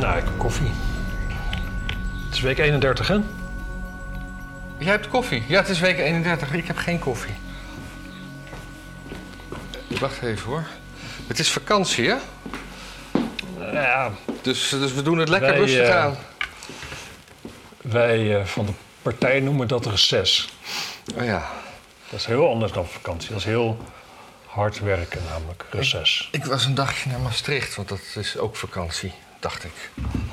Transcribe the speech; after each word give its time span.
Nou, 0.00 0.16
ik 0.18 0.24
heb 0.24 0.38
koffie. 0.38 0.70
Het 2.26 2.34
is 2.34 2.40
week 2.40 2.58
31, 2.58 3.08
hè? 3.08 3.18
Jij 4.78 4.90
hebt 4.90 5.08
koffie? 5.08 5.44
Ja, 5.48 5.58
het 5.60 5.68
is 5.68 5.80
week 5.80 5.98
31. 5.98 6.52
Ik 6.52 6.66
heb 6.66 6.76
geen 6.76 6.98
koffie. 6.98 7.34
Wacht 10.00 10.22
even 10.22 10.46
hoor. 10.50 10.66
Het 11.26 11.38
is 11.38 11.50
vakantie, 11.50 12.08
hè? 12.08 12.16
Ja, 13.72 14.10
Dus, 14.42 14.68
dus 14.68 14.92
we 14.92 15.02
doen 15.02 15.18
het 15.18 15.28
lekker 15.28 15.48
Wij, 15.48 15.58
rustig 15.58 15.88
eh, 15.88 15.96
aan. 15.96 16.16
wij 17.82 18.38
eh, 18.40 18.44
van 18.44 18.66
de 18.66 18.72
partij 19.02 19.40
noemen 19.40 19.68
dat 19.68 19.86
reces. 19.86 20.48
Oh 21.16 21.24
ja. 21.24 21.50
Dat 22.10 22.20
is 22.20 22.26
heel 22.26 22.48
anders 22.50 22.72
dan 22.72 22.86
vakantie. 22.86 23.28
Dat 23.28 23.38
is 23.38 23.44
heel 23.44 23.78
hard 24.46 24.80
werken, 24.80 25.20
namelijk 25.30 25.64
reces. 25.70 26.28
Ik 26.32 26.44
was 26.44 26.64
een 26.64 26.74
dagje 26.74 27.10
naar 27.10 27.20
Maastricht, 27.20 27.74
want 27.74 27.88
dat 27.88 28.00
is 28.14 28.36
ook 28.38 28.56
vakantie, 28.56 29.12
dacht 29.40 29.64
ik. 29.64 29.90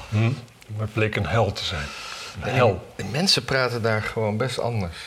Hm? 0.09 0.31
Maar 0.67 0.81
het 0.85 0.93
bleek 0.93 1.15
een 1.15 1.25
hel 1.25 1.51
te 1.51 1.63
zijn. 1.63 1.85
Een 2.43 2.53
hel. 2.53 2.93
En 2.95 3.11
mensen 3.11 3.45
praten 3.45 3.81
daar 3.81 4.01
gewoon 4.01 4.37
best 4.37 4.59
anders. 4.59 4.97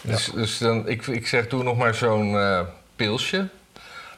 Dus, 0.00 0.30
dus 0.34 0.58
dan, 0.58 0.88
ik, 0.88 1.06
ik 1.06 1.26
zeg, 1.26 1.48
doe 1.48 1.62
nog 1.62 1.76
maar 1.76 1.94
zo'n 1.94 2.38
eh, 2.38 2.60
pilsje. 2.96 3.48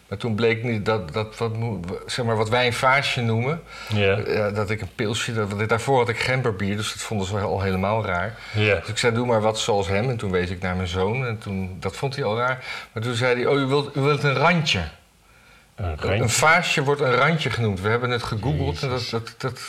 Maar 0.08 0.18
toen 0.18 0.34
bleek 0.34 0.62
niet 0.62 0.84
dat, 0.84 1.12
dat 1.12 1.38
wat, 1.38 1.52
zeg 2.06 2.24
maar, 2.24 2.36
wat 2.36 2.48
wij 2.48 2.66
een 2.66 2.72
vaasje 2.72 3.20
noemen, 3.20 3.62
Ja. 3.88 4.18
ja, 4.26 4.50
dat 4.50 4.70
ik 4.70 4.80
een 4.80 4.94
pilsje, 4.94 5.34
dat, 5.34 5.68
daarvoor 5.68 5.98
had 5.98 6.08
ik 6.08 6.18
gemberbier, 6.18 6.76
dus 6.76 6.92
dat 6.92 7.02
vonden 7.02 7.26
ze 7.26 7.38
al 7.38 7.60
helemaal 7.60 8.04
raar. 8.04 8.38
Dus 8.54 8.88
ik 8.88 8.98
zei, 8.98 9.14
doe 9.14 9.26
maar 9.26 9.40
wat 9.40 9.58
zoals 9.58 9.88
hem. 9.88 10.10
En 10.10 10.16
toen 10.16 10.30
wees 10.30 10.50
ik 10.50 10.60
naar 10.60 10.76
mijn 10.76 10.88
zoon 10.88 11.26
en 11.26 11.38
toen, 11.38 11.76
dat 11.80 11.96
vond 11.96 12.16
hij 12.16 12.24
al 12.24 12.36
raar. 12.38 12.64
Maar 12.92 13.02
toen 13.02 13.14
zei 13.14 13.34
hij, 13.34 13.46
oh, 13.46 13.58
u 13.58 13.64
wilt, 13.64 13.96
u 13.96 14.00
wilt 14.00 14.22
een 14.22 14.34
randje. 14.34 14.82
Een 16.00 16.30
vaasje 16.30 16.82
wordt 16.82 17.00
een 17.00 17.14
randje 17.14 17.50
genoemd. 17.50 17.80
We 17.80 17.88
hebben 17.88 18.10
het 18.10 18.22
gegoogeld 18.22 18.82
en 18.82 18.88
dat, 18.88 19.08
dat, 19.10 19.34
dat, 19.38 19.60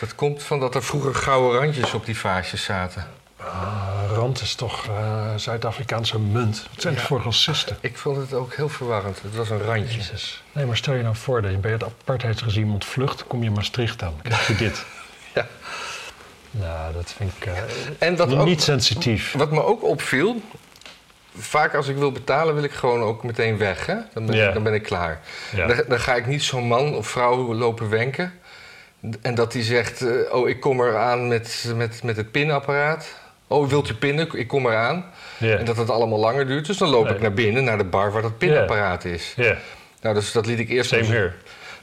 dat 0.00 0.14
komt 0.14 0.42
van 0.42 0.60
dat 0.60 0.74
er 0.74 0.82
vroeger 0.82 1.14
gouden 1.14 1.60
randjes 1.60 1.94
op 1.94 2.06
die 2.06 2.18
vaasjes 2.18 2.64
zaten. 2.64 3.06
Ah, 3.36 3.76
rand 4.14 4.40
is 4.40 4.54
toch 4.54 4.86
eh, 4.86 5.34
Zuid-Afrikaanse 5.36 6.18
munt. 6.20 6.66
Wat 6.72 6.80
zijn 6.82 6.92
het 6.94 7.02
Ja. 7.02 7.08
voor 7.08 7.22
racisten? 7.22 7.76
Ik 7.80 7.96
vond 7.96 8.16
het 8.16 8.32
ook 8.32 8.54
heel 8.54 8.68
verwarrend. 8.68 9.22
Het 9.22 9.34
was 9.36 9.50
een 9.50 9.62
randje. 9.62 9.96
Jezus. 9.96 10.42
Nee, 10.52 10.66
maar 10.66 10.76
stel 10.76 10.94
je 10.94 11.02
nou 11.02 11.16
voor 11.16 11.42
dat 11.42 11.50
je 11.50 11.56
bij 11.56 11.70
het 11.70 11.84
apartheidsregime 11.84 12.72
ontvlucht, 12.72 13.26
kom 13.26 13.42
je 13.42 13.50
Maastricht 13.50 14.02
aan. 14.02 14.12
Dan 14.22 14.22
krijg 14.32 14.46
je 14.46 14.54
dit. 14.56 14.84
Ja. 15.34 15.46
Nou, 16.50 16.92
dat 16.92 17.14
vind 17.16 17.32
ik 17.36 17.46
eh, 17.46 17.52
En 17.98 18.16
wat, 18.16 18.34
ook, 18.34 18.44
niet 18.44 18.62
sensitief. 18.62 19.32
wat 19.32 19.50
me 19.50 19.62
ook 19.64 19.84
opviel, 19.84 20.40
vaak 21.38 21.74
als 21.74 21.88
ik 21.88 21.96
wil 21.96 22.12
betalen 22.12 22.54
wil 22.54 22.62
ik 22.64 22.72
gewoon 22.72 23.00
ook 23.02 23.22
meteen 23.24 23.58
weg. 23.58 23.86
Hè? 23.86 23.94
Dan, 24.14 24.26
ben, 24.26 24.36
Ja. 24.36 24.52
dan 24.52 24.62
ben 24.62 24.74
ik 24.74 24.82
klaar. 24.82 25.20
Dan, 25.56 25.82
dan 25.88 26.00
ga 26.00 26.14
ik 26.14 26.26
niet 26.26 26.42
zo'n 26.42 26.66
man 26.66 26.94
of 26.94 27.06
vrouw 27.08 27.54
lopen 27.54 27.88
wenken. 27.90 28.32
En 29.22 29.34
dat 29.34 29.52
die 29.52 29.62
zegt, 29.62 30.00
eh, 30.06 30.34
oh 30.34 30.48
ik 30.48 30.60
kom 30.60 30.80
eraan 30.80 31.28
met, 31.28 31.72
met, 31.76 32.02
met 32.02 32.16
het 32.16 32.30
pinapparaat. 32.30 33.14
Oh, 33.46 33.68
wilt 33.68 33.90
u 33.90 33.94
pinnen? 33.94 34.28
Ik 34.38 34.48
kom 34.48 34.66
eraan. 34.66 35.04
En 35.38 35.64
dat 35.64 35.76
het 35.76 35.90
allemaal 35.90 36.18
langer 36.18 36.46
duurt. 36.46 36.66
Dus 36.66 36.76
dan 36.78 36.88
loop 36.88 37.04
Nee. 37.04 37.14
ik 37.14 37.20
naar 37.20 37.32
binnen, 37.32 37.64
naar 37.64 37.78
de 37.78 37.84
bar 37.84 38.12
waar 38.12 38.22
dat 38.22 38.38
pinapparaat 38.38 39.04
is. 39.04 39.32
Ja, 39.36 39.56
Nou, 40.00 40.14
dus 40.14 40.32
dat 40.32 40.46
liet 40.46 40.58
ik, 40.58 40.68
eerst 40.68 40.90
same 40.90 41.04
here. 41.04 41.32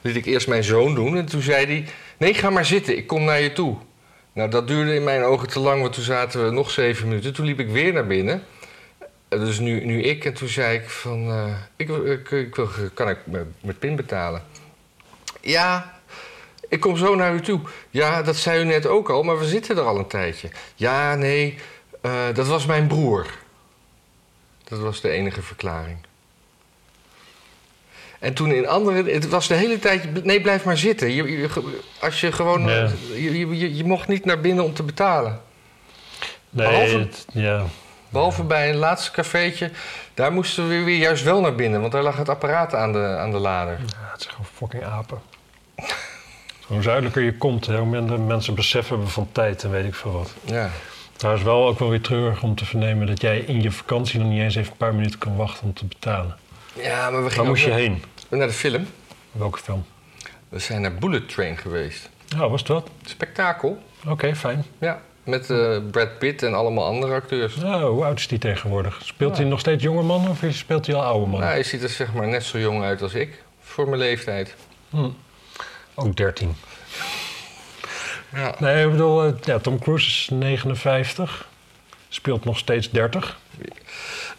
liet 0.02 0.16
ik 0.16 0.26
eerst 0.26 0.48
mijn 0.48 0.64
zoon 0.64 0.96
doen. 0.96 1.18
En 1.18 1.26
toen 1.26 1.42
zei 1.42 1.66
hij, 1.66 1.86
nee, 2.18 2.34
ga 2.34 2.50
maar 2.50 2.66
zitten. 2.66 2.98
Ik 2.98 3.08
kom 3.08 3.24
naar 3.24 3.42
je 3.42 3.54
toe. 3.54 3.76
Nou, 4.34 4.50
dat 4.50 4.68
duurde 4.68 4.96
in 4.96 5.04
mijn 5.04 5.24
ogen 5.24 5.48
te 5.50 5.60
lang, 5.60 5.82
want 5.82 5.94
toen 5.94 6.04
zaten 6.04 6.46
we 6.46 6.52
nog 6.52 6.72
zeven 6.72 7.08
minuten. 7.08 7.34
Toen 7.34 7.46
liep 7.46 7.60
ik 7.60 7.70
weer 7.70 7.94
naar 7.94 8.08
binnen. 8.08 8.44
Dus 9.38 9.60
nu, 9.60 9.86
nu 9.86 10.02
ik. 10.04 10.26
En 10.26 10.34
toen 10.34 10.48
zei 10.48 10.78
ik 10.78 10.90
van, 10.90 11.30
eh, 11.30 11.56
ik, 11.76 11.88
wil- 11.88 12.06
ik, 12.06 12.50
kan 12.94 13.10
ik 13.10 13.18
met, 13.26 13.46
met 13.62 13.80
pin 13.80 13.96
betalen? 13.96 14.44
Ja, 15.42 16.00
ik 16.70 16.80
kom 16.80 16.98
zo 16.98 17.16
naar 17.16 17.34
u 17.34 17.42
toe. 17.42 17.60
Ja, 17.90 18.22
dat 18.22 18.36
zei 18.36 18.62
u 18.62 18.66
net 18.66 18.86
ook 18.88 19.10
al, 19.10 19.24
maar 19.24 19.40
we 19.40 19.46
zitten 19.48 19.78
er 19.78 19.84
al 19.84 19.98
een 19.98 20.08
tijdje. 20.08 20.50
Ja, 20.76 21.16
nee, 21.16 21.58
eh, 22.02 22.12
dat 22.34 22.48
was 22.48 22.66
mijn 22.66 22.88
broer. 22.88 23.26
Dat 24.64 24.80
was 24.80 25.02
de 25.02 25.10
enige 25.10 25.42
verklaring. 25.42 25.98
En 28.20 28.34
toen 28.34 28.52
in 28.52 28.68
andere... 28.68 29.12
Het 29.12 29.30
was 29.30 29.48
de 29.48 29.54
hele 29.54 29.80
tijd... 29.80 30.24
Nee, 30.24 30.42
blijf 30.42 30.64
maar 30.66 30.78
zitten. 30.78 31.12
Je, 31.12 31.32
je- 31.40 31.50
als 32.00 32.22
je 32.22 32.32
gewoon... 32.32 32.68
Ja. 32.68 32.90
Je, 33.14 33.40
je, 33.40 33.58
je, 33.58 33.76
je 33.76 33.84
mocht 33.84 34.08
niet 34.08 34.26
naar 34.26 34.40
binnen 34.40 34.64
om 34.64 34.74
te 34.74 34.84
betalen. 34.84 35.42
Nee, 36.50 36.68
Behalve- 36.68 36.98
het- 36.98 37.26
ja. 37.34 37.66
Behalve 38.14 38.44
bij 38.44 38.70
een 38.70 38.76
laatste 38.76 39.12
cafeetje. 39.12 39.72
Daar 40.14 40.32
moesten 40.32 40.68
we 40.70 40.84
weer 40.84 40.98
juist 40.98 41.24
wel 41.24 41.42
naar 41.42 41.56
binnen. 41.56 41.80
Want 41.80 41.92
daar 41.92 42.04
lag 42.04 42.18
het 42.18 42.30
apparaat 42.30 42.76
aan 42.76 42.92
de, 42.92 43.16
aan 43.20 43.32
de 43.32 43.38
lader. 43.38 43.80
Ja, 43.80 44.12
het 44.12 44.22
zijn 44.22 44.34
gewoon 44.36 44.52
fucking 44.54 44.84
apen. 44.84 45.22
Hoe 46.68 46.82
zuidelijker 46.82 47.22
je 47.22 47.38
komt, 47.38 47.66
hè, 47.66 47.78
hoe 47.78 47.88
minder 47.88 48.20
mensen 48.20 48.56
beseffen 48.56 48.94
hebben 48.94 49.12
van 49.14 49.30
tijd 49.32 49.64
en 49.64 49.72
weet 49.72 49.86
ik 49.86 49.96
veel 49.96 50.12
wat. 50.12 50.34
Ja. 50.44 50.70
Trouwens 51.16 51.46
wel 51.46 51.68
ook 51.68 51.80
wel 51.80 51.90
weer 51.90 52.02
treurig 52.02 52.44
om 52.44 52.56
te 52.56 52.66
vernemen 52.66 53.08
dat 53.08 53.22
jij 53.22 53.40
in 53.40 53.62
je 53.62 53.72
vakantie 53.72 54.20
nog 54.20 54.30
niet 54.30 54.42
eens 54.42 54.56
even 54.56 54.72
een 54.72 54.78
paar 54.78 54.94
minuten 54.96 55.20
kan 55.20 55.36
wachten 55.36 55.64
om 55.64 55.74
te 55.74 55.86
betalen. 55.86 56.38
Ja, 56.74 57.10
maar 57.10 57.16
we 57.18 57.22
Waar 57.22 57.32
gingen 57.32 57.48
moest 57.48 57.64
je 57.64 57.72
heen? 57.72 58.04
naar 58.30 58.48
de 58.48 58.54
film. 58.54 58.88
Welke 59.32 59.60
film? 59.60 59.86
We 60.50 60.60
zijn 60.60 60.82
naar 60.82 60.96
Bullet 60.96 61.30
Train 61.30 61.58
geweest. 61.58 62.10
Oh, 62.40 62.50
was 62.50 62.64
dat? 62.64 62.90
Spektakel. 63.06 63.84
Oké, 64.08 64.36
fijn. 64.36 64.66
Ja. 64.78 65.02
Met 65.24 65.50
eh, 65.50 65.78
Brad 65.92 66.18
Pitt 66.20 66.44
en 66.44 66.54
allemaal 66.54 66.86
andere 66.86 67.14
acteurs. 67.14 67.56
Nou, 67.56 67.92
hoe 67.94 68.06
oud 68.06 68.20
is 68.20 68.28
die 68.28 68.40
tegenwoordig? 68.40 69.00
Speelt 69.04 69.38
hij 69.38 69.46
nog 69.46 69.60
steeds 69.60 69.84
jonge 69.84 70.02
man 70.04 70.30
of 70.30 70.40
speelt 70.50 70.86
hij 70.86 70.96
al 70.96 71.04
oude 71.04 71.26
man? 71.28 71.40
Nou, 71.40 71.52
hij 71.52 71.64
ziet 71.64 71.84
er 71.84 71.90
zeg 71.90 72.14
maar 72.14 72.28
net 72.28 72.44
zo 72.44 72.60
jong 72.60 72.84
uit 72.84 73.02
als 73.02 73.14
ik. 73.14 73.44
Voor 73.62 73.86
mijn 73.88 74.00
leeftijd. 74.00 74.56
Hm. 74.90 75.10
Ook 75.96 76.16
13. 76.16 76.56
Ja. 78.34 78.56
Nee, 78.60 78.86
ik 78.86 78.92
bedoel, 78.92 79.24
eh, 79.26 79.32
ja, 79.44 79.60
Tom 79.60 79.80
Cruise 79.80 80.08
is 80.08 80.30
59. 80.32 81.48
Speelt 82.10 82.46
nog 82.46 82.58
steeds 82.58 82.90
30. 82.92 83.38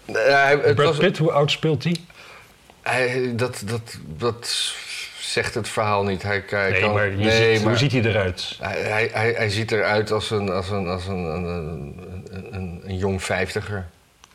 Nee, 0.05 0.23
hij- 0.23 0.59
Brad 0.59 0.77
was- 0.77 0.97
Pitt, 0.97 1.19
hoe 1.19 1.33
oud 1.33 1.51
speelt 1.51 1.85
hij? 1.85 1.97
hij, 2.83 3.33
dat, 3.37 3.63
dat, 3.67 3.99
dat 4.07 4.75
zegt 5.33 5.55
het 5.55 5.69
verhaal 5.69 6.05
niet. 6.05 6.23
Hij, 6.23 6.45
hij 6.47 6.71
Nee, 6.71 6.81
kan, 6.81 6.93
maar, 6.93 7.11
je 7.11 7.17
nee, 7.17 7.53
ziet, 7.55 7.61
maar 7.61 7.69
hoe 7.71 7.79
ziet 7.79 7.93
hij 7.93 8.03
eruit? 8.03 8.57
hij, 8.61 9.09
hij, 9.13 9.33
hij, 9.37 9.51
ziet 9.51 9.73
eruit 9.73 10.13
als 10.13 10.31
een, 10.31 10.51
als 10.51 10.71
een, 10.71 10.87
als 10.87 11.07
een, 11.07 11.25
een, 11.25 11.45
een, 11.45 12.49
een, 12.51 12.83
een 12.85 12.97
jong 12.97 13.23
vijftiger. 13.23 13.87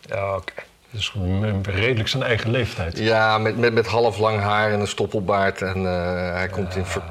Ja, 0.01 0.35
oké. 0.35 0.53
Dus 0.91 1.09
gewoon 1.09 1.63
redelijk 1.63 2.09
zijn 2.09 2.23
eigen 2.23 2.51
leeftijd. 2.51 2.97
Ja, 2.97 3.37
met, 3.37 3.57
met, 3.57 3.73
met 3.73 3.87
half 3.87 4.17
lang 4.17 4.39
haar 4.39 4.71
en 4.71 4.79
een 4.79 4.87
stoppelbaard. 4.87 5.61
En 5.61 5.75
eh, 5.85 6.33
hij 6.33 6.47
komt 6.47 6.75
in 6.75 6.85
ver- 6.85 7.03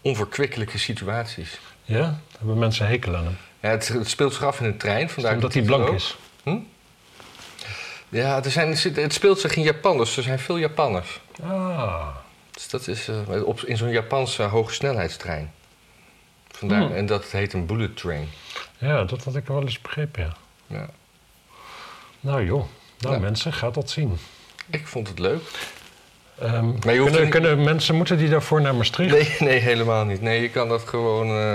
onverkwikkelijke 0.00 0.78
situaties. 0.78 1.60
Ja? 1.84 2.18
Hebben 2.38 2.58
mensen 2.58 2.86
hekel 2.86 3.16
aan 3.16 3.24
hem? 3.24 3.36
Ja, 3.60 3.68
het, 3.68 3.88
het 3.88 4.08
speelt 4.08 4.32
zich 4.32 4.44
af 4.44 4.60
in 4.60 4.66
een 4.66 4.76
trein. 4.76 5.10
Vandaar 5.10 5.34
Omdat 5.34 5.52
hij 5.54 5.62
blank 5.62 5.88
ook. 5.88 5.94
is. 5.94 6.16
Ja, 8.08 8.44
er 8.44 8.50
zijn, 8.50 8.76
het 8.94 9.12
speelt 9.12 9.40
zich 9.40 9.56
in 9.56 9.62
Japan, 9.62 9.96
dus 9.98 10.16
er 10.16 10.22
zijn 10.22 10.38
veel 10.38 10.58
Japanners. 10.58 11.20
Ah. 11.42 12.06
Dus 12.52 12.68
dat 12.68 12.88
is 12.88 13.08
eh, 13.08 13.42
op, 13.44 13.60
in 13.60 13.76
zo'n 13.76 13.90
Japanse 13.90 14.42
hogesnelheidstrein. 14.42 15.52
Vandaar, 16.50 16.80
Hmm. 16.82 16.94
En 16.94 17.06
dat 17.06 17.24
heet 17.24 17.52
een 17.52 17.66
bullet 17.66 17.96
train. 17.96 18.28
Ja, 18.78 19.04
dat 19.04 19.24
had 19.24 19.36
ik 19.36 19.46
wel 19.46 19.62
eens 19.62 19.80
begrepen, 19.80 20.22
ja. 20.22 20.32
Ja. 20.66 20.88
Nou 22.20 22.44
joh. 22.44 22.64
Nou 22.98 23.14
Ja. 23.14 23.20
mensen, 23.20 23.52
gaat 23.52 23.74
dat 23.74 23.90
zien. 23.90 24.18
Ik 24.70 24.86
vond 24.86 25.08
het 25.08 25.18
leuk. 25.18 25.40
Hoeft 26.40 26.78
kunnen, 26.80 27.20
niet- 27.22 27.28
kunnen 27.30 27.62
mensen, 27.64 27.94
moeten 27.94 28.16
die 28.16 28.28
daarvoor 28.28 28.60
naar 28.60 28.74
Maastricht? 28.74 29.10
Nee, 29.12 29.36
nee, 29.50 29.58
helemaal 29.58 30.04
niet. 30.04 30.20
Nee, 30.20 30.40
je 30.42 30.50
kan 30.50 30.68
dat 30.68 30.82
gewoon. 30.88 31.28
eh, 31.28 31.54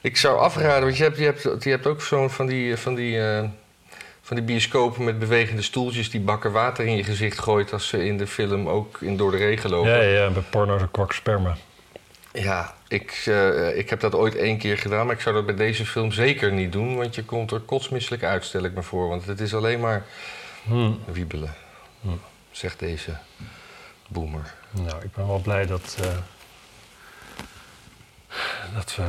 ik 0.00 0.16
zou 0.16 0.38
afraden, 0.38 0.82
want 0.82 0.96
je 0.96 1.02
hebt, 1.02 1.18
je 1.18 1.24
hebt, 1.24 1.64
je 1.64 1.70
hebt 1.70 1.86
ook 1.86 2.02
zo'n 2.02 2.30
van 2.30 2.46
die, 2.46 2.76
van, 2.76 2.94
die, 2.94 3.28
eh, 3.30 3.44
van 4.26 4.36
die 4.36 4.44
bioscopen 4.44 5.04
met 5.04 5.18
bewegende 5.18 5.62
stoeltjes 5.62 6.10
die 6.10 6.20
bakken 6.20 6.52
water 6.52 6.86
in 6.86 6.96
je 6.96 7.04
gezicht 7.04 7.38
gooit 7.38 7.72
als 7.72 7.88
ze 7.88 8.04
in 8.06 8.16
de 8.18 8.26
film 8.26 8.68
ook 8.68 9.00
in 9.00 9.16
door 9.16 9.30
de 9.30 9.36
regen 9.36 9.70
lopen. 9.70 9.90
Ja, 9.90 10.00
ja, 10.02 10.30
bij 10.30 10.42
porno 10.42 10.78
de 10.78 10.88
kwak 10.90 11.12
sperma. 11.12 11.56
Ja, 12.32 12.74
ik, 12.88 13.22
eh, 13.26 13.76
ik 13.78 13.90
heb 13.90 14.00
dat 14.00 14.14
ooit 14.14 14.34
één 14.36 14.58
keer 14.58 14.78
gedaan, 14.78 15.06
maar 15.06 15.14
ik 15.14 15.20
zou 15.20 15.34
dat 15.34 15.46
bij 15.46 15.54
deze 15.54 15.86
film 15.86 16.12
zeker 16.12 16.52
niet 16.52 16.72
doen, 16.72 16.96
want 16.96 17.14
je 17.14 17.24
komt 17.24 17.50
er 17.50 17.60
kotsmisselijk 17.60 18.22
uit, 18.22 18.44
stel 18.44 18.62
ik 18.64 18.74
me 18.74 18.82
voor. 18.82 19.08
Want 19.08 19.26
het 19.26 19.40
is 19.40 19.54
alleen 19.54 19.80
maar 19.80 20.04
Hm. 20.62 20.90
wiebelen, 21.06 21.54
Hm. 22.00 22.08
zegt 22.50 22.78
deze 22.78 23.16
boomer. 24.08 24.54
Nou, 24.70 25.02
ik 25.04 25.12
ben 25.12 25.26
wel 25.26 25.40
blij 25.40 25.66
dat, 25.66 25.96
eh, 26.00 26.06
dat 28.74 28.96
we 28.96 29.04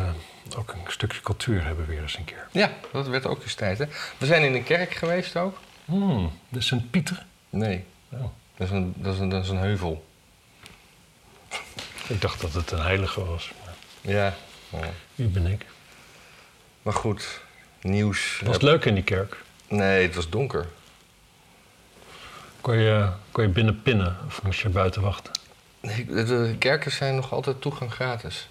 ook 0.57 0.71
een 0.71 0.79
stukje 0.91 1.21
cultuur 1.21 1.65
hebben 1.65 1.85
weer 1.85 2.01
eens 2.01 2.17
een 2.17 2.23
keer. 2.25 2.47
Ja, 2.51 2.71
dat 2.91 3.07
werd 3.07 3.25
ook 3.25 3.41
eens 3.43 3.53
tijd. 3.55 3.77
Hè? 3.77 3.85
We 4.17 4.25
zijn 4.25 4.43
in 4.43 4.53
een 4.55 4.63
kerk 4.63 4.93
geweest 4.93 5.35
ook. 5.37 5.57
Hmm, 5.85 6.31
de 6.49 6.61
Sint-Pieter. 6.61 7.25
Nee, 7.49 7.83
Oh, 8.11 8.21
dat 8.57 8.67
is 8.67 8.73
een, 8.73 8.93
dat 8.97 9.13
is 9.13 9.19
een, 9.19 9.29
dat 9.29 9.43
is 9.43 9.49
een 9.49 9.57
heuvel. 9.57 10.05
ik 12.07 12.21
dacht 12.21 12.41
dat 12.41 12.53
het 12.53 12.71
een 12.71 12.81
heilige 12.81 13.25
was. 13.25 13.51
Maar 13.65 13.73
Ja. 14.13 14.33
ja. 14.69 14.79
wie 15.15 15.27
ben 15.27 15.47
ik? 15.47 15.65
Maar 16.81 16.93
goed, 16.93 17.41
nieuws. 17.81 18.41
Was 18.43 18.53
het 18.53 18.61
leuk 18.63 18.85
in 18.85 18.93
die 18.93 19.03
kerk? 19.03 19.37
Nee, 19.67 20.03
het 20.05 20.15
was 20.15 20.29
donker. 20.29 20.67
Kon 22.61 22.77
je, 22.77 23.09
kon 23.31 23.43
je 23.43 23.49
binnen 23.49 23.81
pinnen 23.81 24.17
of 24.27 24.41
moest 24.43 24.59
je 24.61 24.69
buiten 24.69 25.01
wachten? 25.01 25.31
Nee, 25.81 26.05
de 26.05 26.55
kerken 26.59 26.91
zijn 26.91 27.15
nog 27.15 27.31
altijd 27.33 27.61
toegang 27.61 27.93
gratis. 27.93 28.47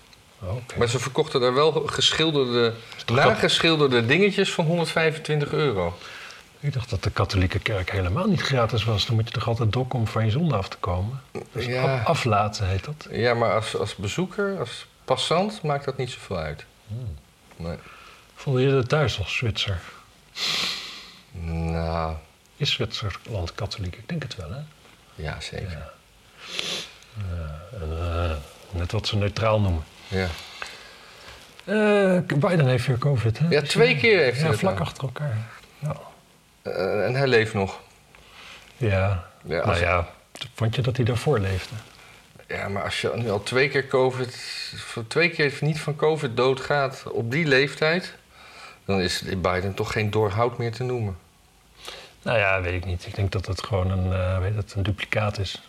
Maar 0.76 0.88
ze 0.88 0.98
verkochten 0.98 1.40
daar 1.40 1.54
wel 1.54 1.72
geschilderde, 1.72 2.74
toch 3.04 3.16
nageschilderde 3.16 4.06
dingetjes 4.06 4.52
van 4.52 4.64
125 4.64 5.52
euro. 5.52 5.98
Ik 6.60 6.72
dacht 6.72 6.90
dat 6.90 7.02
de 7.02 7.10
katholieke 7.10 7.58
kerk 7.58 7.90
helemaal 7.90 8.26
niet 8.26 8.40
gratis 8.42 8.84
was. 8.84 9.06
Dan 9.06 9.14
moet 9.14 9.28
je 9.28 9.34
toch 9.34 9.48
altijd 9.48 9.72
dokken 9.72 9.98
om 9.98 10.06
van 10.06 10.24
je 10.24 10.30
zonde 10.30 10.54
af 10.56 10.68
te 10.68 10.76
komen. 10.76 11.22
Dus 11.52 11.64
Ja. 11.66 12.02
aflaten 12.02 12.68
heet 12.68 12.84
dat. 12.84 13.06
Ja, 13.10 13.34
maar 13.34 13.54
als, 13.54 13.76
als 13.76 13.94
bezoeker, 13.96 14.58
als 14.58 14.86
passant, 15.04 15.62
maakt 15.62 15.84
dat 15.84 15.96
niet 15.96 16.10
zoveel 16.10 16.36
uit. 16.36 16.64
Nee. 17.56 17.76
Voelde 18.34 18.62
je 18.62 18.70
dat 18.70 18.88
thuis 18.88 19.18
als 19.18 19.36
Zwitser? 19.36 19.80
Nou, 21.40 22.14
Is 22.56 22.70
Zwitserland 22.72 23.54
katholiek? 23.54 23.96
Ik 23.96 24.08
denk 24.08 24.22
het 24.22 24.36
wel, 24.36 24.50
hè? 24.50 24.60
ja, 25.14 25.40
zeker. 25.40 25.70
Ja. 25.70 25.92
En, 27.80 27.98
eh, 28.00 28.36
net 28.70 28.92
wat 28.92 29.06
ze 29.06 29.16
neutraal 29.16 29.60
noemen. 29.60 29.84
Ja, 30.08 30.26
Eh, 31.64 32.18
Biden 32.38 32.66
heeft 32.66 32.86
weer 32.86 32.98
COVID, 32.98 33.38
hè? 33.38 33.48
ja 33.48 33.62
twee 33.62 33.96
keer 33.96 34.18
heeft 34.18 34.34
hij 34.36 34.44
Ja, 34.44 34.50
dat 34.50 34.58
vlak 34.58 34.80
achter 34.80 35.02
elkaar. 35.04 35.36
Ja. 35.78 35.96
Eh, 36.62 37.04
en 37.06 37.14
hij 37.14 37.26
leeft 37.26 37.54
nog. 37.54 37.80
Ja. 38.76 39.24
Ja, 39.44 39.58
als- 39.60 39.80
Nou 39.80 39.90
ja, 39.92 40.08
vond 40.54 40.74
je 40.74 40.82
dat 40.82 40.96
hij 40.96 41.04
daarvoor 41.04 41.38
leefde? 41.38 41.74
Ja, 42.48 42.68
maar 42.68 42.82
als 42.82 43.00
je 43.00 43.12
nu 43.14 43.30
al 43.30 43.42
twee 43.42 43.68
keer 43.68 43.86
COVID, 43.86 44.36
voor 44.76 45.06
twee 45.06 45.28
keer 45.30 45.58
niet 45.60 45.80
van 45.80 45.96
COVID 45.96 46.36
doodgaat 46.36 47.02
op 47.10 47.30
die 47.30 47.46
leeftijd, 47.46 48.14
dan 48.84 49.00
is 49.00 49.22
Biden 49.22 49.74
toch 49.74 49.92
geen 49.92 50.10
doorhoud 50.10 50.58
meer 50.58 50.72
te 50.72 50.82
noemen. 50.82 51.18
Nou 52.22 52.38
ja, 52.38 52.60
weet 52.60 52.74
ik 52.74 52.84
niet. 52.84 53.06
Ik 53.06 53.14
denk 53.14 53.32
dat 53.32 53.46
het 53.46 53.64
gewoon 53.64 53.90
een, 53.90 54.12
eh, 54.12 54.38
weet 54.38 54.54
het, 54.56 54.74
een 54.74 54.82
duplicaat 54.82 55.38
is. 55.38 55.62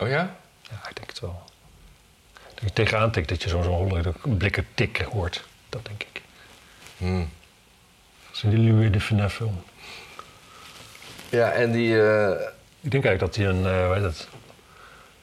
Oh 0.00 0.08
ja? 0.08 0.36
Ja, 0.62 0.88
ik 0.88 0.96
denk 0.96 1.08
het 1.08 1.20
wel. 1.20 1.42
Dat 2.54 2.62
je 2.64 2.72
tegenaan 2.72 3.10
tikt 3.10 3.28
dat 3.28 3.42
je 3.42 3.48
zo'n 3.48 3.62
holle 3.62 4.12
blikken 4.22 4.66
tik 4.74 4.96
hoort. 5.12 5.44
Dat 5.68 5.84
denk 5.86 6.02
ik. 6.02 6.22
Hm. 6.96 7.18
Dat 8.26 8.34
is 8.34 8.40
die 8.40 8.58
Louis 8.58 8.90
de 8.92 9.00
Funès 9.00 9.32
film. 9.32 9.62
Ja, 11.28 11.50
en 11.50 11.72
die. 11.72 12.02
eh, 12.02 12.30
Ik 12.80 12.90
denk 12.90 13.04
eigenlijk 13.04 13.20
dat 13.20 13.36
hij 13.36 13.46
een, 13.46 13.66
eh 13.66 13.84
hoe 13.86 13.94
heet 13.94 14.02
het, 14.02 14.28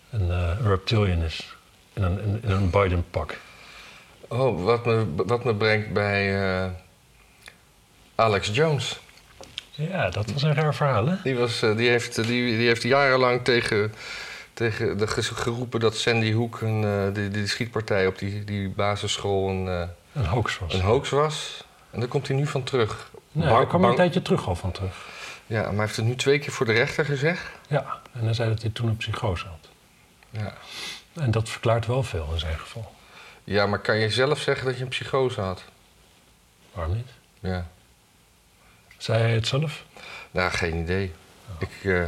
een 0.10 0.32
eh, 0.32 0.52
reptilian 0.64 1.22
is. 1.24 1.56
In 1.94 2.04
een, 2.04 2.20
in, 2.22 2.40
in 2.44 2.52
een 2.52 2.70
Biden-pak. 2.70 3.38
oh, 4.28 4.64
wat 4.64 4.86
me, 4.86 5.06
wat 5.16 5.44
me 5.44 5.56
brengt 5.56 5.94
bij 5.94 6.42
eh, 6.64 6.70
Alex 8.16 8.50
Jones. 8.54 9.00
Ja, 9.72 10.10
dat 10.10 10.32
was 10.32 10.44
een 10.44 10.54
raar 10.54 10.76
verhaal, 10.76 11.06
hè? 11.08 11.16
Die, 11.24 11.36
was, 11.36 11.62
eh, 11.62 11.76
die, 11.78 11.90
heeft, 11.90 12.16
die, 12.16 12.58
die 12.58 12.68
heeft 12.68 12.84
jarenlang 12.84 13.44
tegen, 13.44 13.94
tegen 14.54 14.98
de 14.98 15.08
geroepen 15.08 15.80
dat 15.80 15.96
Sandy 15.96 16.34
Hook, 16.34 16.62
een, 16.62 16.84
eh, 16.84 17.14
die, 17.14 17.30
die 17.30 17.48
schietpartij 17.48 18.08
op 18.08 18.18
die, 18.18 18.44
die 18.44 18.70
basisschool, 18.70 19.50
een, 19.50 19.68
eh, 19.68 19.88
Een 20.14 20.26
hoax 20.26 20.60
was. 20.60 20.74
een 20.74 20.82
hoax 20.82 21.10
was. 21.10 21.64
En 21.92 22.00
daar 22.00 22.10
komt 22.10 22.28
hij 22.28 22.36
nu 22.38 22.48
van 22.48 22.64
terug. 22.64 23.12
Nee, 23.32 23.48
daar 23.48 23.68
kwam 23.68 23.84
er 23.84 23.90
een 23.90 23.96
tijdje 23.96 24.22
terug 24.22 24.48
al 24.48 24.56
van 24.56 24.72
terug. 24.72 25.10
Ja, 25.46 25.62
maar 25.62 25.72
hij 25.72 25.80
heeft 25.80 25.96
het 25.96 26.06
nu 26.06 26.16
twee 26.16 26.40
keer 26.40 26.52
voor 26.52 26.66
de 26.66 26.72
rechter 26.74 27.06
gezegd. 27.06 27.42
Ja, 27.68 28.02
en 28.12 28.24
hij 28.24 28.34
zei 28.34 28.50
dat 28.50 28.62
hij 28.62 28.72
toen 28.72 28.88
een 28.88 28.98
psychose 28.98 29.46
had. 29.48 29.68
Ja. 30.30 30.54
En 31.14 31.32
dat 31.32 31.50
verklaart 31.50 31.86
wel 31.86 32.04
veel 32.04 32.30
in 32.34 32.40
zijn 32.40 32.60
geval. 32.60 32.92
ja, 33.44 33.66
maar 33.66 33.80
kan 33.80 33.98
je 33.98 34.10
zelf 34.10 34.40
zeggen 34.40 34.66
dat 34.66 34.78
je 34.78 34.84
een 34.84 34.90
psychose 34.90 35.42
had? 35.42 35.64
Waarom 36.74 36.96
niet? 36.96 37.10
Ja. 37.40 37.68
Zei 38.98 39.22
hij 39.22 39.34
het 39.34 39.48
zelf? 39.48 39.84
Nou, 40.32 40.52
geen 40.52 40.76
idee. 40.76 41.12
Ik, 41.60 41.70
eh, 41.84 42.04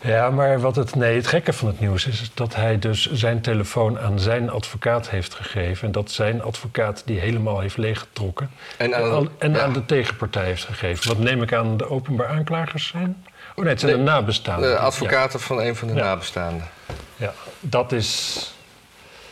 Ja, 0.00 0.30
maar 0.30 0.60
wat 0.60 0.76
het, 0.76 0.94
nee, 0.94 1.16
het 1.16 1.26
gekke 1.26 1.52
van 1.52 1.68
het 1.68 1.80
nieuws 1.80 2.06
is 2.06 2.30
dat 2.34 2.54
hij 2.54 2.78
dus 2.78 3.12
zijn 3.12 3.40
telefoon 3.40 3.98
aan 3.98 4.20
zijn 4.20 4.50
advocaat 4.50 5.10
heeft 5.10 5.34
gegeven. 5.34 5.86
En 5.86 5.92
dat 5.92 6.10
zijn 6.10 6.42
advocaat 6.42 7.02
die 7.04 7.18
helemaal 7.18 7.60
heeft 7.60 7.76
leeggetrokken. 7.76 8.50
en 8.76 8.92
En, 8.92 9.04
aan, 9.04 9.10
al- 9.10 9.28
en 9.38 9.52
ja, 9.52 9.60
aan 9.60 9.72
de 9.72 9.84
tegenpartij 9.84 10.44
heeft 10.44 10.64
gegeven. 10.64 11.08
Wat 11.08 11.18
neem 11.18 11.42
ik 11.42 11.52
aan 11.52 11.76
de 11.76 11.90
openbaar 11.90 12.26
aanklagers 12.28 12.86
zijn? 12.86 13.24
Oh 13.54 13.62
nee, 13.64 13.68
het 13.72 13.80
zijn 13.80 13.92
de 13.96 14.02
nabestaanden. 14.02 14.70
de 14.70 14.78
advocaten 14.78 15.40
van 15.40 15.60
een 15.60 15.76
van 15.76 15.88
de 15.88 15.94
Ja. 15.94 16.00
nabestaanden. 16.04 16.68
Ja, 17.16 17.32
dat 17.60 17.92
is. 17.92 18.40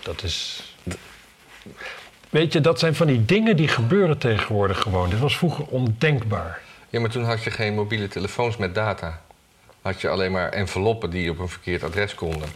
Dat 0.02 0.22
is. 0.22 0.62
Weet 2.30 2.52
je, 2.52 2.60
dat 2.60 2.78
zijn 2.78 2.94
van 2.94 3.06
die 3.06 3.24
dingen 3.24 3.56
die 3.56 3.68
gebeuren 3.68 4.18
tegenwoordig 4.18 4.80
gewoon. 4.80 5.10
Dit 5.10 5.18
was 5.18 5.36
vroeger 5.36 5.64
ondenkbaar. 5.66 6.60
Ja, 6.88 7.00
maar 7.00 7.10
toen 7.10 7.24
had 7.24 7.44
je 7.44 7.50
geen 7.50 7.74
mobiele 7.74 8.08
telefoons 8.08 8.56
met 8.56 8.74
data. 8.74 9.20
Had 9.84 10.00
je 10.00 10.08
alleen 10.08 10.32
maar 10.32 10.48
enveloppen 10.48 11.10
die 11.10 11.30
op 11.30 11.38
een 11.38 11.48
verkeerd 11.48 11.82
adres 11.82 12.14
konden. 12.14 12.48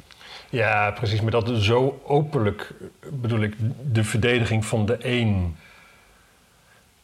Ja, 0.48 0.90
precies. 0.90 1.20
Maar 1.20 1.30
dat 1.30 1.50
zo 1.56 2.00
openlijk, 2.04 2.70
bedoel 3.10 3.40
ik, 3.40 3.54
de 3.92 4.04
verdediging 4.04 4.64
van 4.64 4.86
de 4.86 4.96
een. 5.00 5.56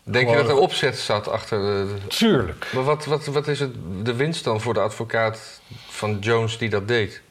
Denk 0.02 0.28
je 0.28 0.36
dat 0.36 0.48
er 0.48 0.56
opzet 0.56 0.98
zat 0.98 1.28
achter 1.28 1.58
de... 1.58 1.96
Tuurlijk. 2.08 2.70
Maar 2.74 2.82
wat, 2.82 3.04
wat, 3.04 3.26
wat 3.26 3.48
is 3.48 3.60
het, 3.60 3.74
de 4.02 4.14
winst 4.14 4.44
dan 4.44 4.60
voor 4.60 4.74
de 4.74 4.80
advocaat 4.80 5.60
van 5.88 6.18
Jones 6.18 6.58
die 6.58 6.68
dat 6.68 6.88
deed? 6.88 7.22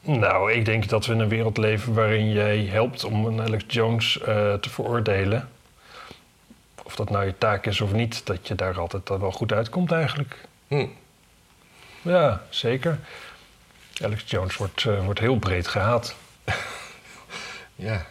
Nou, 0.00 0.52
ik 0.52 0.64
denk 0.64 0.88
dat 0.88 1.06
we 1.06 1.12
in 1.12 1.20
een 1.20 1.28
wereld 1.28 1.56
leven 1.56 1.94
waarin 1.94 2.32
jij 2.32 2.64
helpt 2.64 3.04
om 3.04 3.26
een 3.26 3.40
Alex 3.40 3.64
Jones 3.66 4.20
eh, 4.20 4.54
te 4.54 4.70
veroordelen. 4.70 5.48
Of 6.82 6.96
dat 6.96 7.10
nou 7.10 7.24
je 7.24 7.38
taak 7.38 7.66
is 7.66 7.80
of 7.80 7.92
niet, 7.92 8.26
dat 8.26 8.48
je 8.48 8.54
daar 8.54 8.78
altijd 8.78 9.08
wel 9.08 9.32
goed 9.32 9.52
uitkomt 9.52 9.92
eigenlijk. 9.92 10.36
Hm. 10.68 10.86
Ja, 12.02 12.42
zeker. 12.48 12.98
Alex 14.02 14.22
Jones 14.26 14.56
wordt, 14.56 14.84
eh, 14.84 15.04
wordt 15.04 15.20
heel 15.20 15.36
breed 15.36 15.68
gehaat. 15.68 16.14
Ja. 17.74 18.06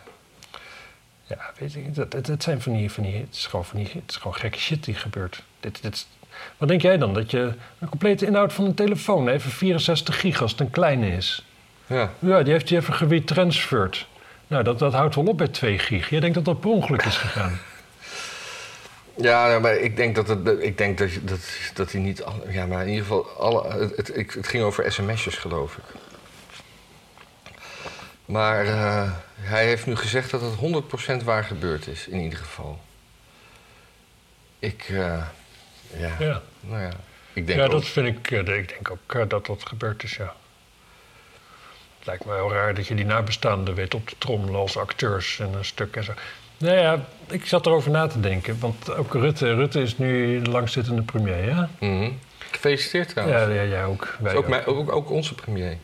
Ja, 1.27 1.51
weet 1.57 1.73
je, 1.73 1.91
dat, 1.91 2.27
het 2.27 2.43
zijn 2.43 2.61
van 2.61 2.73
die, 2.73 2.91
van 2.91 3.03
die, 3.03 3.15
het 3.15 3.35
is 3.35 3.45
gewoon 3.45 3.65
van 3.65 3.77
die, 3.77 3.87
het 3.93 4.09
is 4.09 4.15
gewoon 4.15 4.35
gekke 4.35 4.57
shit 4.57 4.83
die 4.83 4.95
gebeurt. 4.95 5.43
Dit, 5.59 5.81
dit, 5.81 6.07
wat 6.57 6.67
denk 6.67 6.81
jij 6.81 6.97
dan? 6.97 7.13
Dat 7.13 7.31
je 7.31 7.53
een 7.79 7.89
complete 7.89 8.25
inhoud 8.25 8.53
van 8.53 8.65
een 8.65 8.73
telefoon, 8.73 9.27
even 9.27 9.51
64 9.51 10.19
gig 10.19 10.41
als 10.41 10.51
het 10.51 10.59
een 10.59 10.69
kleine 10.69 11.11
is. 11.11 11.45
Ja. 11.87 12.11
Ja, 12.19 12.43
die 12.43 12.53
heeft 12.53 12.69
hij 12.69 12.77
even 12.77 12.93
geretransferd. 12.93 14.07
Nou, 14.47 14.63
dat, 14.63 14.79
dat 14.79 14.93
houdt 14.93 15.15
wel 15.15 15.25
op 15.25 15.37
bij 15.37 15.47
2 15.47 15.79
gig. 15.79 16.09
Jij 16.09 16.19
denkt 16.19 16.35
dat 16.35 16.45
dat 16.45 16.59
per 16.59 16.69
ongeluk 16.69 17.05
is 17.05 17.17
gegaan. 17.17 17.59
Ja, 19.15 19.47
nou, 19.47 19.61
maar 19.61 19.75
ik 19.75 19.95
denk 19.95 20.15
dat, 20.15 20.27
het, 20.27 20.47
ik 20.59 20.77
denk 20.77 20.97
dat, 20.97 21.09
dat, 21.21 21.39
dat 21.73 21.91
hij 21.91 22.01
niet... 22.01 22.23
al- 22.23 22.49
Ja, 22.49 22.65
maar 22.65 22.81
in 22.81 22.87
ieder 22.87 23.03
geval... 23.03 23.29
Alle, 23.29 23.91
het, 23.95 24.07
het, 24.07 24.47
ging 24.47 24.63
over 24.63 24.91
sms'jes, 24.91 25.35
geloof 25.37 25.77
ik. 25.77 25.83
Maar 28.25 28.65
eh, 28.65 29.11
hij 29.35 29.65
heeft 29.65 29.85
nu 29.85 29.95
gezegd 29.95 30.31
dat 30.31 30.41
het 30.41 30.83
100% 31.21 31.23
waar 31.23 31.43
gebeurd 31.43 31.87
is, 31.87 32.07
in 32.07 32.19
ieder 32.19 32.39
geval. 32.39 32.81
Ik... 34.59 34.83
eh, 34.89 35.23
ja, 35.97 36.15
Ja, 36.19 36.41
nou 36.59 36.81
ja. 36.81 36.91
Ik 37.33 37.47
denk 37.47 37.59
ja 37.59 37.65
ook... 37.65 37.71
dat 37.71 37.85
vind 37.87 38.07
ik, 38.07 38.31
eh, 38.31 38.57
ik 38.57 38.69
denk 38.69 38.91
ook 38.91 39.29
dat 39.29 39.45
dat 39.45 39.65
gebeurd 39.67 40.03
is, 40.03 40.15
ja. 40.15 40.35
Het 41.97 42.05
lijkt 42.09 42.25
me 42.25 42.33
heel 42.33 42.51
raar 42.51 42.73
dat 42.73 42.87
je 42.87 42.95
die 42.95 43.05
nabestaanden 43.05 43.73
weet 43.75 43.93
op 43.93 44.07
te 44.07 44.15
trommelen 44.17 44.59
als 44.59 44.77
acteurs 44.77 45.39
en 45.39 45.53
een 45.53 45.65
stuk 45.65 45.95
en 45.95 46.03
zo. 46.03 46.13
Nou 46.61 46.77
ja, 46.77 47.05
ik 47.27 47.45
zat 47.45 47.65
erover 47.65 47.91
na 47.91 48.07
te 48.07 48.19
denken, 48.19 48.59
want 48.59 48.95
ook 48.95 49.13
Rutte, 49.13 49.53
Rutte 49.53 49.81
is 49.81 49.97
nu 49.97 50.41
de 50.41 50.49
langzittende 50.49 51.01
premier, 51.01 51.45
ja? 51.45 51.69
Mhm. 51.79 52.11
Gefeliciteerd 52.51 53.09
trouwens. 53.09 53.39
Ja, 53.39 53.49
ja, 53.49 53.63
jij 53.63 53.85
ook. 53.85 54.17
Wij 54.19 54.35
ook, 54.35 54.43
ook. 54.43 54.49
mijn, 54.49 54.65
ook, 54.65 54.91
ook 54.91 55.09
onze 55.09 55.35
premier. 55.35 55.77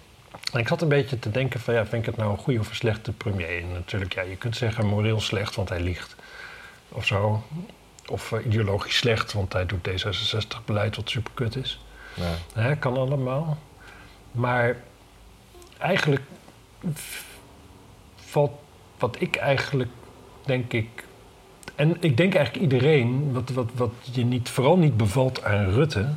En 0.52 0.60
ik 0.60 0.68
zat 0.68 0.82
een 0.82 0.88
beetje 0.88 1.20
te 1.20 1.32
denken 1.32 1.60
van, 1.60 1.74
ja, 1.74 1.86
vind 1.86 2.02
ik 2.02 2.06
het 2.06 2.18
nou 2.18 2.32
een 2.32 2.38
goede 2.38 2.60
of 2.60 2.70
een 2.70 2.76
slechte 2.76 3.12
premier? 3.12 3.62
En 3.62 3.72
natuurlijk, 3.72 4.14
ja, 4.14 4.22
je 4.22 4.36
kunt 4.36 4.56
zeggen 4.56 4.86
moreel 4.86 5.20
slecht, 5.20 5.56
want 5.56 5.70
hij 5.70 5.80
liegt. 5.80 6.16
Of 6.90 7.06
zo. 7.06 7.44
Of 8.08 8.32
eh, 8.32 8.46
ideologisch 8.46 8.98
slecht, 8.98 9.34
want 9.34 9.54
hij 9.54 9.66
doet 9.66 9.88
D66-beleid 9.90 10.96
wat 10.96 11.10
superkut 11.10 11.56
is. 11.56 11.80
Ja. 12.14 12.62
Hè, 12.62 12.76
kan 12.76 12.98
allemaal. 12.98 13.58
Maar 14.32 14.78
eigenlijk 15.78 16.22
valt 18.16 18.52
wat 18.98 19.16
ik 19.20 19.36
eigenlijk, 19.36 19.90
denk 20.48 20.74
ik... 20.74 20.88
En 21.76 21.98
ik 22.00 22.18
denk 22.18 22.36
eigenlijk 22.36 22.64
iedereen, 22.64 23.34
wat, 23.34 23.50
wat, 23.50 23.70
wat 23.76 23.92
je 24.12 24.26
niet, 24.26 24.50
vooral 24.50 24.78
niet 24.78 24.98
bevalt 24.98 25.44
aan 25.44 25.70
Rutte... 25.70 26.10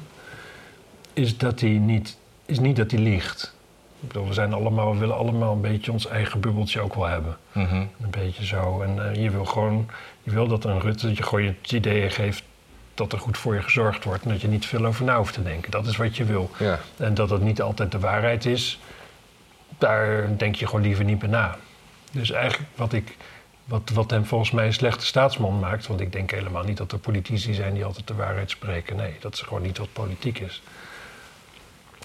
is 1.12 1.38
dat 1.38 1.60
hij 1.60 1.70
niet, 1.70 2.18
is 2.46 2.58
niet 2.58 2.76
dat 2.76 2.90
hij 2.90 3.00
liegt. 3.00 3.54
Ik 4.00 4.08
bedoel, 4.08 4.26
we, 4.26 4.32
zijn 4.32 4.52
allemaal, 4.52 4.92
we 4.92 4.99
willen 4.99 5.16
allemaal 5.16 5.52
een 5.52 5.60
beetje 5.60 5.92
ons 5.92 6.06
eigen 6.06 6.40
bubbeltje 6.40 6.80
ook 6.80 6.94
wel 6.94 7.06
hebben. 7.06 7.37
Mhm. 7.52 7.75
Een 7.75 8.10
beetje 8.10 8.46
zo. 8.46 8.82
En 8.82 9.10
eh, 9.10 9.22
je 9.22 9.30
wil 9.30 9.44
gewoon, 9.44 9.88
je 10.22 10.30
wil 10.30 10.49
dat 10.49 10.64
een 10.64 10.80
Rutte 10.80 11.14
je 11.14 11.22
gewoon 11.22 11.44
het 11.44 11.72
idee 11.72 12.10
geeft 12.10 12.42
dat 12.94 13.12
er 13.12 13.18
goed 13.18 13.38
voor 13.38 13.54
je 13.54 13.62
gezorgd 13.62 14.04
wordt. 14.04 14.22
En 14.22 14.28
dat 14.30 14.40
je 14.40 14.49
niet 14.49 14.66
veel 14.66 14.84
over 14.84 15.04
na 15.04 15.16
hoeft 15.16 15.34
te 15.34 15.42
denken. 15.42 15.70
Dat 15.70 15.87
is 15.87 15.96
wat 15.96 16.16
je 16.16 16.25
wil. 16.25 16.50
Ja. 16.58 16.78
En 16.96 17.14
dat 17.14 17.30
het 17.30 17.42
niet 17.42 17.62
altijd 17.62 17.92
de 17.92 17.99
waarheid 17.99 18.46
is, 18.46 18.80
daar 19.78 20.37
denk 20.37 20.54
je 20.54 20.66
gewoon 20.66 20.82
liever 20.82 21.04
niet 21.04 21.18
bij 21.18 21.28
na. 21.28 21.56
Dus 22.12 22.30
eigenlijk 22.30 22.70
wat, 22.76 22.92
ik, 22.92 23.16
wat, 23.71 23.91
wat 23.95 24.11
hem 24.11 24.25
volgens 24.25 24.50
mij 24.50 24.67
een 24.67 24.73
slechte 24.73 25.07
staatsman 25.07 25.59
maakt, 25.59 25.87
want 25.87 26.00
ik 26.00 26.12
denk 26.12 26.31
helemaal 26.31 26.62
niet 26.65 26.77
dat 26.77 26.93
er 26.93 26.99
politici 26.99 27.55
zijn 27.55 27.75
die 27.75 27.85
altijd 27.85 28.07
de 28.07 28.15
waarheid 28.15 28.50
spreken. 28.50 28.97
Nee, 28.97 29.17
dat 29.21 29.35
is 29.35 29.41
gewoon 29.41 29.62
niet 29.62 29.79
wat 29.79 29.93
politiek 29.93 30.39
is. 30.39 30.62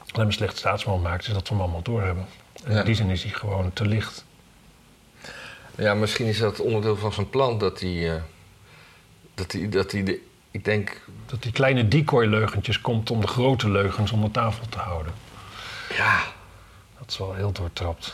Wat 0.06 0.16
hem 0.16 0.26
een 0.26 0.34
slechte 0.34 0.58
staatsman 0.58 1.02
maakt, 1.02 1.28
is 1.28 1.34
dat 1.34 1.48
we 1.48 1.54
hem 1.54 1.64
allemaal 1.64 1.82
doorhebben. 1.82 2.26
En 2.64 2.74
Ja. 2.74 2.80
in 2.80 2.86
die 2.86 2.96
zin 2.96 3.10
is 3.10 3.24
hij 3.24 3.32
gewoon 3.32 3.74
te 3.74 3.86
licht. 3.86 4.26
Ja, 5.78 5.94
misschien 5.94 6.26
is 6.26 6.38
dat 6.38 6.60
onderdeel 6.60 6.98
van 6.98 7.14
zijn 7.14 7.30
plan 7.30 7.58
dat 7.58 7.80
hij. 7.80 8.16
eh, 8.16 8.22
dat 9.34 9.52
hij. 9.52 9.70
Dat 9.70 9.92
hij 9.92 10.04
de, 10.04 10.20
ik 10.52 10.66
denk. 10.66 11.02
Dat 11.26 11.42
die 11.44 11.52
kleine 11.52 11.88
decoy-leugentjes 11.88 12.82
komt 12.82 13.12
om 13.12 13.22
de 13.22 13.28
grote 13.28 13.70
leugens 13.70 14.12
onder 14.12 14.32
tafel 14.32 14.68
te 14.70 14.78
houden. 14.78 15.14
Ja. 15.98 16.24
Dat 17.00 17.10
is 17.10 17.18
wel 17.18 17.34
heel 17.34 17.52
doortrapt. 17.52 18.14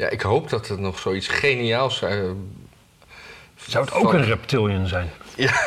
Ja, 0.00 0.08
ik 0.08 0.20
hoop 0.20 0.48
dat 0.50 0.68
er 0.68 0.80
nog 0.80 0.98
zoiets 0.98 1.28
geniaals. 1.28 2.02
eh, 2.02 2.30
Zou 3.56 3.84
het 3.84 3.94
ook 3.94 4.02
van- 4.10 4.14
een 4.14 4.24
reptilian 4.24 4.86
zijn? 4.86 5.10
Ja. 5.36 5.66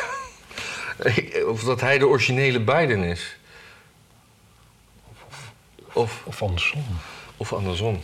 of 1.48 1.62
dat 1.64 1.80
hij 1.80 1.98
de 1.98 2.06
originele 2.06 2.60
Biden 2.60 3.02
is. 3.02 3.36
Of, 5.92 6.22
Of 6.26 6.42
andersom? 6.42 6.84
of 7.36 7.52
andersom. 7.52 8.00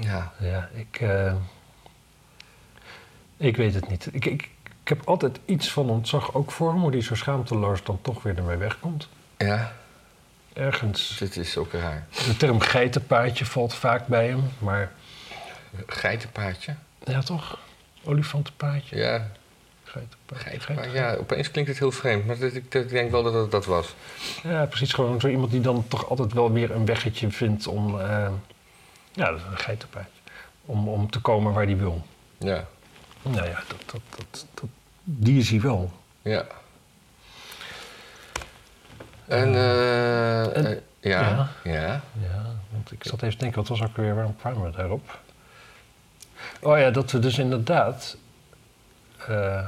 Ja. 0.00 0.32
Ja, 0.40 0.68
ik... 0.74 1.00
eh, 1.00 1.34
ik 3.36 3.56
weet 3.56 3.74
het 3.74 3.88
niet. 3.88 4.08
Ik, 4.12 4.24
ik, 4.24 4.42
ik 4.82 4.88
heb 4.88 5.00
altijd 5.04 5.38
iets 5.44 5.70
van 5.72 5.90
ontzag 5.90 6.34
ook 6.34 6.50
voor 6.50 6.72
hem... 6.72 6.80
hoe 6.80 6.90
die 6.90 7.02
zo 7.02 7.14
schaamteloos 7.14 7.82
dan 7.84 7.98
toch 8.02 8.22
weer 8.22 8.36
ermee 8.36 8.56
wegkomt. 8.56 9.08
Ja, 9.38 9.72
Ergens... 10.52 11.16
dit 11.18 11.36
is 11.36 11.56
ook 11.56 11.72
raar. 11.72 12.06
De 12.26 12.36
term 12.36 12.60
geitenpaadje 12.60 13.44
valt 13.46 13.74
vaak 13.74 14.06
bij 14.06 14.26
hem, 14.26 14.50
maar... 14.58 14.92
Geitenpaardje. 15.86 16.74
Ja, 17.04 17.22
toch? 17.22 17.58
Olifantenpaadje? 18.04 18.96
Ja, 18.96 19.28
Geitenpaadje. 20.32 20.90
Ja, 20.90 21.14
opeens 21.14 21.50
klinkt 21.50 21.70
het 21.70 21.78
heel 21.78 21.92
vreemd. 21.92 22.26
Maar 22.26 22.38
dat, 22.38 22.54
ik, 22.54 22.74
ik 22.74 22.88
denk 22.88 23.10
wel 23.10 23.22
dat 23.22 23.34
het 23.34 23.50
dat 23.50 23.66
was. 23.66 23.94
Ja, 24.42 24.64
precies. 24.66 24.92
Gewoon 24.92 25.20
zo 25.20 25.28
iemand 25.28 25.50
die 25.50 25.60
dan 25.60 25.84
toch 25.88 26.08
altijd 26.08 26.32
wel 26.32 26.52
weer 26.52 26.70
een 26.70 26.84
weggetje 26.86 27.30
vindt 27.30 27.66
om... 27.66 28.00
eh, 28.00 28.28
ja, 29.12 29.30
dat 29.30 29.36
is 29.38 29.44
een 29.50 29.58
geitenpaadje. 29.58 30.10
Om, 30.64 30.88
om 30.88 31.10
te 31.10 31.20
komen 31.20 31.52
waar 31.52 31.64
hij 31.64 31.76
wil. 31.76 32.06
Ja, 32.38 32.64
Nou 33.22 33.46
ja, 33.46 33.62
dat, 33.68 33.82
dat, 33.86 34.00
dat, 34.16 34.46
dat, 34.54 34.68
die 35.04 35.38
is 35.38 35.50
hij 35.50 35.60
wel. 35.60 35.92
ja. 36.22 36.46
En, 39.26 39.54
En- 40.54 40.82
ja, 41.00 41.20
ja. 41.20 41.48
ja. 41.72 42.00
Ja, 42.20 42.54
want 42.70 42.92
ik 42.92 43.04
zat 43.04 43.22
even 43.22 43.30
te 43.34 43.42
denken, 43.44 43.58
wat 43.60 43.68
was 43.78 43.82
ook 43.88 43.96
weer, 43.96 44.14
waarom 44.14 44.36
kwamen 44.36 44.62
we 44.70 44.76
daarop? 44.76 45.18
Oh 46.60 46.78
ja, 46.78 46.90
dat 46.90 47.10
we 47.10 47.18
dus 47.18 47.38
inderdaad... 47.38 48.16
eh, 49.28 49.66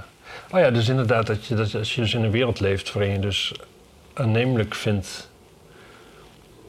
oh 0.50 0.60
ja, 0.60 0.70
dus 0.70 0.88
inderdaad, 0.88 1.26
dat 1.26 1.46
je, 1.46 1.54
dat 1.54 1.74
als 1.74 1.94
je 1.94 2.00
dus 2.00 2.14
in 2.14 2.22
een 2.24 2.30
wereld 2.30 2.60
leeft 2.60 2.92
waarin 2.92 3.12
je 3.12 3.18
dus 3.18 3.52
aannemelijk 4.12 4.74
vindt 4.74 5.28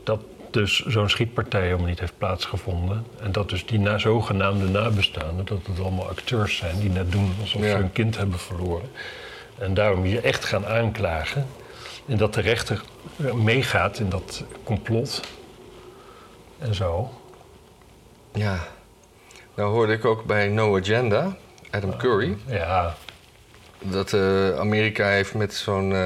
dat 0.04 0.22
dus 0.52 0.86
zo'n 0.86 1.10
schietpartij 1.10 1.62
helemaal 1.62 1.86
niet 1.86 2.00
heeft 2.00 2.18
plaatsgevonden. 2.18 3.06
En 3.22 3.32
dat 3.32 3.50
dus 3.50 3.66
die 3.66 3.80
na, 3.80 3.98
zogenaamde 3.98 4.66
nabestaanden, 4.66 5.46
dat 5.46 5.60
het 5.66 5.80
allemaal 5.80 6.08
acteurs 6.10 6.58
zijn 6.58 6.80
die 6.80 6.90
net 6.90 7.12
doen 7.12 7.34
alsof 7.42 7.62
Ja. 7.62 7.70
ze 7.70 7.76
hun 7.76 7.92
kind 7.92 8.18
hebben 8.18 8.40
verloren. 8.40 8.90
En 9.58 9.74
daarom 9.74 10.06
je 10.06 10.22
echt 10.22 10.46
gaan 10.46 10.66
aanklagen. 10.66 11.46
En 12.06 12.18
dat 12.18 12.34
de 12.34 12.42
rechter 12.42 12.82
meegaat 13.34 14.00
in 14.00 14.10
dat 14.10 14.44
complot. 14.64 15.22
En 16.60 16.76
zo. 16.76 17.10
Ja. 18.34 18.68
Nou 19.56 19.72
hoorde 19.74 19.94
ik 19.94 20.06
ook 20.06 20.24
bij 20.26 20.48
No 20.48 20.78
Agenda, 20.78 21.36
Adam 21.72 21.98
Curry, 21.98 22.38
Ja, 22.48 22.96
dat 23.80 24.14
eh, 24.14 24.60
Amerika 24.60 25.08
heeft 25.08 25.34
met 25.34 25.54
zo'n 25.54 25.94
eh 25.94 26.06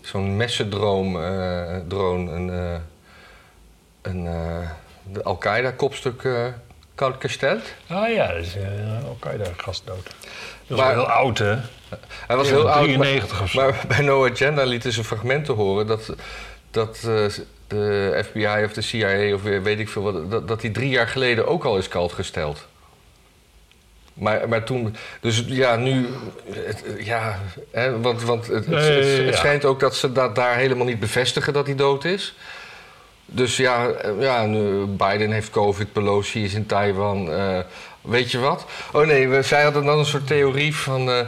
zo'n 0.00 0.36
messendroom 0.36 1.22
eh, 1.22 1.76
drone 1.88 2.30
een, 2.32 2.80
een 4.02 4.24
de 5.12 5.22
Al-Qaeda-kopstuk 5.22 6.28
koud 6.94 7.14
gesteld. 7.18 7.62
ah 7.88 8.08
ja, 8.08 8.26
dat 8.32 8.36
is 8.42 8.56
uh, 8.56 8.62
Al-Qaeda-gast 9.08 9.86
dood. 9.86 10.04
Dat 10.04 10.14
is 10.66 10.76
Maar- 10.76 10.94
wel 10.94 11.04
heel 11.04 11.12
oud, 11.14 11.38
hè? 11.38 11.56
Hij 12.26 12.36
was 12.36 12.48
heel 12.48 12.70
oud, 12.70 12.86
maar, 12.86 12.96
93 12.96 13.42
of 13.42 13.50
zo. 13.50 13.60
maar 13.60 13.84
bij 13.88 14.00
No 14.00 14.26
Agenda 14.30 14.64
lieten 14.64 14.92
ze 14.92 15.04
fragmenten 15.04 15.54
horen 15.54 15.86
dat, 15.86 16.14
dat 16.70 17.00
de 17.68 18.22
FBI 18.24 18.64
of 18.64 18.72
de 18.72 18.80
CIA 18.82 19.34
of 19.34 19.42
weer 19.42 19.62
weet 19.62 19.78
ik 19.78 19.88
veel 19.88 20.02
wat, 20.02 20.30
dat, 20.30 20.48
dat 20.48 20.60
die 20.60 20.70
drie 20.70 20.88
jaar 20.88 21.08
geleden 21.08 21.46
ook 21.46 21.64
al 21.64 21.76
is 21.78 21.88
koud 21.88 22.12
gesteld. 22.12 22.66
Maar, 24.14 24.48
maar 24.48 24.64
toen, 24.64 24.96
dus 25.20 25.44
ja, 25.46 25.76
nu, 25.76 26.06
het, 26.50 26.84
ja, 26.98 27.38
hè, 27.70 28.00
want, 28.00 28.22
want 28.22 28.46
het, 28.46 28.66
het, 28.66 29.34
schijnt 29.36 29.64
ook 29.64 29.80
dat 29.80 29.96
ze 29.96 30.12
dat 30.12 30.34
daar 30.34 30.56
helemaal 30.56 30.86
niet 30.86 31.00
bevestigen 31.00 31.52
dat 31.52 31.66
hij 31.66 31.74
dood 31.74 32.04
is. 32.04 32.34
Dus 33.26 33.56
ja, 33.56 33.88
eh, 33.88 34.10
ja 34.20 34.46
nu, 34.46 34.84
Biden 34.84 35.30
heeft 35.30 35.50
COVID, 35.50 35.92
Pelosi 35.92 36.44
is 36.44 36.54
in 36.54 36.66
Taiwan. 36.66 37.32
eh, 37.32 37.58
weet 38.00 38.30
je 38.30 38.38
wat? 38.38 38.66
Oh 38.92 39.06
nee, 39.06 39.28
we, 39.28 39.42
zij 39.42 39.62
hadden 39.62 39.84
dan 39.84 39.98
een 39.98 40.04
soort 40.04 40.26
theorie 40.26 40.76
van 40.76 41.10
eh, 41.10 41.26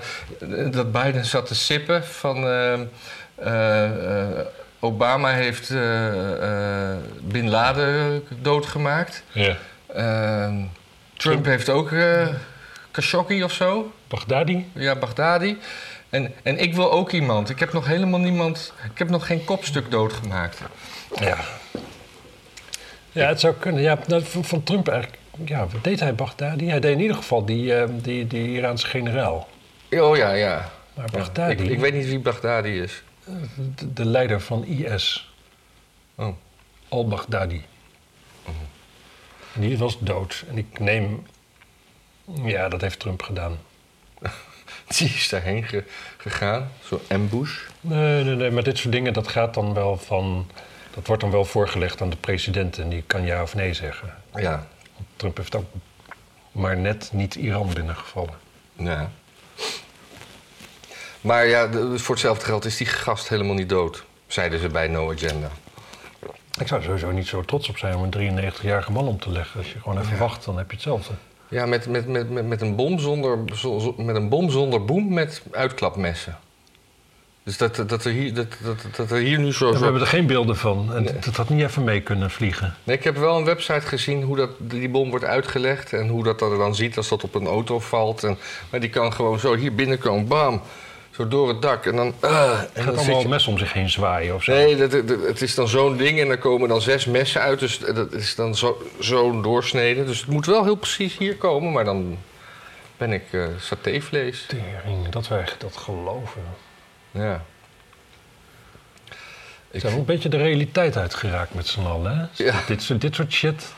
dat 0.70 0.92
Biden 0.92 1.24
zat 1.24 1.46
te 1.46 1.54
sippen 1.54 2.04
van. 2.04 2.48
Obama 4.80 5.32
heeft 5.32 5.70
Bin 7.22 7.48
Laden 7.48 8.24
doodgemaakt. 8.42 9.22
Ja. 9.32 9.56
Ehm, 9.86 10.54
Trump 11.16 11.44
heeft 11.44 11.68
ook 11.68 11.90
Khashoggi 13.00 13.42
of 13.44 13.52
zo. 13.52 13.92
Baghdadi? 14.08 14.66
Ja, 14.72 14.94
Baghdadi. 14.96 15.58
En, 16.10 16.32
en 16.42 16.58
ik 16.58 16.74
wil 16.74 16.92
ook 16.92 17.12
iemand. 17.12 17.50
Ik 17.50 17.58
heb 17.58 17.72
nog 17.72 17.86
helemaal 17.86 18.20
niemand. 18.20 18.72
Ik 18.92 18.98
heb 18.98 19.08
nog 19.08 19.26
geen 19.26 19.44
kopstuk 19.44 19.90
doodgemaakt. 19.90 20.60
Ja. 21.20 21.38
Ja, 23.12 23.28
het 23.28 23.40
zou 23.40 23.54
kunnen. 23.54 23.82
Ja, 23.82 23.98
nou, 24.06 24.22
van 24.24 24.62
Trump 24.62 24.88
eigenlijk... 24.88 25.18
Ja, 25.44 25.66
wat 25.66 25.84
deed 25.84 26.00
hij 26.00 26.14
Baghdadi? 26.14 26.68
Hij 26.68 26.80
deed 26.80 26.92
in 26.92 27.00
ieder 27.00 27.16
geval 27.16 27.44
die, 27.44 27.74
eh, 27.74 27.88
die, 27.92 28.26
die 28.26 28.48
Iraanse 28.48 28.86
generaal. 28.86 29.48
Oh 29.90 30.16
ja, 30.16 30.32
ja. 30.32 30.70
Maar 30.94 31.04
Ja, 31.12 31.18
Baghdadi, 31.18 31.62
Ik, 31.64 31.70
ik 31.70 31.78
weet 31.78 31.94
niet 31.94 32.06
wie 32.06 32.18
Baghdadi 32.18 32.80
is. 32.82 33.02
de, 33.74 33.92
de 33.92 34.04
leider 34.04 34.40
van 34.40 34.64
IS, 34.64 35.34
Oh. 36.14 36.28
al-Baghdadi. 36.88 37.64
En 39.54 39.60
die 39.60 39.78
was 39.78 39.98
dood. 39.98 40.44
En 40.48 40.58
ik 40.58 40.78
neem... 40.78 41.26
Ja, 42.44 42.68
dat 42.68 42.80
heeft 42.80 42.98
Trump 42.98 43.22
gedaan. 43.22 43.58
Die 44.96 45.08
is 45.08 45.28
daarheen 45.28 45.64
ge- 45.64 45.84
gegaan. 46.16 46.70
Zo'n 46.84 47.00
ambush. 47.10 47.58
Nee, 47.80 48.24
nee, 48.24 48.34
nee, 48.34 48.50
maar 48.50 48.62
dit 48.62 48.78
soort 48.78 48.92
dingen, 48.94 49.12
dat 49.12 49.28
gaat 49.28 49.54
dan 49.54 49.74
wel 49.74 49.96
van... 49.96 50.50
Dat 50.94 51.06
wordt 51.06 51.22
dan 51.22 51.30
wel 51.30 51.44
voorgelegd 51.44 52.00
aan 52.00 52.10
de 52.10 52.16
president 52.16 52.78
en 52.78 52.88
die 52.88 53.02
kan 53.06 53.24
ja 53.24 53.42
of 53.42 53.54
nee 53.54 53.74
zeggen. 53.74 54.14
Ja. 54.34 54.66
Want 54.96 55.08
Trump 55.16 55.36
heeft 55.36 55.54
ook 55.54 55.64
maar 56.52 56.76
net 56.76 57.10
niet 57.12 57.34
Iran 57.34 57.70
binnengevallen. 57.74 58.34
ja. 58.76 59.10
Maar 61.20 61.46
ja, 61.46 61.66
de- 61.66 61.98
voor 61.98 62.14
hetzelfde 62.14 62.44
geld 62.44 62.64
is 62.64 62.76
die 62.76 62.86
gast 62.86 63.28
helemaal 63.28 63.54
niet 63.54 63.68
dood. 63.68 64.04
Zeiden 64.26 64.58
ze 64.60 64.68
bij 64.68 64.88
No 64.88 65.12
Agenda. 65.12 65.50
Ik 66.60 66.66
zou 66.68 66.80
er 66.80 66.86
sowieso 66.86 67.10
niet 67.10 67.26
zo 67.26 67.42
trots 67.42 67.68
op 67.68 67.78
zijn 67.78 67.94
om 67.96 68.08
een 68.10 68.42
93-jarige 68.52 68.92
man 68.92 69.06
om 69.08 69.18
te 69.20 69.30
leggen. 69.30 69.58
Als 69.60 69.72
je 69.72 69.80
gewoon 69.80 70.00
even 70.00 70.18
wacht, 70.18 70.44
dan 70.44 70.56
heb 70.58 70.66
je 70.70 70.76
hetzelfde. 70.76 71.12
Ja, 71.48 71.66
met, 71.66 71.86
met, 71.86 72.06
met, 72.08 72.30
met, 72.30 72.46
met, 72.46 72.60
een 72.60 72.76
bom 72.76 72.98
zonder, 72.98 73.38
zo- 73.54 73.78
zo- 73.78 73.94
met 74.02 74.16
een 74.16 74.28
bom 74.28 74.50
zonder 74.50 74.84
boem 74.84 75.12
met 75.14 75.42
uitklapmessen. 75.50 76.38
Dus 77.42 77.56
dat, 77.56 77.82
dat, 77.86 78.04
er, 78.04 78.10
hier, 78.12 78.34
dat, 78.34 78.46
dat, 78.62 78.76
dat 78.96 79.10
er 79.10 79.18
hier 79.18 79.38
nu 79.38 79.52
zo... 79.52 79.66
Ja, 79.66 79.72
we 79.72 79.76
zo- 79.78 79.82
hebben 79.84 80.00
er 80.02 80.06
geen 80.08 80.26
beelden 80.26 80.56
van. 80.56 80.94
En 80.94 81.02
Nee. 81.02 81.18
dat 81.18 81.36
had 81.36 81.48
niet 81.48 81.62
even 81.62 81.84
mee 81.84 82.00
kunnen 82.00 82.30
vliegen. 82.30 82.74
Nee, 82.84 82.96
ik 82.96 83.04
heb 83.04 83.16
wel 83.16 83.36
een 83.36 83.44
website 83.44 83.86
gezien 83.86 84.22
hoe 84.22 84.36
dat, 84.36 84.50
die 84.58 84.88
bom 84.88 85.10
wordt 85.10 85.24
uitgelegd... 85.24 85.92
en 85.92 86.08
hoe 86.08 86.24
dat 86.24 86.40
er 86.40 86.58
dan 86.58 86.74
ziet 86.74 86.96
als 86.96 87.08
dat 87.08 87.24
op 87.24 87.34
een 87.34 87.46
auto 87.46 87.80
valt. 87.80 88.24
En, 88.24 88.38
maar 88.70 88.80
die 88.80 88.90
kan 88.90 89.12
gewoon 89.12 89.38
zo 89.38 89.54
hier 89.56 89.74
binnenkomen, 89.74 90.26
bam, 90.26 90.60
zo 91.16 91.28
door 91.28 91.48
het 91.48 91.62
dak. 91.62 91.86
En 91.86 91.96
dan... 91.96 92.14
ah, 92.20 92.30
en 92.30 92.68
dan 92.74 92.84
gaat 92.84 92.94
zit 92.94 92.96
allemaal 92.98 93.20
je- 93.20 93.28
mes 93.28 93.46
om 93.46 93.58
zich 93.58 93.72
heen 93.72 93.90
zwaaien 93.90 94.34
of 94.34 94.42
zo. 94.42 94.52
Nee, 94.52 94.76
dat, 94.76 94.90
dat- 94.90 95.22
het 95.26 95.42
is 95.42 95.54
dan 95.54 95.68
zo'n 95.68 95.96
ding 95.96 96.20
en 96.20 96.28
dan 96.28 96.38
komen 96.38 96.68
dan 96.68 96.80
zes 96.80 97.04
messen 97.04 97.40
uit. 97.40 97.58
Dus 97.58 97.78
dat 97.78 98.12
is 98.12 98.34
dan 98.34 98.54
zo- 98.54 98.82
zo'n 98.98 99.42
doorsnede. 99.42 100.04
Dus 100.04 100.20
het 100.20 100.28
moet 100.30 100.46
wel 100.46 100.64
heel 100.64 100.74
precies 100.76 101.18
hier 101.18 101.36
komen, 101.36 101.72
maar 101.72 101.84
dan 101.84 102.18
ben 102.96 103.12
ik 103.12 103.22
eh 103.32 103.46
satévlees. 103.58 104.44
Tering, 104.48 105.08
dat 105.08 105.28
wij 105.28 105.44
dat 105.58 105.76
geloven. 105.76 106.42
Ja. 107.10 107.44
We 109.70 109.78
zijn 109.80 109.92
wel 109.92 110.00
een 110.00 110.06
beetje 110.06 110.28
de 110.28 110.36
realiteit 110.36 110.96
uitgeraakt 110.96 111.54
met 111.54 111.66
z'n 111.66 111.80
allen. 111.86 112.18
Hè? 112.18 112.44
Ja. 112.44 112.54
Dit, 112.66 112.82
soort- 112.82 113.00
dit 113.00 113.14
soort 113.14 113.32
shit. 113.32 113.72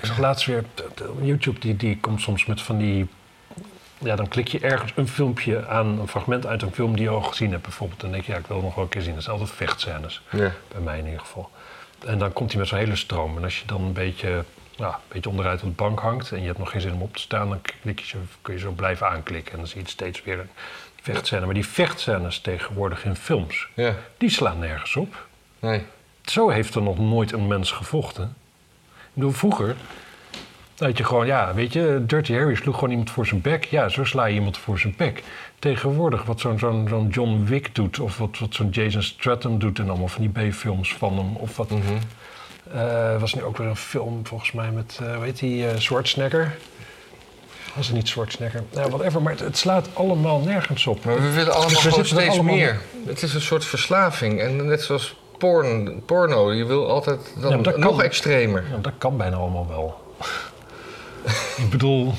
Ik 0.00 0.06
zag 0.06 0.18
laatst 0.18 0.46
weer... 0.46 0.64
de- 0.74 1.12
YouTube 1.22 1.58
die, 1.60 1.76
die 1.76 1.98
komt 2.00 2.20
soms 2.20 2.46
met 2.46 2.62
van 2.62 2.78
die... 2.78 3.08
Ja, 4.02 4.16
dan 4.16 4.28
klik 4.28 4.48
je 4.48 4.60
ergens 4.60 4.92
een 4.96 5.08
filmpje 5.08 5.66
aan, 5.66 5.86
een 6.00 6.08
fragment 6.08 6.46
uit 6.46 6.62
een 6.62 6.72
film 6.72 6.94
die 6.96 7.04
je 7.04 7.10
al 7.10 7.20
gezien 7.22 7.50
hebt 7.50 7.62
bijvoorbeeld. 7.62 8.02
En 8.02 8.06
dan 8.06 8.14
denk 8.16 8.26
je, 8.26 8.32
ja, 8.32 8.38
ik 8.38 8.46
wil 8.46 8.56
het 8.56 8.64
nog 8.64 8.74
wel 8.74 8.84
een 8.84 8.90
keer 8.90 9.02
zien. 9.02 9.14
Dat 9.14 9.22
zijn 9.22 9.36
altijd 9.38 9.56
vechtscènes, 9.56 10.22
Ja. 10.30 10.52
bij 10.68 10.80
mij 10.80 10.98
in 10.98 11.04
ieder 11.04 11.20
geval. 11.20 11.50
En 12.06 12.18
dan 12.18 12.32
komt 12.32 12.50
hij 12.50 12.60
met 12.60 12.68
zo'n 12.68 12.78
hele 12.78 12.96
stroom. 12.96 13.36
En 13.36 13.44
als 13.44 13.58
je 13.60 13.66
dan 13.66 13.82
een 13.82 13.92
beetje, 13.92 14.44
ja, 14.76 14.88
een 14.88 15.00
beetje 15.08 15.30
onderuit 15.30 15.62
op 15.62 15.68
de 15.68 15.74
bank 15.74 16.00
hangt... 16.00 16.32
en 16.32 16.40
je 16.40 16.46
hebt 16.46 16.58
nog 16.58 16.70
geen 16.70 16.80
zin 16.80 16.92
om 16.92 17.02
op 17.02 17.14
te 17.14 17.20
staan... 17.20 17.48
dan 17.48 17.60
klik 17.82 17.98
je 18.00 18.06
zo, 18.06 18.18
kun 18.42 18.54
je 18.54 18.60
zo 18.60 18.70
blijven 18.70 19.08
aanklikken. 19.08 19.52
En 19.52 19.58
dan 19.58 19.66
zie 19.66 19.76
je 19.76 19.82
het 19.82 19.90
steeds 19.90 20.22
weer 20.22 20.38
een 20.38 20.50
vechtscène. 21.02 21.44
Maar 21.44 21.54
die 21.54 21.66
vechtscènes 21.66 22.40
tegenwoordig 22.40 23.04
in 23.04 23.16
films... 23.16 23.68
Ja. 23.74 23.94
die 24.18 24.30
slaan 24.30 24.58
nergens 24.58 24.96
op. 24.96 25.26
Nee. 25.58 25.82
Zo 26.24 26.48
heeft 26.48 26.74
er 26.74 26.82
nog 26.82 26.98
nooit 26.98 27.32
een 27.32 27.46
mens 27.46 27.70
gevochten. 27.72 28.24
Ik 28.92 29.10
bedoel, 29.12 29.30
vroeger 29.32 29.76
Dat 30.80 30.98
je 30.98 31.04
gewoon, 31.04 31.26
ja, 31.26 31.54
weet 31.54 31.72
je, 31.72 32.02
Dirty 32.06 32.32
Harry 32.32 32.54
sloeg 32.54 32.74
gewoon 32.74 32.90
iemand 32.90 33.10
voor 33.10 33.26
zijn 33.26 33.40
bek. 33.40 33.64
Ja, 33.64 33.88
zo 33.88 34.04
sla 34.04 34.24
je 34.24 34.34
iemand 34.34 34.58
voor 34.58 34.78
zijn 34.78 34.94
bek. 34.96 35.22
Tegenwoordig, 35.58 36.24
wat 36.24 36.40
zo'n 36.40 36.58
zo'n 36.58 36.86
zo'n 36.88 37.08
John 37.08 37.44
Wick 37.44 37.74
doet, 37.74 37.98
of 38.00 38.18
wat, 38.18 38.38
wat 38.38 38.54
zo'n 38.54 38.68
Jason 38.68 39.02
Stratham 39.02 39.58
doet 39.58 39.78
en 39.78 39.88
allemaal 39.88 40.08
van 40.08 40.28
die 40.30 40.48
B-films 40.50 40.94
van 40.94 41.16
hem. 41.18 41.36
Of 41.36 41.56
wat, 41.56 41.68
eh, 42.72 43.20
was 43.20 43.34
nu 43.34 43.42
ook 43.42 43.56
weer 43.56 43.66
een 43.66 43.76
film 43.76 44.26
volgens 44.26 44.52
mij 44.52 44.70
met, 44.70 44.98
eh 45.02 45.14
hoe 45.14 45.24
heet 45.24 45.38
die, 45.38 45.66
eh 45.68 45.76
Schwarzenegger? 45.78 46.56
Was 47.74 47.86
het 47.86 47.96
niet 47.96 48.08
Schwarzenegger? 48.08 48.62
Nou, 48.74 48.90
whatever, 48.90 49.22
maar 49.22 49.32
het, 49.32 49.40
het 49.40 49.56
slaat 49.58 49.88
allemaal 49.92 50.40
nergens 50.40 50.86
op. 50.86 51.04
Maar 51.04 51.14
we 51.22 51.30
willen 51.32 51.52
allemaal 51.52 51.68
Dus 51.68 51.76
we 51.76 51.90
zitten 51.90 52.00
er 52.00 52.06
steeds 52.06 52.34
allemaal- 52.34 52.54
meer. 52.54 52.80
Het 53.06 53.22
is 53.22 53.34
een 53.34 53.40
soort 53.40 53.64
verslaving. 53.64 54.40
En 54.40 54.66
net 54.66 54.82
zoals 54.82 55.16
porn, 55.38 56.02
porno, 56.06 56.52
je 56.52 56.64
wil 56.64 56.90
altijd 56.90 57.34
dan 57.40 57.50
Ja, 57.50 57.56
nog 57.76 57.96
kan. 57.96 58.02
extremer. 58.02 58.64
Ja, 58.70 58.76
dat 58.82 58.92
kan 58.98 59.16
bijna 59.16 59.36
allemaal 59.36 59.66
wel. 59.68 60.08
Ik 61.64 61.70
bedoel, 61.70 62.14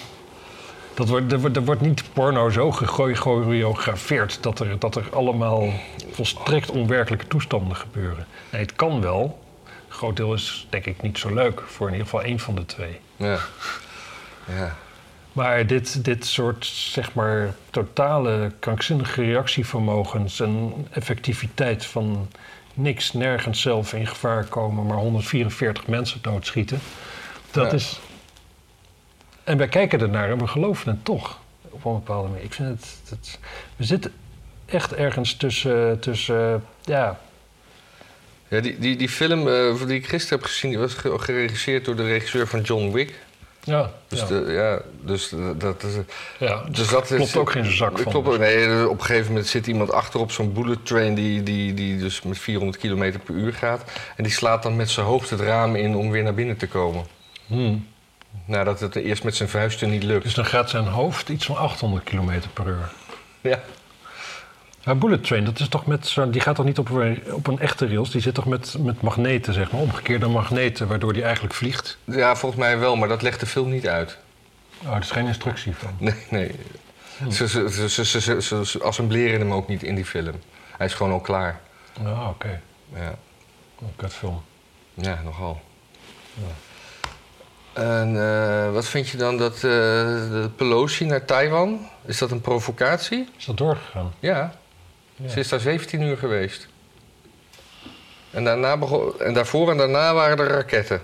dat 0.93 1.08
wordt, 1.10 1.31
er, 1.31 1.39
wordt, 1.39 1.55
er 1.55 1.65
wordt 1.65 1.81
niet 1.81 2.03
porno 2.13 2.50
zo 2.50 2.72
gechoreografeerd 2.72 4.43
dat 4.43 4.60
er, 4.60 4.79
dat 4.79 4.96
er 4.96 5.05
allemaal 5.12 5.74
volstrekt 6.12 6.70
onwerkelijke 6.72 7.27
toestanden 7.27 7.75
gebeuren. 7.75 8.25
Nee, 8.50 8.62
het 8.62 8.75
kan 8.75 9.01
wel. 9.01 9.39
Een 9.65 9.98
groot 9.98 10.15
deel 10.17 10.34
is 10.34 10.67
denk 10.70 10.86
ik 10.86 11.01
niet 11.01 11.17
zo 11.17 11.34
leuk 11.34 11.62
voor 11.67 11.88
in 11.88 11.93
ieder 11.93 12.08
geval 12.10 12.24
één 12.25 12.39
van 12.39 12.55
de 12.55 12.65
twee. 12.65 13.00
Ja. 13.15 13.39
ja. 14.48 14.75
Maar 15.34 15.67
dit, 15.67 16.05
dit 16.05 16.25
soort, 16.25 16.65
zeg 16.65 17.13
maar, 17.13 17.53
totale 17.70 18.51
krankzinnige 18.60 19.24
reactievermogens 19.24 20.39
en 20.39 20.74
effectiviteit 20.91 21.86
van 21.86 22.27
niks, 22.74 23.13
nergens 23.13 23.62
zelf 23.62 23.93
in 23.93 24.08
gevaar 24.08 24.43
komen, 24.43 24.86
maar 24.86 24.98
144 24.98 25.88
mensen 25.88 26.20
doodschieten. 26.22 26.79
Dat 27.51 27.65
Ja. 27.72 27.77
is. 27.77 28.00
En 29.43 29.57
wij 29.57 29.67
kijken 29.67 30.01
ernaar 30.01 30.29
en 30.29 30.38
we 30.38 30.48
geloven 30.48 30.89
het 30.91 31.05
toch. 31.05 31.39
Op 31.69 31.86
een 31.86 31.93
bepaalde 31.93 32.27
manier. 32.27 32.43
Ik 32.43 32.53
vind 32.53 32.69
het. 32.69 32.88
het 33.10 33.39
we 33.75 33.83
zitten 33.83 34.12
echt 34.65 34.93
ergens 34.93 35.36
tussen. 35.36 36.00
tussen 36.00 36.63
ja, 36.83 37.19
Ja, 38.48 38.60
die, 38.60 38.79
die, 38.79 38.95
die 38.95 39.10
film 39.10 39.48
eh, 39.48 39.86
die 39.88 39.98
ik 39.98 40.07
gisteren 40.07 40.39
heb 40.39 40.48
gezien, 40.48 40.69
die 40.71 40.79
was 40.79 40.93
ge- 40.93 41.19
geregisseerd 41.19 41.86
door 41.86 41.95
de 41.95 42.03
regisseur 42.05 42.48
van 42.48 42.62
John 42.62 42.91
Wick. 42.91 43.19
ja, 43.63 43.91
Dus, 44.07 44.19
ja, 44.19 44.25
de, 44.25 44.45
ja, 44.51 44.81
dus 45.01 45.33
dat 45.57 45.83
is. 45.83 45.93
ja. 46.39 46.63
Dus 46.71 46.89
dat 46.89 47.12
is, 47.12 47.15
klopt 47.17 47.36
ook 47.38 47.51
geen 47.51 47.71
zak 47.71 48.00
van. 48.00 48.12
Klopt 48.12 48.27
ook, 48.27 48.38
nee, 48.38 48.89
op 48.89 49.00
een 49.00 49.05
gegeven 49.05 49.27
moment 49.27 49.48
zit 49.48 49.67
iemand 49.67 49.91
achter 49.91 50.19
op 50.19 50.31
zo'n 50.31 50.53
bullet 50.53 50.86
train 50.86 51.13
die, 51.13 51.43
die, 51.43 51.74
die 51.74 51.98
dus 51.98 52.21
met 52.21 52.38
400 52.38 52.77
km 52.77 53.13
per 53.25 53.36
uur 53.36 53.53
gaat. 53.53 53.83
En 54.15 54.24
die 54.24 54.33
slaat 54.33 54.63
dan 54.63 54.75
met 54.75 54.89
zijn 54.89 55.05
hoofd 55.05 55.29
het 55.29 55.39
raam 55.39 55.75
in 55.75 55.95
om 55.95 56.10
weer 56.12 56.24
naar 56.24 56.33
binnen 56.33 56.57
te 56.57 56.67
komen. 56.67 57.05
Hmm. 57.48 57.88
Nadat 58.46 58.80
het 58.80 58.96
eerst 58.96 59.24
met 59.24 59.36
zijn 59.36 59.50
vuisten 59.50 59.90
niet 59.90 60.04
lukt. 60.04 60.24
Dus 60.24 60.34
dan 60.34 60.46
gaat 60.46 60.70
zijn 60.70 60.88
hoofd 60.88 61.30
iets 61.30 61.46
van 61.46 61.58
800 61.58 62.04
km 62.04 62.40
per 62.54 62.68
uur. 62.68 62.92
Ja. 63.42 63.60
Ja, 64.84 64.96
Bullet 64.96 65.24
Train, 65.24 65.46
dat 65.46 65.60
is 65.60 65.68
toch 65.68 65.86
met 65.86 66.08
zo, 66.08 66.30
die 66.30 66.42
gaat 66.42 66.56
toch 66.56 66.66
niet 66.66 66.78
op 66.80 66.90
een, 66.90 67.24
op 67.34 67.48
een 67.48 67.60
echte 67.60 67.88
rails? 67.88 68.12
Die 68.12 68.22
zit 68.22 68.34
toch 68.34 68.46
met, 68.46 68.76
met 68.80 69.02
magneten, 69.02 69.54
zeg 69.54 69.72
maar, 69.72 69.82
omgekeerde 69.82 70.28
magneten, 70.28 70.88
waardoor 70.88 71.14
die 71.14 71.24
eigenlijk 71.24 71.54
vliegt? 71.54 71.98
ja, 72.04 72.36
volgens 72.36 72.62
mij 72.62 72.80
wel, 72.80 72.96
maar 72.96 73.08
dat 73.08 73.22
legt 73.22 73.40
de 73.40 73.46
film 73.46 73.70
niet 73.70 73.88
uit. 73.88 74.18
Oh, 74.86 74.94
er 74.96 75.02
is 75.02 75.12
geen 75.12 75.28
instructie 75.28 75.76
van. 75.76 75.90
Nee, 76.00 76.16
nee. 76.30 76.52
Ze, 77.32 77.48
ze, 77.48 77.70
ze, 77.72 77.90
ze, 77.90 78.06
ze, 78.06 78.22
ze, 78.22 78.42
ze- 78.42 78.66
ze 78.66 78.84
assembleren 78.84 79.40
hem 79.40 79.54
ook 79.54 79.68
niet 79.68 79.84
in 79.84 79.96
die 79.96 80.06
film. 80.06 80.36
Hij 80.78 80.86
is 80.88 80.94
gewoon 80.94 81.12
al 81.12 81.20
klaar. 81.20 81.60
Ah, 82.06 82.28
oké. 82.30 82.62
Ja, 82.96 83.16
Een 83.82 83.94
kutfilm. 83.96 84.42
ja 84.94 85.22
nogal. 85.24 85.62
En 87.74 88.22
eh, 88.22 88.72
wat 88.72 88.88
vind 88.88 89.10
je 89.10 89.18
dan 89.18 89.38
dat 89.38 89.60
de 89.60 90.50
Pelosi 90.56 91.06
naar 91.06 91.26
Taiwan? 91.26 91.89
Is 92.06 92.17
dat 92.17 92.32
een 92.32 92.41
provocatie? 92.41 93.30
Is 93.38 93.45
dat 93.45 93.58
doorgegaan? 93.58 94.13
Ja. 94.19 94.60
Ja. 95.15 95.30
Ze 95.30 95.39
is 95.39 95.50
daar 95.50 95.60
17 95.60 96.02
uur 96.02 96.17
geweest. 96.17 96.67
En, 98.32 98.43
daarna 98.43 98.78
begon, 98.78 99.19
en 99.19 99.34
daarvoor 99.34 99.72
en 99.72 99.78
daarna 99.78 100.13
waren 100.13 100.38
er 100.39 100.48
raketten. 100.48 101.02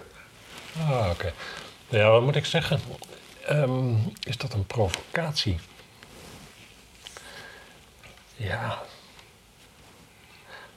Ah, 0.80 1.10
oké. 1.12 1.34
Ja, 1.90 2.10
wat 2.10 2.22
moet 2.22 2.36
ik 2.36 2.46
zeggen? 2.46 2.80
Ehm, 3.46 3.94
is 4.24 4.38
dat 4.38 4.54
een 4.54 4.66
provocatie? 4.66 5.60
Ja. 8.36 8.82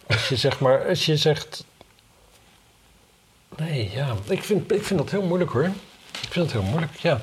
Als 0.06 0.28
je 0.28 0.36
zeg 0.36 0.60
maar, 0.60 0.88
als 0.88 1.06
je 1.06 1.16
zegt... 1.16 1.64
Nee, 3.56 3.90
ja, 3.90 4.14
ik 4.28 4.42
vind, 4.42 4.72
ik 4.72 4.84
vind 4.84 4.98
dat 5.00 5.10
heel 5.10 5.22
moeilijk 5.22 5.50
hoor. 5.50 5.70
Ik 6.22 6.32
vind 6.32 6.44
dat 6.44 6.52
heel 6.52 6.70
moeilijk, 6.70 6.96
ja. 6.96 7.20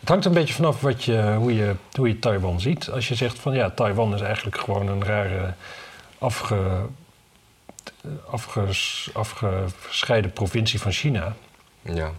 Het 0.00 0.08
hangt 0.08 0.24
een 0.24 0.32
beetje 0.32 0.54
vanaf 0.54 0.80
wat 0.80 1.04
je, 1.04 1.34
hoe, 1.38 1.54
je, 1.54 1.74
hoe 1.92 2.08
je 2.08 2.18
Taiwan 2.18 2.60
ziet. 2.60 2.90
Als 2.90 3.08
je 3.08 3.14
zegt 3.14 3.38
van 3.38 3.54
ja, 3.54 3.70
Taiwan 3.70 4.14
is 4.14 4.20
eigenlijk 4.20 4.58
gewoon 4.58 4.88
een 4.88 5.04
rare 5.04 5.54
afge, 6.18 6.86
afges, 8.30 9.10
afgescheiden 9.12 10.32
provincie 10.32 10.80
van 10.80 10.92
China. 10.92 11.34
Ja. 11.82 12.10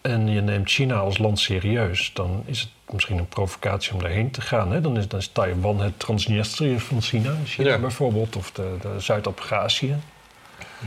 En 0.00 0.28
je 0.28 0.40
neemt 0.40 0.70
China 0.70 0.94
als 0.94 1.18
land 1.18 1.38
serieus, 1.38 2.10
dan 2.14 2.42
is 2.46 2.60
het 2.60 2.70
misschien 2.92 3.18
een 3.18 3.28
provocatie 3.28 3.92
om 3.92 4.00
daarheen 4.02 4.30
te 4.30 4.40
gaan. 4.40 4.72
Hè? 4.72 4.80
Dan, 4.80 4.96
is, 4.96 5.08
dan 5.08 5.18
is 5.20 5.28
Taiwan 5.28 5.80
het 5.80 5.98
Transnistrië 5.98 6.80
van 6.80 7.02
China, 7.02 7.36
China 7.44 7.68
Ja. 7.68 7.78
bijvoorbeeld, 7.78 8.36
of 8.36 8.50
de, 8.50 8.76
de 8.80 9.00
Zuid-Abhazie. 9.00 9.94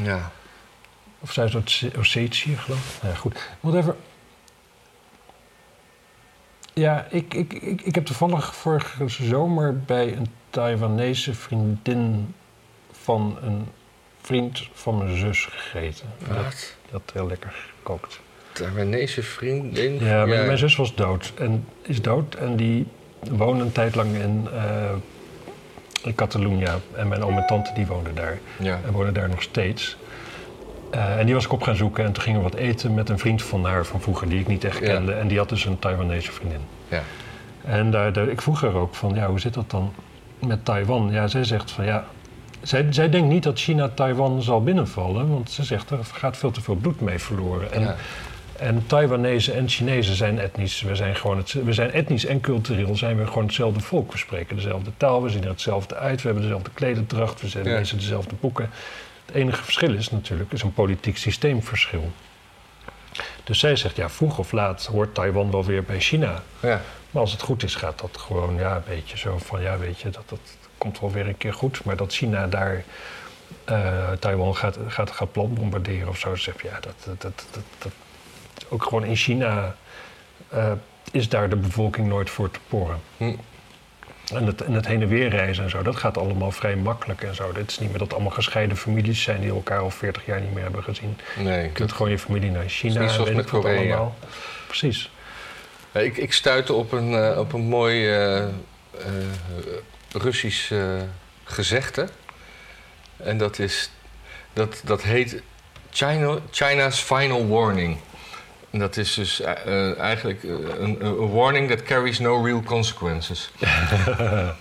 Ja. 0.03 0.31
Of 1.19 1.31
Zuid-Ossetië, 1.31 2.57
geloof 2.57 2.95
ik. 2.95 3.01
Nou 3.01 3.13
Ja, 3.13 3.19
goed. 3.19 3.49
Even... 3.75 3.95
Ja, 6.73 7.07
ik, 7.09 7.33
ik, 7.33 7.53
ik, 7.53 7.81
ik 7.81 7.95
heb 7.95 8.05
toevallig 8.05 8.55
vorige 8.55 9.07
zomer 9.07 9.79
bij 9.79 10.15
een 10.15 10.27
Taiwanese 10.49 11.33
vriendin 11.33 12.35
van 12.91 13.37
een 13.41 13.67
vriend 14.21 14.67
van 14.73 14.97
mijn 14.97 15.17
zus 15.17 15.45
gegeten. 15.45 16.05
Die 16.17 16.27
had, 16.27 16.43
Wat? 16.43 16.75
die 16.81 16.91
had 16.91 17.01
heel 17.13 17.27
lekker 17.27 17.55
gekookt. 17.77 18.19
Taiwanese 18.51 19.23
vriendin? 19.23 19.93
Ja, 19.93 20.25
mijn, 20.25 20.45
mijn 20.45 20.57
zus 20.57 20.75
was 20.75 20.95
dood. 20.95 21.33
En 21.35 21.67
is 21.81 22.01
dood. 22.01 22.35
En 22.35 22.55
die 22.55 22.87
woonde 23.31 23.63
een 23.63 23.71
tijd 23.71 23.95
lang 23.95 24.15
in, 24.15 24.47
eh 24.53 24.91
in 26.03 26.15
Catalunya. 26.15 26.79
En 26.95 27.07
mijn 27.07 27.23
oom 27.23 27.37
en 27.37 27.47
tante 27.47 27.73
die 27.73 27.85
woonden 27.85 28.15
daar. 28.15 28.39
Ja. 28.59 28.79
En 28.85 28.91
wonen 28.91 29.13
daar 29.13 29.29
nog 29.29 29.41
steeds. 29.41 29.97
Eh, 30.91 31.19
en 31.19 31.25
die 31.25 31.35
was 31.35 31.45
ik 31.45 31.51
op 31.51 31.61
gaan 31.61 31.75
zoeken. 31.75 32.03
En 32.05 32.11
toen 32.11 32.23
gingen 32.23 32.43
we 32.43 32.49
wat 32.49 32.55
eten 32.59 32.93
met 32.93 33.09
een 33.09 33.19
vriend 33.19 33.43
van 33.43 33.65
haar 33.65 33.85
van 33.85 34.01
vroeger, 34.01 34.29
die 34.29 34.39
ik 34.39 34.47
niet 34.47 34.63
echt 34.63 34.79
Ja. 34.79 34.85
kende. 34.85 35.13
En 35.13 35.27
die 35.27 35.37
had 35.37 35.49
dus 35.49 35.65
een 35.65 35.79
Taiwanese 35.79 36.31
vriendin. 36.31 36.59
Ja. 36.87 37.01
En 37.65 37.91
daar, 37.91 38.13
daar- 38.13 38.27
ik 38.27 38.41
vroeg 38.41 38.61
haar 38.61 38.73
ook 38.73 38.95
van, 38.95 39.13
ja, 39.15 39.27
hoe 39.27 39.39
zit 39.39 39.53
dat 39.53 39.69
dan 39.69 39.93
met 40.39 40.65
Taiwan? 40.65 41.09
Ja, 41.11 41.27
zij 41.27 41.43
zegt 41.43 41.71
van, 41.71 41.85
ja... 41.85 42.05
Zij, 42.61 42.85
zij 42.89 43.09
denkt 43.09 43.27
niet 43.29 43.43
dat 43.43 43.59
China 43.59 43.89
Taiwan 43.93 44.41
zal 44.41 44.63
binnenvallen. 44.63 45.29
Want 45.29 45.51
ze 45.51 45.63
zegt, 45.63 45.89
er 45.89 45.97
gaat 46.13 46.37
veel 46.37 46.51
te 46.51 46.61
veel 46.61 46.75
bloed 46.75 47.01
mee 47.01 47.19
verloren. 47.19 47.71
En, 47.71 47.81
Ja. 47.81 47.95
en 48.57 48.83
Taiwanese 48.87 49.51
en 49.51 49.67
Chinezen 49.69 50.15
zijn 50.15 50.39
etnisch. 50.39 50.81
We 50.81 50.95
zijn, 50.95 51.15
gewoon 51.15 51.37
het, 51.37 51.53
we 51.65 51.73
zijn 51.73 51.91
etnisch 51.91 52.25
en 52.25 52.39
cultureel 52.41 52.95
zijn 52.95 53.17
we 53.17 53.27
gewoon 53.27 53.43
hetzelfde 53.43 53.79
volk. 53.79 54.11
We 54.11 54.17
spreken 54.17 54.55
dezelfde 54.55 54.91
taal, 54.97 55.23
we 55.23 55.29
zien 55.29 55.43
er 55.43 55.49
hetzelfde 55.49 55.95
uit. 55.95 56.15
We 56.21 56.25
hebben 56.25 56.43
dezelfde 56.43 56.69
klederdracht, 56.73 57.41
we 57.53 57.61
lezen 57.63 57.97
dezelfde 57.97 58.35
boeken. 58.39 58.69
Het 59.29 59.37
enige 59.37 59.63
verschil 59.63 59.93
is 59.93 60.09
natuurlijk 60.09 60.51
is 60.51 60.61
een 60.61 60.73
politiek 60.73 61.17
systeemverschil. 61.17 62.11
Dus 63.43 63.59
zij 63.59 63.75
zegt, 63.75 63.95
ja, 63.95 64.09
vroeg 64.09 64.37
of 64.37 64.51
laat 64.51 64.85
hoort 64.85 65.13
Taiwan 65.13 65.51
wel 65.51 65.65
weer 65.65 65.83
bij 65.83 65.99
China. 65.99 66.43
Ja. 66.59 66.81
Maar 67.11 67.21
als 67.21 67.31
het 67.31 67.41
goed 67.41 67.63
is, 67.63 67.75
gaat 67.75 67.99
dat 67.99 68.17
gewoon, 68.17 68.55
ja, 68.55 68.75
een 68.75 68.81
beetje 68.87 69.17
zo 69.17 69.37
van, 69.37 69.61
ja, 69.61 69.77
weet 69.77 69.99
je, 69.99 70.09
dat, 70.09 70.29
dat 70.29 70.39
komt 70.77 70.99
wel 70.99 71.11
weer 71.11 71.27
een 71.27 71.37
keer 71.37 71.53
goed. 71.53 71.83
Maar 71.83 71.95
dat 71.95 72.13
China 72.13 72.47
daar 72.47 72.83
eh, 73.65 74.11
Taiwan 74.11 74.55
gaat, 74.55 74.77
gaat, 74.87 75.11
gaat 75.11 75.33
bombarderen 75.33 76.07
of 76.07 76.17
zo, 76.17 76.35
zeg 76.35 76.61
je, 76.61 76.67
ja, 76.67 76.79
dat, 76.79 77.21
dat, 77.21 77.45
dat, 77.51 77.63
dat, 77.77 77.91
ook 78.69 78.83
gewoon 78.83 79.05
in 79.05 79.15
China 79.15 79.75
eh, 80.49 80.71
is 81.11 81.29
daar 81.29 81.49
de 81.49 81.55
bevolking 81.55 82.07
nooit 82.07 82.29
voor 82.29 82.51
te 82.51 82.59
porren. 82.67 82.99
Hm. 83.17 83.33
En 84.33 84.45
het, 84.45 84.61
en 84.61 84.73
het 84.73 84.87
heen 84.87 85.01
en 85.01 85.07
weer 85.07 85.29
reizen 85.29 85.63
en 85.63 85.69
zo, 85.69 85.81
dat 85.81 85.95
gaat 85.95 86.17
allemaal 86.17 86.51
vrij 86.51 86.75
makkelijk 86.75 87.21
en 87.21 87.35
zo. 87.35 87.51
Het 87.53 87.69
is 87.71 87.79
niet 87.79 87.89
meer 87.89 87.97
dat 87.97 88.13
allemaal 88.13 88.31
gescheiden 88.31 88.77
families 88.77 89.21
zijn 89.21 89.41
die 89.41 89.49
elkaar 89.49 89.79
al 89.79 89.89
40 89.91 90.25
jaar 90.25 90.41
niet 90.41 90.53
meer 90.53 90.63
hebben 90.63 90.83
gezien. 90.83 91.17
Nee. 91.37 91.63
Je 91.63 91.71
kunt 91.71 91.91
gewoon 91.91 92.11
je 92.11 92.19
familie 92.19 92.51
naar 92.51 92.67
China, 92.67 93.01
niet 93.01 93.11
zoals 93.11 93.29
met 93.29 93.45
ik 93.45 93.51
Korea. 93.51 93.77
allemaal. 93.77 94.15
Precies. 94.67 95.11
Ja, 95.93 95.99
Ik, 95.99 96.17
ik 96.17 96.33
stuitte 96.33 96.73
op 96.73 96.91
een, 96.91 97.13
eh, 97.13 97.37
op 97.39 97.53
een 97.53 97.61
mooi 97.61 98.09
eh, 98.09 98.43
eh, 98.43 98.49
Russisch 100.11 100.71
eh, 100.71 100.79
gezegde. 101.43 102.07
En 103.17 103.37
dat, 103.37 103.59
is, 103.59 103.91
dat, 104.53 104.81
dat 104.85 105.03
heet 105.03 105.41
China, 105.89 106.37
China's 106.51 106.99
Final 106.99 107.47
Warning. 107.47 107.97
Dat 108.71 108.97
is 108.97 109.13
dus 109.13 109.41
eh, 109.41 109.51
eh, 109.65 109.99
eigenlijk 109.99 110.43
eh, 110.43 110.49
een, 110.79 111.05
een 111.05 111.31
warning 111.31 111.69
that 111.69 111.83
carries 111.83 112.19
no 112.19 112.43
real 112.43 112.63
consequences. 112.63 113.51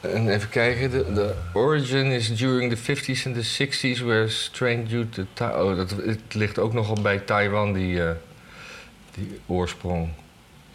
En 0.00 0.28
even 0.28 0.48
kijken, 0.48 0.90
de, 0.90 1.12
de 1.12 1.34
origin 1.52 2.06
is 2.06 2.36
during 2.36 2.74
the 2.74 2.96
50s 2.96 3.26
and 3.26 3.34
the 3.34 3.66
60s 3.66 4.04
were 4.04 4.28
strained 4.28 4.88
due 4.88 5.08
to... 5.08 5.26
Ta- 5.32 5.62
oh, 5.62 5.76
dat, 5.76 5.90
het 5.90 6.34
ligt 6.34 6.58
ook 6.58 6.72
nogal 6.72 7.00
bij 7.02 7.18
Taiwan, 7.18 7.72
die, 7.72 8.02
die 9.14 9.40
oorsprong. 9.46 10.08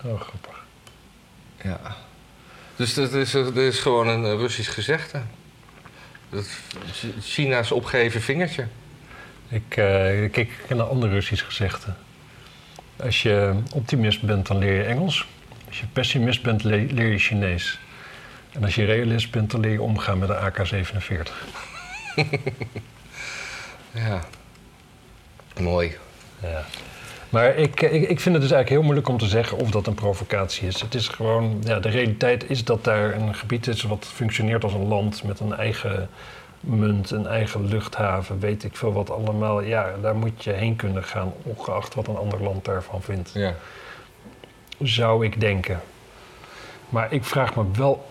Oh, 0.04 0.22
grappig. 0.22 0.64
Ja. 1.62 1.96
Dus 2.76 2.94
dat 2.94 3.14
is, 3.14 3.32
dat 3.32 3.56
is 3.56 3.80
gewoon 3.80 4.08
een 4.08 4.38
Russisch 4.38 4.74
gezegde. 4.74 5.22
Dat, 6.30 6.48
China's 7.22 7.72
opgeheven 7.72 8.22
vingertje. 8.22 8.68
Ik 9.50 9.78
eh, 9.78 10.32
kijk 10.32 10.50
naar 10.70 10.80
een 10.80 10.86
ander 10.86 11.10
Russisch 11.10 11.46
gezegde. 11.46 11.94
Als 12.96 13.22
je 13.22 13.54
optimist 13.74 14.22
bent, 14.22 14.48
dan 14.48 14.58
leer 14.58 14.74
je 14.74 14.84
Engels. 14.84 15.28
Als 15.68 15.80
je 15.80 15.86
pessimist 15.94 16.42
bent, 16.44 16.64
le- 16.64 16.88
leer 16.90 17.12
je 17.12 17.18
Chinees. 17.18 17.80
En 18.52 18.64
als 18.64 18.76
je 18.76 18.86
realist 18.86 19.32
bent, 19.32 19.52
dan 19.52 19.60
leer 19.60 19.72
je 19.72 19.82
omgaan 19.82 20.18
met 20.18 20.30
een 20.30 20.36
AK-47. 20.36 21.32
Ja. 23.92 24.22
Mooi. 25.60 25.98
Ja. 26.42 26.66
Maar 27.30 27.56
ik, 27.56 27.82
ik, 27.82 28.10
ik 28.10 28.20
vind 28.20 28.36
het 28.36 28.42
dus 28.44 28.52
eigenlijk 28.52 28.70
heel 28.70 28.82
moeilijk 28.82 29.08
om 29.08 29.18
te 29.18 29.28
zeggen 29.28 29.58
of 29.58 29.70
dat 29.72 29.88
een 29.88 29.94
provocatie 29.94 30.68
is. 30.68 30.82
Het 30.82 30.96
is 30.96 31.08
gewoon, 31.08 31.62
ja, 31.66 31.80
de 31.80 31.90
realiteit 31.90 32.50
is 32.50 32.64
dat 32.64 32.84
daar 32.84 33.14
een 33.16 33.36
gebied 33.36 33.68
is 33.68 33.82
wat 33.84 34.06
functioneert 34.14 34.64
als 34.64 34.74
een 34.74 34.88
land 34.88 35.24
met 35.24 35.40
een 35.40 35.54
eigen 35.54 36.10
munt, 36.64 37.12
een 37.12 37.28
eigen 37.28 37.66
luchthaven, 37.66 38.40
weet 38.40 38.64
ik 38.64 38.76
veel 38.76 38.94
wat 38.94 39.10
allemaal. 39.10 39.62
Ja, 39.62 39.94
daar 40.02 40.16
moet 40.16 40.44
je 40.44 40.52
heen 40.52 40.76
kunnen 40.76 41.04
gaan, 41.04 41.34
ongeacht 41.44 41.96
wat 41.96 42.08
een 42.08 42.18
ander 42.18 42.44
land 42.44 42.66
daarvan 42.66 43.02
vindt. 43.02 43.32
Ja. 43.34 43.54
Zou 44.80 45.26
ik 45.26 45.40
denken. 45.40 45.82
Maar 46.90 47.14
ik 47.14 47.24
vraag 47.24 47.56
me 47.56 47.64
wel, 47.74 48.08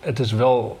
het 0.00 0.18
is 0.18 0.32
wel, 0.32 0.80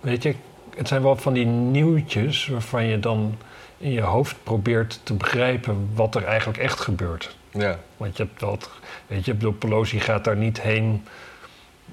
weet 0.00 0.22
je, 0.22 0.34
het 0.76 0.88
zijn 0.88 1.02
wel 1.02 1.16
van 1.16 1.32
die 1.32 1.46
nieuwtjes 1.46 2.46
waarvan 2.46 2.84
je 2.84 3.00
dan 3.00 3.38
in 3.78 3.90
je 3.90 4.00
hoofd 4.00 4.36
probeert 4.42 5.00
te 5.02 5.14
begrijpen 5.14 5.90
wat 5.94 6.14
er 6.14 6.24
eigenlijk 6.24 6.58
echt 6.58 6.80
gebeurt. 6.80 7.36
Ja. 7.50 7.78
Want 7.96 8.16
je 8.16 8.22
hebt 8.22 8.40
dat, 8.40 8.70
weet 9.06 9.24
je, 9.24 9.34
bedoel, 9.34 9.52
Pelosi 9.52 10.00
gaat 10.00 10.24
daar 10.24 10.36
niet 10.36 10.60
heen 10.60 11.06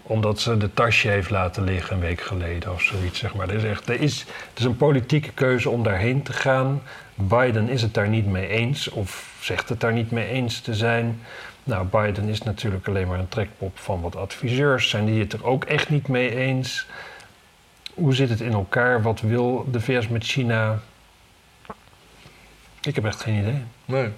omdat 0.07 0.39
ze 0.39 0.57
de 0.57 0.73
tasje 0.73 1.07
heeft 1.07 1.29
laten 1.29 1.63
liggen 1.63 1.95
een 1.95 2.01
week 2.01 2.21
geleden 2.21 2.73
of 2.73 2.81
zoiets, 2.81 3.19
zeg 3.19 3.35
maar. 3.35 3.49
Er 3.49 3.55
is, 3.55 3.63
echt, 3.63 3.89
er 3.89 4.01
is, 4.01 4.19
het 4.19 4.59
is 4.59 4.65
een 4.65 4.77
politieke 4.77 5.31
keuze 5.31 5.69
om 5.69 5.83
daarheen 5.83 6.23
te 6.23 6.33
gaan. 6.33 6.81
Biden 7.15 7.69
is 7.69 7.81
het 7.81 7.93
daar 7.93 8.07
niet 8.07 8.25
mee 8.25 8.47
eens 8.47 8.89
of 8.89 9.33
zegt 9.39 9.69
het 9.69 9.79
daar 9.79 9.93
niet 9.93 10.11
mee 10.11 10.27
eens 10.27 10.59
te 10.59 10.75
zijn. 10.75 11.19
Nou, 11.63 11.87
Biden 11.87 12.29
is 12.29 12.41
natuurlijk 12.41 12.87
alleen 12.87 13.07
maar 13.07 13.19
een 13.19 13.29
trekpop 13.29 13.79
van 13.79 14.01
wat 14.01 14.15
adviseurs. 14.15 14.89
Zijn 14.89 15.05
die 15.05 15.19
het 15.19 15.33
er 15.33 15.45
ook 15.45 15.63
echt 15.63 15.89
niet 15.89 16.07
mee 16.07 16.35
eens? 16.35 16.85
Hoe 17.93 18.13
zit 18.13 18.29
het 18.29 18.41
in 18.41 18.53
elkaar? 18.53 19.01
Wat 19.01 19.21
wil 19.21 19.67
de 19.71 19.81
VS 19.81 20.07
met 20.07 20.23
China? 20.23 20.79
Ik 22.81 22.95
heb 22.95 23.05
echt 23.05 23.21
geen 23.21 23.39
idee. 23.39 23.63
Nee. 23.85 24.09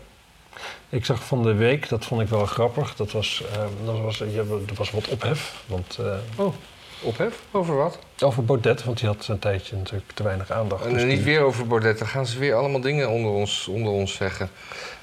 Ik 0.90 1.06
zag 1.06 1.24
van 1.26 1.44
de 1.44 1.54
week, 1.54 1.90
dat 1.90 2.06
vond 2.06 2.22
ik 2.22 2.28
wel 2.28 2.46
grappig. 2.46 2.96
Dat 2.96 3.12
was, 3.12 3.44
eh, 3.54 3.60
dat 3.86 4.00
was, 4.00 4.18
ja, 4.18 4.40
er 4.40 4.76
was 4.76 4.92
wat 4.92 5.08
ophef. 5.08 5.64
Want, 5.66 5.98
eh, 6.02 6.14
Oh, 6.46 6.54
ophef? 7.02 7.40
Over 7.52 7.76
wat? 7.76 8.00
over 8.24 8.46
Baudet, 8.46 8.84
want 8.84 9.00
die 9.00 9.08
had 9.08 9.28
een 9.28 9.40
tijdje 9.40 9.76
natuurlijk 9.76 10.12
te 10.14 10.24
weinig 10.24 10.52
aandacht. 10.52 10.86
En 10.86 10.94
Dus 10.94 11.04
niet 11.04 11.16
die- 11.16 11.26
weer 11.26 11.42
over 11.42 11.68
Baudet. 11.68 11.98
Dan 12.00 12.08
gaan 12.08 12.26
ze 12.26 12.40
weer 12.40 12.56
allemaal 12.56 12.82
dingen 12.82 13.10
onder 13.10 13.32
ons, 13.32 13.68
onder 13.68 13.92
ons 13.92 14.14
zeggen. 14.16 14.50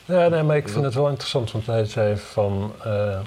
Ja, 0.04 0.28
nee, 0.28 0.42
maar 0.42 0.56
ik 0.56 0.68
vind 0.68 0.84
het 0.84 0.94
wel 0.94 1.08
interessant, 1.08 1.52
want 1.52 1.66
hij 1.66 1.84
zei 1.84 2.16
van... 2.16 2.72
eh, 2.84 3.18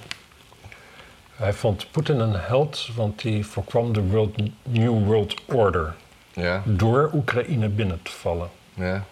hij 1.35 1.53
vond 1.53 1.91
Poetin 1.91 2.19
een 2.19 2.35
held, 2.35 2.89
want 2.95 3.23
hij 3.23 3.43
voorkwam 3.43 3.93
de 3.93 4.01
world, 4.03 4.35
New 4.63 5.05
World 5.05 5.33
Order... 5.45 5.93
Ja, 6.33 6.61
door 6.65 7.09
Oekraïne 7.13 7.69
binnen 7.69 7.99
te 8.03 8.11
vallen. 8.11 8.49
ja. 8.73 9.03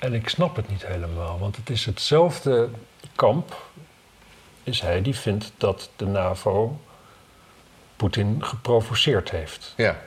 En 0.00 0.14
ik 0.14 0.28
snap 0.28 0.56
het 0.56 0.68
niet 0.68 0.86
helemaal, 0.86 1.38
want 1.38 1.56
het 1.56 1.70
is 1.70 1.84
hetzelfde 1.86 2.68
kamp, 3.16 3.62
is 4.62 4.80
hij 4.80 5.02
die 5.02 5.14
vindt 5.14 5.52
dat 5.56 5.90
de 5.96 6.06
NAVO 6.06 6.80
Poetin 7.96 8.44
geprovoceerd 8.44 9.30
heeft. 9.30 9.72
Ja, 9.76 10.00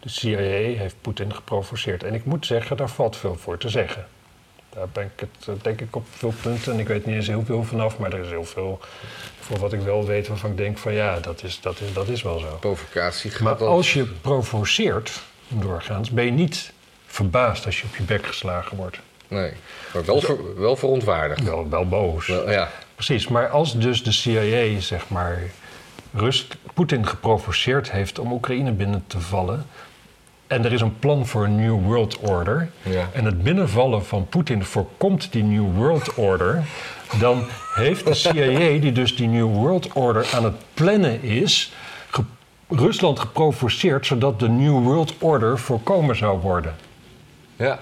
De 0.00 0.08
CIA 0.08 0.78
heeft 0.78 0.94
Poetin 1.00 1.34
geprovoceerd. 1.34 2.02
En 2.02 2.14
ik 2.14 2.24
moet 2.24 2.46
zeggen, 2.46 2.76
daar 2.76 2.88
valt 2.90 3.16
veel 3.16 3.34
voor 3.36 3.58
te 3.58 3.68
zeggen. 3.68 4.06
Daar 4.70 4.88
ben 4.88 5.04
ik 5.14 5.20
het, 5.20 5.48
eh, 5.48 5.54
denk 5.62 5.80
ik, 5.80 5.96
op 5.96 6.06
veel 6.10 6.34
punten. 6.42 6.72
En 6.72 6.78
ik 6.78 6.88
weet 6.88 7.06
niet 7.06 7.14
eens 7.14 7.26
heel 7.26 7.44
veel 7.44 7.64
vanaf, 7.64 7.98
maar 7.98 8.12
er 8.12 8.24
is 8.24 8.28
heel 8.28 8.44
veel 8.44 8.80
voor 9.40 9.58
wat 9.58 9.72
ik 9.72 9.80
wel 9.80 10.04
weet 10.06 10.28
waarvan 10.28 10.50
ik 10.50 10.56
denk 10.56 10.78
van 10.78 10.92
ja, 10.92 11.20
dat 11.20 11.42
is, 11.42 11.60
dat 11.60 11.80
is, 11.80 11.92
dat 11.92 12.08
is 12.08 12.22
wel 12.22 12.38
zo. 12.38 12.56
provocatie 12.60 13.30
gaat 13.30 13.40
Maar 13.40 13.56
al- 13.56 13.66
als 13.66 13.92
je 13.92 14.04
provoceert, 14.04 15.22
doorgaans, 15.48 16.10
ben 16.10 16.24
je 16.24 16.30
niet 16.30 16.72
verbaasd 17.12 17.66
als 17.66 17.80
je 17.80 17.86
op 17.86 17.96
je 17.96 18.02
bek 18.02 18.26
geslagen 18.26 18.76
wordt. 18.76 18.98
Nee, 19.28 19.52
maar 19.94 20.04
wel, 20.04 20.20
ver- 20.20 20.60
wel 20.60 20.76
verontwaardigd. 20.76 21.42
Wel, 21.42 21.68
wel 21.68 21.88
boos. 21.88 22.26
Wel, 22.26 22.50
ja, 22.50 22.68
Precies, 22.94 23.28
maar 23.28 23.48
als 23.48 23.78
dus 23.78 24.02
de 24.02 24.12
CIA, 24.12 24.80
zeg 24.80 25.08
maar, 25.08 25.38
Rust, 26.14 26.56
Poetin 26.74 27.06
geprovoceerd 27.06 27.90
heeft 27.92 28.18
om 28.18 28.32
Oekraïne 28.32 28.72
binnen 28.72 29.04
te 29.06 29.20
vallen. 29.20 29.66
En 30.46 30.64
er 30.64 30.72
is 30.72 30.80
een 30.80 30.98
plan 30.98 31.26
voor 31.26 31.44
een 31.44 31.56
New 31.56 31.82
World 31.84 32.18
Order. 32.18 32.70
Ja. 32.82 33.08
En 33.12 33.24
het 33.24 33.42
binnenvallen 33.42 34.04
van 34.04 34.26
Poetin 34.28 34.64
voorkomt 34.64 35.32
die 35.32 35.42
New 35.44 35.74
World 35.76 36.14
Order. 36.14 36.62
Dan 37.20 37.44
heeft 37.74 38.06
de 38.06 38.14
CIA, 38.14 38.58
die 38.80 38.92
dus 38.92 39.16
die 39.16 39.28
New 39.28 39.54
World 39.54 39.92
Order 39.92 40.26
aan 40.34 40.44
het 40.44 40.54
plannen 40.74 41.22
is. 41.22 41.72
ge- 42.10 42.22
Rusland 42.68 43.18
geprovoceerd 43.20 44.06
zodat 44.06 44.40
de 44.40 44.48
New 44.48 44.82
World 44.82 45.14
Order 45.18 45.58
voorkomen 45.58 46.16
zou 46.16 46.38
worden. 46.40 46.74
Ja. 47.62 47.78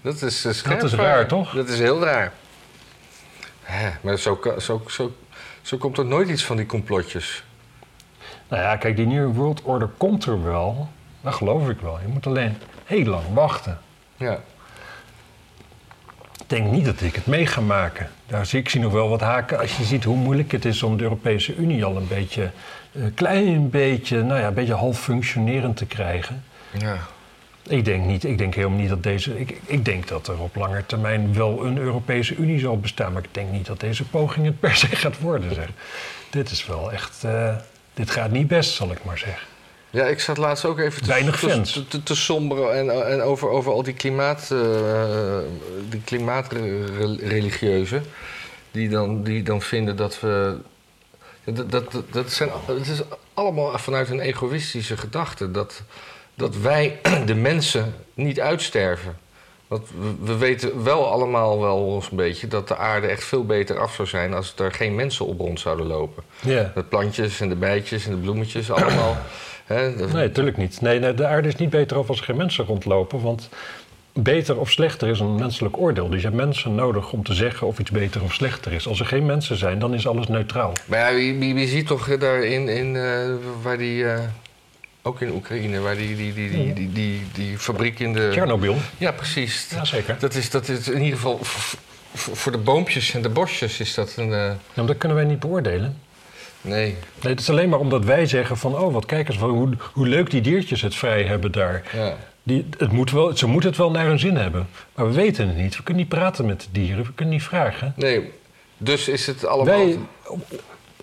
Dat 0.00 0.22
is 0.22 0.44
eh, 0.44 0.52
scherp. 0.52 0.80
Dat 0.80 0.90
is 0.92 0.96
raar, 0.98 1.26
toch? 1.26 1.52
Dat 1.54 1.68
is 1.68 1.78
heel 1.78 2.04
raar. 2.04 2.32
Hè, 3.62 3.90
maar 4.00 4.16
zo, 4.18 4.40
zo, 4.58 4.82
zo, 4.88 5.16
zo 5.62 5.76
komt 5.76 5.98
er 5.98 6.04
nooit 6.06 6.28
iets 6.28 6.44
van 6.44 6.56
die 6.56 6.66
complotjes. 6.66 7.44
Nou 8.48 8.62
ja, 8.62 8.76
kijk, 8.76 8.96
die 8.96 9.06
New 9.06 9.34
World 9.34 9.62
Order 9.62 9.88
komt 9.96 10.24
er 10.24 10.44
wel. 10.44 10.88
Dat 11.20 11.34
geloof 11.34 11.68
ik 11.68 11.80
wel. 11.80 11.98
Je 12.00 12.08
moet 12.12 12.26
alleen 12.26 12.56
heel 12.84 13.04
lang 13.04 13.24
wachten. 13.34 13.78
Ja, 14.16 14.32
Ik 16.38 16.44
denk 16.46 16.70
niet 16.70 16.84
dat 16.84 17.00
ik 17.00 17.14
het 17.14 17.26
mee 17.26 17.46
ga 17.46 17.60
maken. 17.60 18.10
Daar 18.26 18.46
zie 18.46 18.60
ik 18.60 18.68
zie 18.68 18.80
nog 18.80 18.92
wel 18.92 19.08
wat 19.08 19.20
haken. 19.20 19.58
Als 19.58 19.76
je 19.76 19.84
ziet 19.84 20.04
hoe 20.04 20.16
moeilijk 20.16 20.52
het 20.52 20.64
is 20.64 20.82
om 20.82 20.96
de 20.96 21.02
Europese 21.02 21.56
Unie 21.56 21.84
al 21.84 21.96
een 21.96 22.08
beetje, 22.08 22.50
een 22.92 23.14
klein 23.14 23.70
beetje, 23.70 24.22
nou 24.22 24.40
ja, 24.40 24.46
een 24.46 24.54
beetje 24.54 24.74
half 24.74 25.00
functionerend 25.00 25.76
te 25.76 25.86
krijgen. 25.86 26.44
ja. 26.78 26.96
Ik 27.68 27.84
denk 27.84 28.04
niet, 28.04 28.24
ik 28.24 28.38
denk 28.38 28.54
helemaal 28.54 28.78
niet 28.78 28.88
dat 28.88 29.02
deze. 29.02 29.40
Ik, 29.40 29.60
ik 29.66 29.84
denk 29.84 30.08
dat 30.08 30.28
er 30.28 30.38
op 30.38 30.56
lange 30.56 30.86
termijn 30.86 31.34
wel 31.34 31.64
een 31.64 31.78
Europese 31.78 32.34
Unie 32.34 32.58
zal 32.58 32.80
bestaan. 32.80 33.12
Maar 33.12 33.22
ik 33.22 33.34
denk 33.34 33.50
niet 33.50 33.66
dat 33.66 33.80
deze 33.80 34.04
poging 34.04 34.46
het 34.46 34.60
per 34.60 34.76
se 34.76 34.86
gaat 34.86 35.18
worden. 35.20 35.54
Zeg. 35.54 35.68
Dit 36.30 36.50
is 36.50 36.66
wel 36.66 36.92
echt. 36.92 37.24
eh, 37.24 37.56
dit 37.94 38.10
gaat 38.10 38.30
niet 38.30 38.48
best, 38.48 38.70
zal 38.74 38.90
ik 38.90 39.04
maar 39.04 39.18
zeggen. 39.18 39.46
Ja, 39.90 40.04
ik 40.04 40.20
zat 40.20 40.36
laatst 40.36 40.64
ook 40.64 40.78
even 40.78 41.02
te, 41.02 41.08
Weinig 41.08 41.40
te, 41.40 41.48
fans. 41.48 41.72
te, 41.72 41.88
te, 41.88 42.02
te 42.02 42.14
somberen 42.16 42.74
en, 42.76 43.06
en 43.06 43.20
over, 43.22 43.48
over 43.48 43.72
al 43.72 43.82
die, 43.82 43.94
klimaat, 43.94 44.50
eh, 44.50 45.38
die 45.88 46.00
klimaatreligieuzen. 46.04 48.04
Die 48.70 48.88
dan, 48.88 49.22
die 49.22 49.42
dan 49.42 49.62
vinden 49.62 49.96
dat 49.96 50.20
we. 50.20 50.56
Dat, 51.44 51.70
dat, 51.70 52.02
dat 52.10 52.32
zijn, 52.32 52.48
het 52.66 52.86
is 52.86 53.00
allemaal 53.34 53.78
vanuit 53.78 54.10
een 54.10 54.20
egoïstische 54.20 54.96
gedachte. 54.96 55.50
Dat, 55.50 55.82
dat 56.36 56.56
wij, 56.56 56.98
de 57.26 57.34
mensen, 57.34 57.94
niet 58.14 58.40
uitsterven. 58.40 59.16
Want 59.66 59.88
we, 60.00 60.14
we 60.32 60.36
weten 60.36 60.84
wel 60.84 61.06
allemaal 61.10 61.60
wel 61.60 61.94
eens 61.94 62.10
een 62.10 62.16
beetje 62.16 62.48
dat 62.48 62.68
de 62.68 62.76
aarde 62.76 63.06
echt 63.06 63.24
veel 63.24 63.44
beter 63.44 63.78
af 63.80 63.94
zou 63.94 64.08
zijn 64.08 64.34
als 64.34 64.54
er 64.56 64.72
geen 64.72 64.94
mensen 64.94 65.26
op 65.26 65.40
rond 65.40 65.60
zouden 65.60 65.86
lopen. 65.86 66.22
Ja. 66.42 66.72
De 66.74 66.82
plantjes 66.82 67.40
en 67.40 67.48
de 67.48 67.54
bijtjes 67.56 68.04
en 68.06 68.10
de 68.10 68.16
bloemetjes, 68.16 68.70
allemaal. 68.70 69.16
Dat- 69.68 70.12
Nee, 70.12 70.26
natuurlijk 70.26 70.56
niet. 70.56 70.80
Nee, 70.80 70.98
nee, 70.98 71.14
de 71.14 71.26
aarde 71.26 71.48
is 71.48 71.56
niet 71.56 71.70
beter 71.70 71.96
af 71.96 72.08
als 72.08 72.18
er 72.18 72.24
geen 72.24 72.36
mensen 72.36 72.64
rondlopen. 72.64 73.20
Want 73.22 73.48
beter 74.12 74.58
of 74.58 74.70
slechter 74.70 75.08
is 75.08 75.20
een 75.20 75.34
menselijk 75.34 75.76
oordeel. 75.78 76.08
Dus 76.08 76.20
je 76.20 76.26
hebt 76.26 76.38
mensen 76.40 76.74
nodig 76.74 77.12
om 77.12 77.22
te 77.24 77.34
zeggen 77.34 77.66
of 77.66 77.78
iets 77.78 77.90
beter 77.90 78.22
of 78.22 78.32
slechter 78.34 78.72
is. 78.72 78.88
Als 78.88 79.00
er 79.00 79.06
geen 79.06 79.26
mensen 79.26 79.56
zijn, 79.56 79.78
dan 79.78 79.94
is 79.94 80.06
alles 80.06 80.28
neutraal. 80.28 80.72
Maar 80.86 80.98
ja, 81.10 81.14
wie, 81.16 81.54
wie, 81.54 81.68
ziet 81.68 81.86
toch 81.86 82.18
daar 82.18 82.44
in, 82.44 82.68
in 82.68 82.96
eh, 82.96 83.28
waar 83.62 83.78
die, 83.78 84.04
eh, 84.08 84.20
ook 85.06 85.20
in 85.20 85.30
Oekraïne, 85.32 85.80
waar 85.80 85.96
die, 85.96 86.16
die, 86.16 86.34
die, 86.34 86.50
die, 86.50 86.72
die, 86.74 86.92
die, 86.92 87.20
die 87.32 87.58
fabriek 87.58 87.98
in 88.00 88.12
de... 88.12 88.28
Tsjernobyl. 88.30 88.76
Ja, 88.98 89.12
precies. 89.12 89.66
Jazeker. 89.70 90.16
Dat 90.18 90.34
is, 90.34 90.50
dat 90.50 90.68
is 90.68 90.88
in 90.88 91.02
ieder 91.02 91.18
geval 91.18 91.38
voor 92.14 92.52
de 92.52 92.58
boompjes 92.58 93.14
en 93.14 93.22
de 93.22 93.28
bosjes 93.28 93.80
is 93.80 93.94
dat 93.94 94.14
een... 94.16 94.32
eh, 94.32 94.38
Ja, 94.46 94.56
maar 94.74 94.86
dat 94.86 94.98
kunnen 94.98 95.16
wij 95.16 95.26
niet 95.26 95.40
beoordelen. 95.40 95.96
nee, 96.60 96.96
Nee, 97.22 97.32
het 97.32 97.40
is 97.40 97.50
alleen 97.50 97.68
maar 97.68 97.78
omdat 97.78 98.04
wij 98.04 98.26
zeggen 98.26 98.56
van... 98.56 98.78
oh, 98.78 98.92
wat 98.92 99.06
kijk 99.06 99.28
eens, 99.28 99.38
hoe, 99.38 99.68
hoe 99.92 100.06
leuk 100.06 100.30
die 100.30 100.40
diertjes 100.40 100.82
het 100.82 100.94
vrij 100.94 101.22
hebben 101.24 101.52
daar. 101.52 101.82
ja. 101.92 102.16
Die, 102.42 102.66
het 102.78 102.92
moet 102.92 103.10
wel, 103.10 103.36
ze 103.36 103.46
moeten 103.46 103.68
het 103.70 103.78
wel 103.78 103.90
naar 103.90 104.06
hun 104.06 104.18
zin 104.18 104.36
hebben. 104.36 104.68
Maar 104.94 105.06
we 105.06 105.12
weten 105.14 105.48
het 105.48 105.56
niet. 105.56 105.76
We 105.76 105.82
kunnen 105.82 106.02
niet 106.02 106.12
praten 106.14 106.46
met 106.46 106.60
de 106.60 106.66
dieren. 106.72 107.04
We 107.04 107.12
kunnen 107.14 107.34
niet 107.34 107.42
vragen. 107.42 107.92
Nee, 107.96 108.32
dus 108.76 109.08
is 109.08 109.26
het 109.26 109.46
allemaal... 109.46 109.76
Wij, 109.76 109.98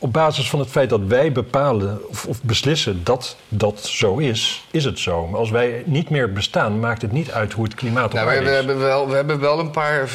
op 0.03 0.13
basis 0.13 0.49
van 0.49 0.59
het 0.59 0.69
feit 0.69 0.89
dat 0.89 1.01
wij 1.07 1.31
bepalen 1.31 2.09
of, 2.09 2.25
of 2.25 2.41
beslissen 2.41 3.03
dat 3.03 3.37
dat 3.47 3.79
zo 3.79 4.17
is, 4.17 4.65
is 4.71 4.83
het 4.83 4.99
zo. 4.99 5.27
Maar 5.27 5.39
als 5.39 5.49
wij 5.49 5.83
niet 5.85 6.09
meer 6.09 6.33
bestaan, 6.33 6.79
maakt 6.79 7.01
het 7.01 7.11
niet 7.11 7.31
uit 7.31 7.53
hoe 7.53 7.63
het 7.63 7.73
klimaat 7.75 8.05
op 8.05 8.13
Nou, 8.13 8.25
we, 8.25 8.31
aarde 8.31 8.45
we 8.45 8.51
is. 8.51 8.57
hebben 8.57 8.79
wel, 8.79 9.09
we 9.09 9.15
hebben 9.15 9.39
wel 9.39 9.59
een 9.59 9.71
paar 9.71 10.09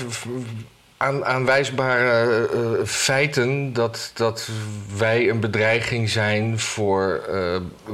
aan, 1.00 1.24
aanwijsbare 1.24 2.46
eh, 2.52 2.84
feiten 2.84 3.72
dat, 3.72 4.11
dat 4.14 4.48
wij 4.96 5.28
een 5.30 5.40
bedreiging 5.40 6.11
zijn 6.11 6.58
voor 6.58 7.20
eh, 7.32 7.40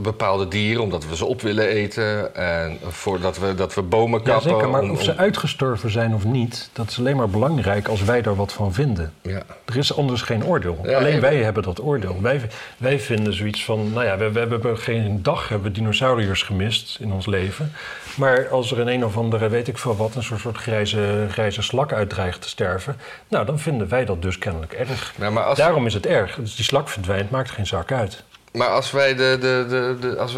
bepaalde 0.02 0.48
dieren, 0.48 0.82
omdat 0.82 1.06
we 1.06 1.16
ze 1.16 1.24
op 1.24 1.40
willen 1.42 1.66
eten 1.68 2.34
en 2.34 2.78
voordat 2.88 3.38
we, 3.38 3.54
dat 3.54 3.74
we 3.74 3.82
bomen 3.82 4.20
Ja, 4.20 4.24
kappen. 4.24 4.50
zeker, 4.50 4.68
maar 4.68 4.82
om- 4.82 4.90
of 4.90 5.02
ze 5.02 5.16
uitgestorven 5.16 5.90
zijn 5.90 6.14
of 6.14 6.24
niet, 6.24 6.68
dat 6.72 6.90
is 6.90 6.98
alleen 6.98 7.16
maar 7.16 7.28
belangrijk 7.28 7.88
als 7.88 8.02
wij 8.04 8.22
daar 8.22 8.36
wat 8.36 8.52
van 8.52 8.72
vinden. 8.72 9.12
ja. 9.22 9.42
Er 9.64 9.76
is 9.76 9.96
anders 9.96 10.22
geen 10.22 10.44
oordeel. 10.44 10.78
Ja, 10.82 10.96
Alleen 10.98 11.14
en- 11.14 11.20
wij 11.20 11.36
hebben 11.36 11.62
dat 11.62 11.82
oordeel. 11.82 12.18
Wij, 12.22 12.40
wij 12.76 13.00
vinden 13.00 13.34
zoiets 13.34 13.64
van, 13.64 13.92
nou 13.92 14.04
ja, 14.06 14.16
we, 14.16 14.30
we 14.32 14.38
hebben 14.38 14.78
geen 14.78 15.22
dag 15.22 15.48
hebben 15.48 15.72
dinosauriërs 15.72 16.42
gemist 16.42 16.98
in 17.00 17.12
ons 17.12 17.26
leven. 17.26 17.72
Maar 18.16 18.48
als 18.48 18.72
er 18.72 18.78
in 18.78 18.86
een 18.86 19.04
of 19.04 19.16
andere, 19.16 19.48
weet 19.48 19.68
ik 19.68 19.78
veel 19.78 19.96
wat, 19.96 20.14
een 20.14 20.22
soort, 20.22 20.40
soort 20.40 20.56
grijze, 20.56 21.26
grijze 21.30 21.62
slak 21.62 21.92
uitdreigt 21.92 22.40
te 22.42 22.48
sterven, 22.48 22.96
nou 23.28 23.46
dan 23.46 23.58
vinden 23.58 23.88
wij 23.88 24.04
dat 24.04 24.22
dus 24.22 24.38
kennelijk 24.38 24.72
erg. 24.72 25.12
Nou, 25.16 25.32
maar, 25.32 25.44
als, 25.44 25.58
Daarom 25.58 25.86
is 25.86 25.94
het 25.94 26.06
erg. 26.06 26.34
Dus 26.36 26.56
die 26.56 26.64
slak 26.64 26.88
verdwijnt, 26.88 27.30
maakt 27.30 27.50
geen 27.50 27.66
zak 27.66 27.92
uit. 27.92 28.22
maar 28.52 28.68
als 28.68 28.90
wij 28.90 29.14
de, 29.14 29.36
de, 29.40 29.66
de, 29.68 29.96
de 30.00 30.18
als, 30.18 30.36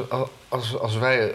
als, 0.48 0.78
als 0.78 0.96
wij 0.96 1.34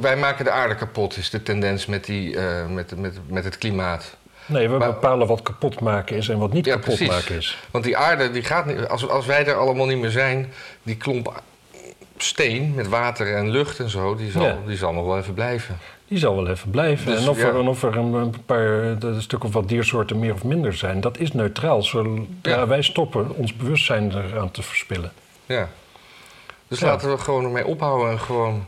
wij 0.00 0.16
maken 0.16 0.44
de 0.44 0.50
aarde 0.50 0.74
kapot, 0.74 1.16
is 1.16 1.30
de 1.30 1.42
tendens 1.42 1.86
met, 1.86 2.04
die, 2.04 2.36
eh, 2.38 2.66
met, 2.66 2.96
met, 2.96 3.18
met 3.26 3.44
het 3.44 3.58
klimaat. 3.58 4.16
Nee, 4.46 4.68
we 4.68 4.76
Maar- 4.78 4.92
bepalen 4.92 5.26
wat 5.26 5.42
kapot 5.42 5.80
maken 5.80 6.16
is 6.16 6.28
en 6.28 6.38
wat 6.38 6.52
niet 6.52 6.64
Ja, 6.64 6.72
kapot 6.74 6.84
precies. 6.94 7.08
maken 7.08 7.36
is. 7.36 7.58
Want 7.70 7.84
die 7.84 7.96
aarde, 7.96 8.30
die 8.30 8.42
gaat 8.44 8.66
niet, 8.66 8.86
als, 8.88 9.08
als 9.08 9.26
wij 9.26 9.46
er 9.46 9.54
allemaal 9.54 9.86
niet 9.86 9.98
meer 9.98 10.10
zijn, 10.10 10.52
die 10.82 10.96
klomp 10.96 11.42
steen 12.16 12.74
met 12.74 12.88
water 12.88 13.34
en 13.34 13.50
lucht 13.50 13.78
en 13.80 13.88
zo, 13.90 14.14
die 14.14 14.30
zal, 14.30 14.42
Ja. 14.42 14.58
die 14.66 14.76
zal 14.76 14.92
nog 14.92 15.04
wel 15.04 15.18
even 15.18 15.34
blijven. 15.34 15.78
Die 16.08 16.18
zal 16.18 16.36
wel 16.36 16.48
even 16.48 16.70
blijven. 16.70 17.06
Dus, 17.06 17.22
en 17.22 17.28
of, 17.28 17.38
ja. 17.38 17.46
er, 17.46 17.58
en 17.58 17.68
of 17.68 17.82
er 17.82 17.96
een, 17.96 18.34
paar 18.46 18.66
een 19.00 19.22
stuk 19.22 19.44
of 19.44 19.52
wat 19.52 19.68
diersoorten 19.68 20.18
meer 20.18 20.32
of 20.32 20.44
minder 20.44 20.74
zijn, 20.74 21.00
dat 21.00 21.18
is 21.18 21.32
neutraal. 21.32 21.82
Zodra 21.82 22.66
wij 22.66 22.82
stoppen 22.82 23.34
ons 23.34 23.56
bewustzijn 23.56 24.12
eraan 24.12 24.50
te 24.50 24.62
verspillen. 24.62 25.12
Ja. 25.46 25.68
Dus 26.68 26.80
laten 26.80 27.10
we 27.10 27.18
gewoon 27.18 27.44
ermee 27.44 27.66
ophouden 27.66 28.10
en 28.10 28.20
gewoon. 28.20 28.66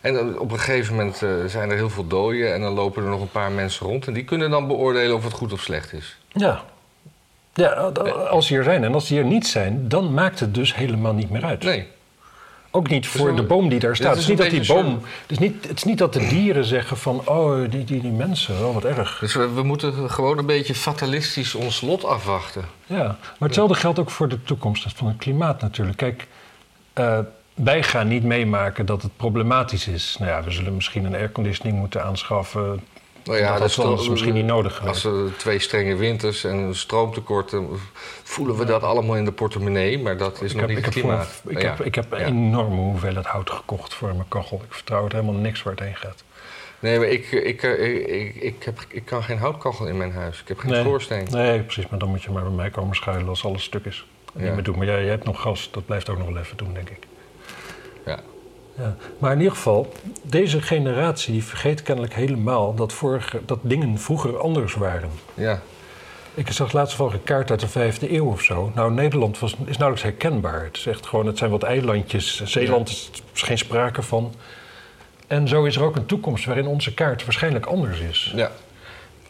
En 0.00 0.38
op 0.38 0.50
een 0.52 0.58
gegeven 0.58 0.94
moment 0.96 1.22
eh, 1.22 1.30
zijn 1.46 1.70
er 1.70 1.76
heel 1.76 1.90
veel 1.90 2.06
doden 2.06 2.54
en 2.54 2.60
dan 2.60 2.72
lopen 2.72 3.02
er 3.02 3.08
nog 3.08 3.20
een 3.20 3.30
paar 3.30 3.50
mensen 3.50 3.86
rond 3.86 4.06
en 4.06 4.12
die 4.12 4.24
kunnen 4.24 4.50
dan 4.50 4.66
beoordelen 4.66 5.16
of 5.16 5.24
het 5.24 5.32
goed 5.32 5.52
of 5.52 5.60
slecht 5.60 5.92
is. 5.92 6.18
Ja. 6.28 6.62
Ja, 7.54 7.66
als 8.30 8.48
die 8.48 8.56
er 8.58 8.64
zijn. 8.64 8.84
En 8.84 8.94
als 8.94 9.08
die 9.08 9.18
er 9.18 9.24
niet 9.24 9.46
zijn, 9.46 9.88
dan 9.88 10.14
maakt 10.14 10.40
het 10.40 10.54
dus 10.54 10.74
helemaal 10.74 11.12
niet 11.14 11.30
meer 11.30 11.44
uit. 11.44 11.62
Nee. 11.62 11.86
Ook 12.70 12.88
niet 12.88 13.06
voor 13.06 13.36
de 13.36 13.42
boom 13.42 13.68
die 13.68 13.78
daar 13.78 13.96
staat. 13.96 14.10
Het 14.10 14.18
is 14.18 14.26
niet 14.26 14.38
dat 14.38 14.50
die 14.50 14.66
boom. 14.66 15.00
Het 15.22 15.30
is 15.30 15.38
niet, 15.38 15.68
het 15.68 15.76
is 15.76 15.84
niet 15.84 15.98
dat 15.98 16.12
de 16.12 16.26
dieren 16.28 16.64
zeggen 16.64 16.96
van. 16.96 17.22
Oh, 17.24 17.70
die, 17.70 17.84
die, 17.84 18.00
die 18.00 18.10
mensen, 18.10 18.66
oh, 18.66 18.74
wat 18.74 18.84
erg. 18.84 19.18
Dus 19.18 19.34
we, 19.34 19.52
we 19.52 19.62
moeten 19.62 20.10
gewoon 20.10 20.38
een 20.38 20.46
beetje 20.46 20.74
fatalistisch 20.74 21.54
ons 21.54 21.80
lot 21.80 22.04
afwachten. 22.04 22.64
Ja, 22.86 23.04
maar 23.04 23.48
hetzelfde 23.48 23.74
geldt 23.74 23.98
ook 23.98 24.10
voor 24.10 24.28
de 24.28 24.42
toekomst 24.42 24.92
van 24.94 25.06
het 25.06 25.16
klimaat 25.16 25.60
natuurlijk. 25.60 25.96
Kijk, 25.96 26.26
eh, 26.92 27.18
wij 27.54 27.82
gaan 27.82 28.08
niet 28.08 28.24
meemaken 28.24 28.86
dat 28.86 29.02
het 29.02 29.16
problematisch 29.16 29.88
is. 29.88 30.16
Nou 30.18 30.30
ja, 30.30 30.42
we 30.42 30.50
zullen 30.50 30.74
misschien 30.74 31.04
een 31.04 31.14
airconditioning 31.14 31.78
moeten 31.78 32.04
aanschaffen. 32.04 32.80
Nou 33.24 33.38
ja, 33.38 33.58
dat 33.58 33.78
anders 33.78 34.08
misschien 34.08 34.34
niet 34.34 34.44
nodig 34.44 34.76
geweest. 34.76 35.04
Als 35.04 35.14
er 35.14 35.36
twee 35.36 35.58
strenge 35.58 35.94
winters 35.96 36.44
en 36.44 36.56
een 36.56 36.74
stroomtekort, 36.74 37.50
dan 37.50 37.78
voelen 38.22 38.56
we 38.56 38.64
dat 38.64 38.82
allemaal 38.82 39.16
in 39.16 39.24
de 39.24 39.32
portemonnee, 39.32 39.98
maar 39.98 40.16
dat 40.16 40.42
is 40.42 40.50
Ik 40.52 40.56
nog 40.60 40.66
heb, 40.66 40.76
niet 40.76 40.84
het 40.84 40.94
klimaat. 40.94 41.26
voor- 41.26 41.50
ik 41.50 41.62
Ja. 41.62 41.68
heb, 41.70 41.80
ik 41.86 41.94
heb 41.94 42.06
Ja. 42.10 42.18
enorme 42.18 42.74
hoeveelheid 42.80 43.26
hout 43.26 43.50
gekocht 43.50 43.94
voor 43.94 44.08
mijn 44.08 44.28
kachel. 44.28 44.62
Ik 44.68 44.74
vertrouw 44.74 45.02
het 45.04 45.12
helemaal 45.12 45.34
niks 45.34 45.62
waar 45.62 45.72
het 45.74 45.82
heen 45.82 45.96
gaat. 45.96 46.22
Nee, 46.78 46.98
maar 46.98 47.08
ik, 47.08 47.30
ik, 47.32 47.62
eh, 47.62 47.94
ik, 47.94 48.06
ik, 48.06 48.34
ik, 48.34 48.62
heb, 48.64 48.84
ik 48.88 49.04
kan 49.04 49.22
geen 49.22 49.38
houtkachel 49.38 49.86
in 49.86 49.96
mijn 49.96 50.12
huis. 50.12 50.40
Ik 50.40 50.48
heb 50.48 50.58
geen 50.58 50.70
Nee. 50.70 50.80
schoorsteen. 50.80 51.26
Nee, 51.30 51.60
precies. 51.60 51.88
Maar 51.88 51.98
dan 51.98 52.08
moet 52.08 52.22
je 52.22 52.30
maar 52.30 52.42
bij 52.42 52.52
mij 52.52 52.70
komen 52.70 52.96
schuilen 52.96 53.28
als 53.28 53.44
alles 53.44 53.62
stuk 53.62 53.84
is. 53.84 54.06
En 54.34 54.40
Ja. 54.40 54.44
Niet 54.46 54.54
meer 54.54 54.64
doen. 54.64 54.76
Maar 54.78 54.86
jij, 54.86 55.00
jij 55.00 55.10
hebt 55.10 55.24
nog 55.24 55.40
gas. 55.40 55.68
Dat 55.72 55.86
blijft 55.86 56.08
ook 56.08 56.18
nog 56.18 56.26
wel 56.26 56.36
even 56.36 56.56
doen, 56.56 56.72
denk 56.74 56.90
ik. 56.90 56.98
Ja. 58.06 58.20
Ja. 58.78 58.96
Maar 59.18 59.32
in 59.32 59.38
ieder 59.38 59.52
geval, 59.54 59.92
deze 60.22 60.62
generatie 60.62 61.44
vergeet 61.44 61.82
kennelijk 61.82 62.14
helemaal 62.14 62.74
dat, 62.74 62.92
vorige, 62.92 63.40
dat 63.46 63.58
dingen 63.62 63.98
vroeger 63.98 64.38
anders 64.38 64.74
waren. 64.74 65.10
ja. 65.34 65.60
Ik 66.34 66.50
zag 66.50 66.72
laatst 66.72 66.96
wel 66.96 67.12
een 67.12 67.22
kaart 67.22 67.50
uit 67.50 67.60
de 67.60 67.68
vijfde 67.68 68.14
eeuw 68.14 68.26
of 68.26 68.42
zo. 68.42 68.72
Nou, 68.74 68.92
Nederland 68.92 69.38
was, 69.38 69.56
is 69.64 69.76
nauwelijks 69.76 70.02
herkenbaar. 70.02 70.64
Het 70.64 70.76
is 70.76 70.86
echt 70.86 71.06
gewoon, 71.06 71.26
het 71.26 71.38
zijn 71.38 71.50
wat 71.50 71.62
eilandjes. 71.62 72.42
Zeeland 72.44 72.88
is 72.88 73.10
is 73.34 73.42
geen 73.42 73.58
sprake 73.58 74.02
van. 74.02 74.34
En 75.26 75.48
zo 75.48 75.64
is 75.64 75.76
er 75.76 75.82
ook 75.82 75.96
een 75.96 76.06
toekomst 76.06 76.44
waarin 76.44 76.66
onze 76.66 76.94
kaart 76.94 77.24
waarschijnlijk 77.24 77.66
anders 77.66 78.00
is. 78.00 78.32
ja. 78.36 78.50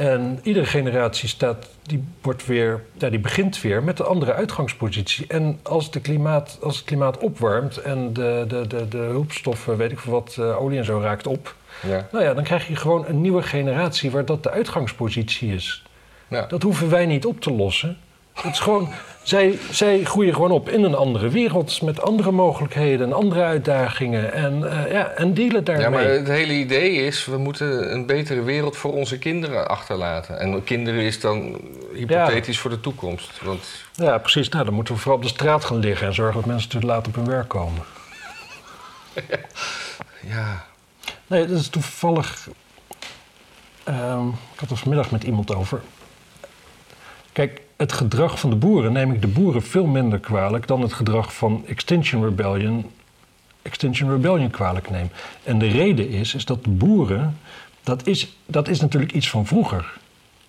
En 0.00 0.38
iedere 0.42 0.66
generatie 0.66 1.28
staat, 1.28 1.68
die, 1.82 2.04
wordt 2.22 2.46
weer, 2.46 2.82
ja, 2.98 3.10
die 3.10 3.18
begint 3.18 3.60
weer 3.60 3.82
met 3.82 3.98
een 3.98 4.06
andere 4.06 4.32
uitgangspositie. 4.32 5.26
En 5.26 5.58
als, 5.62 5.90
de 5.90 6.00
klimaat, 6.00 6.58
als 6.62 6.76
het 6.76 6.84
klimaat 6.84 7.18
opwarmt 7.18 7.76
en 7.76 8.12
de, 8.12 8.44
de, 8.48 8.66
de, 8.66 8.88
de 8.88 8.96
hulpstoffen, 8.96 9.76
weet 9.76 9.92
ik 9.92 9.98
veel 9.98 10.12
wat, 10.12 10.36
eh, 10.38 10.62
olie 10.62 10.78
en 10.78 10.84
zo 10.84 11.00
raakt 11.00 11.26
op. 11.26 11.54
Ja. 11.82 12.08
Nou 12.12 12.24
ja, 12.24 12.34
dan 12.34 12.44
krijg 12.44 12.68
je 12.68 12.76
gewoon 12.76 13.06
een 13.06 13.20
nieuwe 13.20 13.42
generatie 13.42 14.10
waar 14.10 14.24
dat 14.24 14.42
de 14.42 14.50
uitgangspositie 14.50 15.54
is. 15.54 15.84
Ja. 16.28 16.46
Dat 16.46 16.62
hoeven 16.62 16.90
wij 16.90 17.06
niet 17.06 17.26
op 17.26 17.40
te 17.40 17.52
lossen. 17.52 17.98
Het 18.32 18.52
is 18.52 18.60
gewoon, 18.60 18.88
zij, 19.22 19.58
zij 19.70 20.04
groeien 20.04 20.34
gewoon 20.34 20.50
op 20.50 20.68
in 20.68 20.84
een 20.84 20.94
andere 20.94 21.28
wereld 21.28 21.82
met 21.82 22.02
andere 22.02 22.30
mogelijkheden 22.30 23.06
en 23.06 23.12
andere 23.12 23.42
uitdagingen. 23.42 24.32
En, 24.32 24.84
eh, 24.84 24.92
ja, 24.92 25.08
en 25.08 25.34
dealen 25.34 25.64
daarmee. 25.64 25.84
ja, 25.84 25.90
maar 25.90 26.04
het 26.04 26.28
hele 26.28 26.52
idee 26.52 26.92
is, 26.92 27.24
we 27.24 27.36
moeten 27.38 27.92
een 27.92 28.06
betere 28.06 28.42
wereld 28.42 28.76
voor 28.76 28.92
onze 28.92 29.18
kinderen 29.18 29.68
achterlaten. 29.68 30.38
En 30.38 30.64
kinderen 30.64 31.00
is 31.00 31.20
dan 31.20 31.60
hypothetisch 31.94 32.58
voor 32.58 32.70
de 32.70 32.80
toekomst. 32.80 33.40
Want 33.42 33.64
Ja, 33.94 34.18
precies. 34.18 34.48
Nou, 34.48 34.64
dan 34.64 34.74
moeten 34.74 34.94
we 34.94 35.00
vooral 35.00 35.18
op 35.18 35.24
de 35.24 35.30
straat 35.30 35.64
gaan 35.64 35.78
liggen 35.78 36.06
en 36.06 36.14
zorgen 36.14 36.34
dat 36.40 36.44
mensen 36.44 36.70
te 36.70 36.80
laat 36.80 37.06
op 37.06 37.14
hun 37.14 37.26
werk 37.26 37.48
komen. 37.48 37.82
ja, 40.34 40.64
Nee, 41.26 41.46
dat 41.46 41.58
is 41.58 41.68
toevallig. 41.68 42.48
ehm, 43.84 44.28
ik 44.28 44.60
had 44.60 44.70
er 44.70 44.76
vanmiddag 44.76 45.10
met 45.10 45.22
iemand 45.24 45.54
over. 45.54 45.80
Kijk, 47.32 47.60
het 47.80 47.92
gedrag 47.92 48.40
van 48.40 48.50
de 48.50 48.56
boeren 48.56 48.92
neem 48.92 49.12
ik 49.12 49.20
de 49.20 49.26
boeren 49.26 49.62
veel 49.62 49.86
minder 49.86 50.18
kwalijk 50.18 50.66
dan 50.66 50.80
het 50.80 50.92
gedrag 50.92 51.34
van 51.34 51.64
Extinction 51.66 52.24
Rebellion, 52.24 52.90
Extinction 53.62 54.10
Rebellion 54.10 54.50
kwalijk 54.50 54.90
neem. 54.90 55.10
En 55.42 55.58
de 55.58 55.66
reden 55.68 56.08
is, 56.08 56.34
is 56.34 56.44
dat 56.44 56.64
de 56.64 56.70
boeren, 56.70 57.38
dat 57.82 58.06
is, 58.06 58.36
dat 58.46 58.68
is 58.68 58.80
natuurlijk 58.80 59.12
iets 59.12 59.30
van 59.30 59.46
vroeger. 59.46 59.92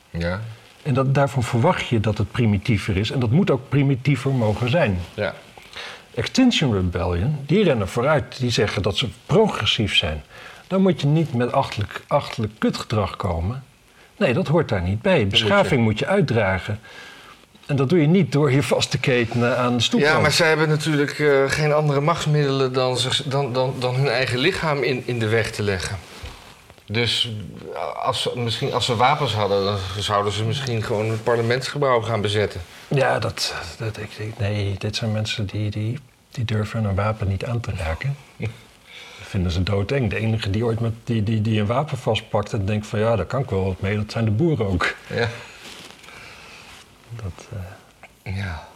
ja, 0.09 0.41
En 0.83 0.93
dat, 0.93 1.13
daarvan 1.13 1.43
verwacht 1.43 1.87
je 1.87 1.99
dat 1.99 2.17
het 2.17 2.31
primitiever 2.31 2.97
is. 2.97 3.11
En 3.11 3.19
dat 3.19 3.31
moet 3.31 3.51
ook 3.51 3.69
primitiever 3.69 4.31
mogen 4.31 4.69
zijn. 4.69 4.99
ja. 5.13 5.33
Extinction 6.13 6.73
Rebellion, 6.73 7.37
die 7.45 7.63
rennen 7.63 7.87
vooruit. 7.87 8.39
Die 8.39 8.49
zeggen 8.49 8.81
dat 8.81 8.97
ze 8.97 9.07
progressief 9.25 9.95
zijn. 9.95 10.23
Dan 10.67 10.81
moet 10.81 11.01
je 11.01 11.07
niet 11.07 11.33
met 11.33 11.51
achterlijk, 11.51 12.03
achterlijk 12.07 12.53
kutgedrag 12.57 13.15
komen. 13.15 13.63
Nee, 14.17 14.33
dat 14.33 14.47
hoort 14.47 14.69
daar 14.69 14.81
niet 14.81 15.01
bij. 15.01 15.27
Beschaving 15.27 15.83
moet 15.83 15.99
je 15.99 16.07
uitdragen. 16.07 16.79
En 17.71 17.77
dat 17.77 17.89
doe 17.89 18.01
je 18.01 18.07
niet 18.07 18.31
door 18.31 18.51
je 18.51 18.63
vast 18.63 18.91
te 18.91 18.97
ketenen 18.99 19.57
aan 19.57 19.77
de 19.77 19.83
stoep. 19.83 19.99
Ja, 19.99 20.19
maar 20.19 20.31
zij 20.31 20.47
hebben 20.47 20.69
natuurlijk 20.69 21.19
eh, 21.19 21.43
geen 21.47 21.73
andere 21.73 22.01
machtsmiddelen 22.01 22.73
dan, 22.73 22.97
zich- 22.97 23.23
dan, 23.25 23.53
dan, 23.53 23.73
dan 23.79 23.95
hun 23.95 24.07
eigen 24.07 24.37
lichaam 24.39 24.83
in, 24.83 25.03
in 25.05 25.19
de 25.19 25.27
weg 25.27 25.51
te 25.51 25.63
leggen. 25.63 25.97
Dus 26.85 27.31
als 28.03 28.21
ze, 28.21 28.31
misschien, 28.39 28.73
als 28.73 28.85
ze 28.85 28.95
wapens 28.95 29.33
hadden, 29.33 29.63
dan 29.65 29.77
zouden 29.99 30.33
ze 30.33 30.43
misschien 30.43 30.83
gewoon 30.83 31.09
het 31.09 31.23
parlementsgebouw 31.23 32.01
gaan 32.01 32.21
bezetten. 32.21 32.61
Ja, 32.87 33.19
dat, 33.19 33.53
dat, 33.77 33.97
ik, 33.97 34.11
ik- 34.17 34.37
nee, 34.37 34.75
dit 34.77 34.95
zijn 34.95 35.11
mensen 35.11 35.45
die, 35.45 35.69
die, 35.71 35.99
die 36.31 36.45
durven 36.45 36.83
een 36.83 36.95
wapen 36.95 37.27
niet 37.27 37.45
aan 37.45 37.59
te 37.59 37.71
raken. 37.77 38.15
Dat 38.37 38.49
vinden 39.27 39.51
ze 39.51 39.63
doodeng. 39.63 40.09
De 40.09 40.15
enige 40.17 40.49
die 40.49 40.65
ooit 40.65 40.79
met, 40.79 40.93
die, 41.03 41.23
die, 41.23 41.41
die 41.41 41.59
een 41.59 41.65
wapen 41.65 41.97
vastpakt 41.97 42.53
en 42.53 42.65
denkt 42.65 42.87
van 42.87 42.99
ja, 42.99 43.15
daar 43.15 43.25
kan 43.25 43.41
ik 43.41 43.49
wel 43.49 43.65
wat 43.65 43.81
mee, 43.81 43.95
dat 43.95 44.11
zijn 44.11 44.25
de 44.25 44.31
boeren 44.31 44.65
ook. 44.67 44.93
Ja. 45.07 45.29
Dat, 47.15 47.47
eh, 48.23 48.35
ja. 48.35 48.69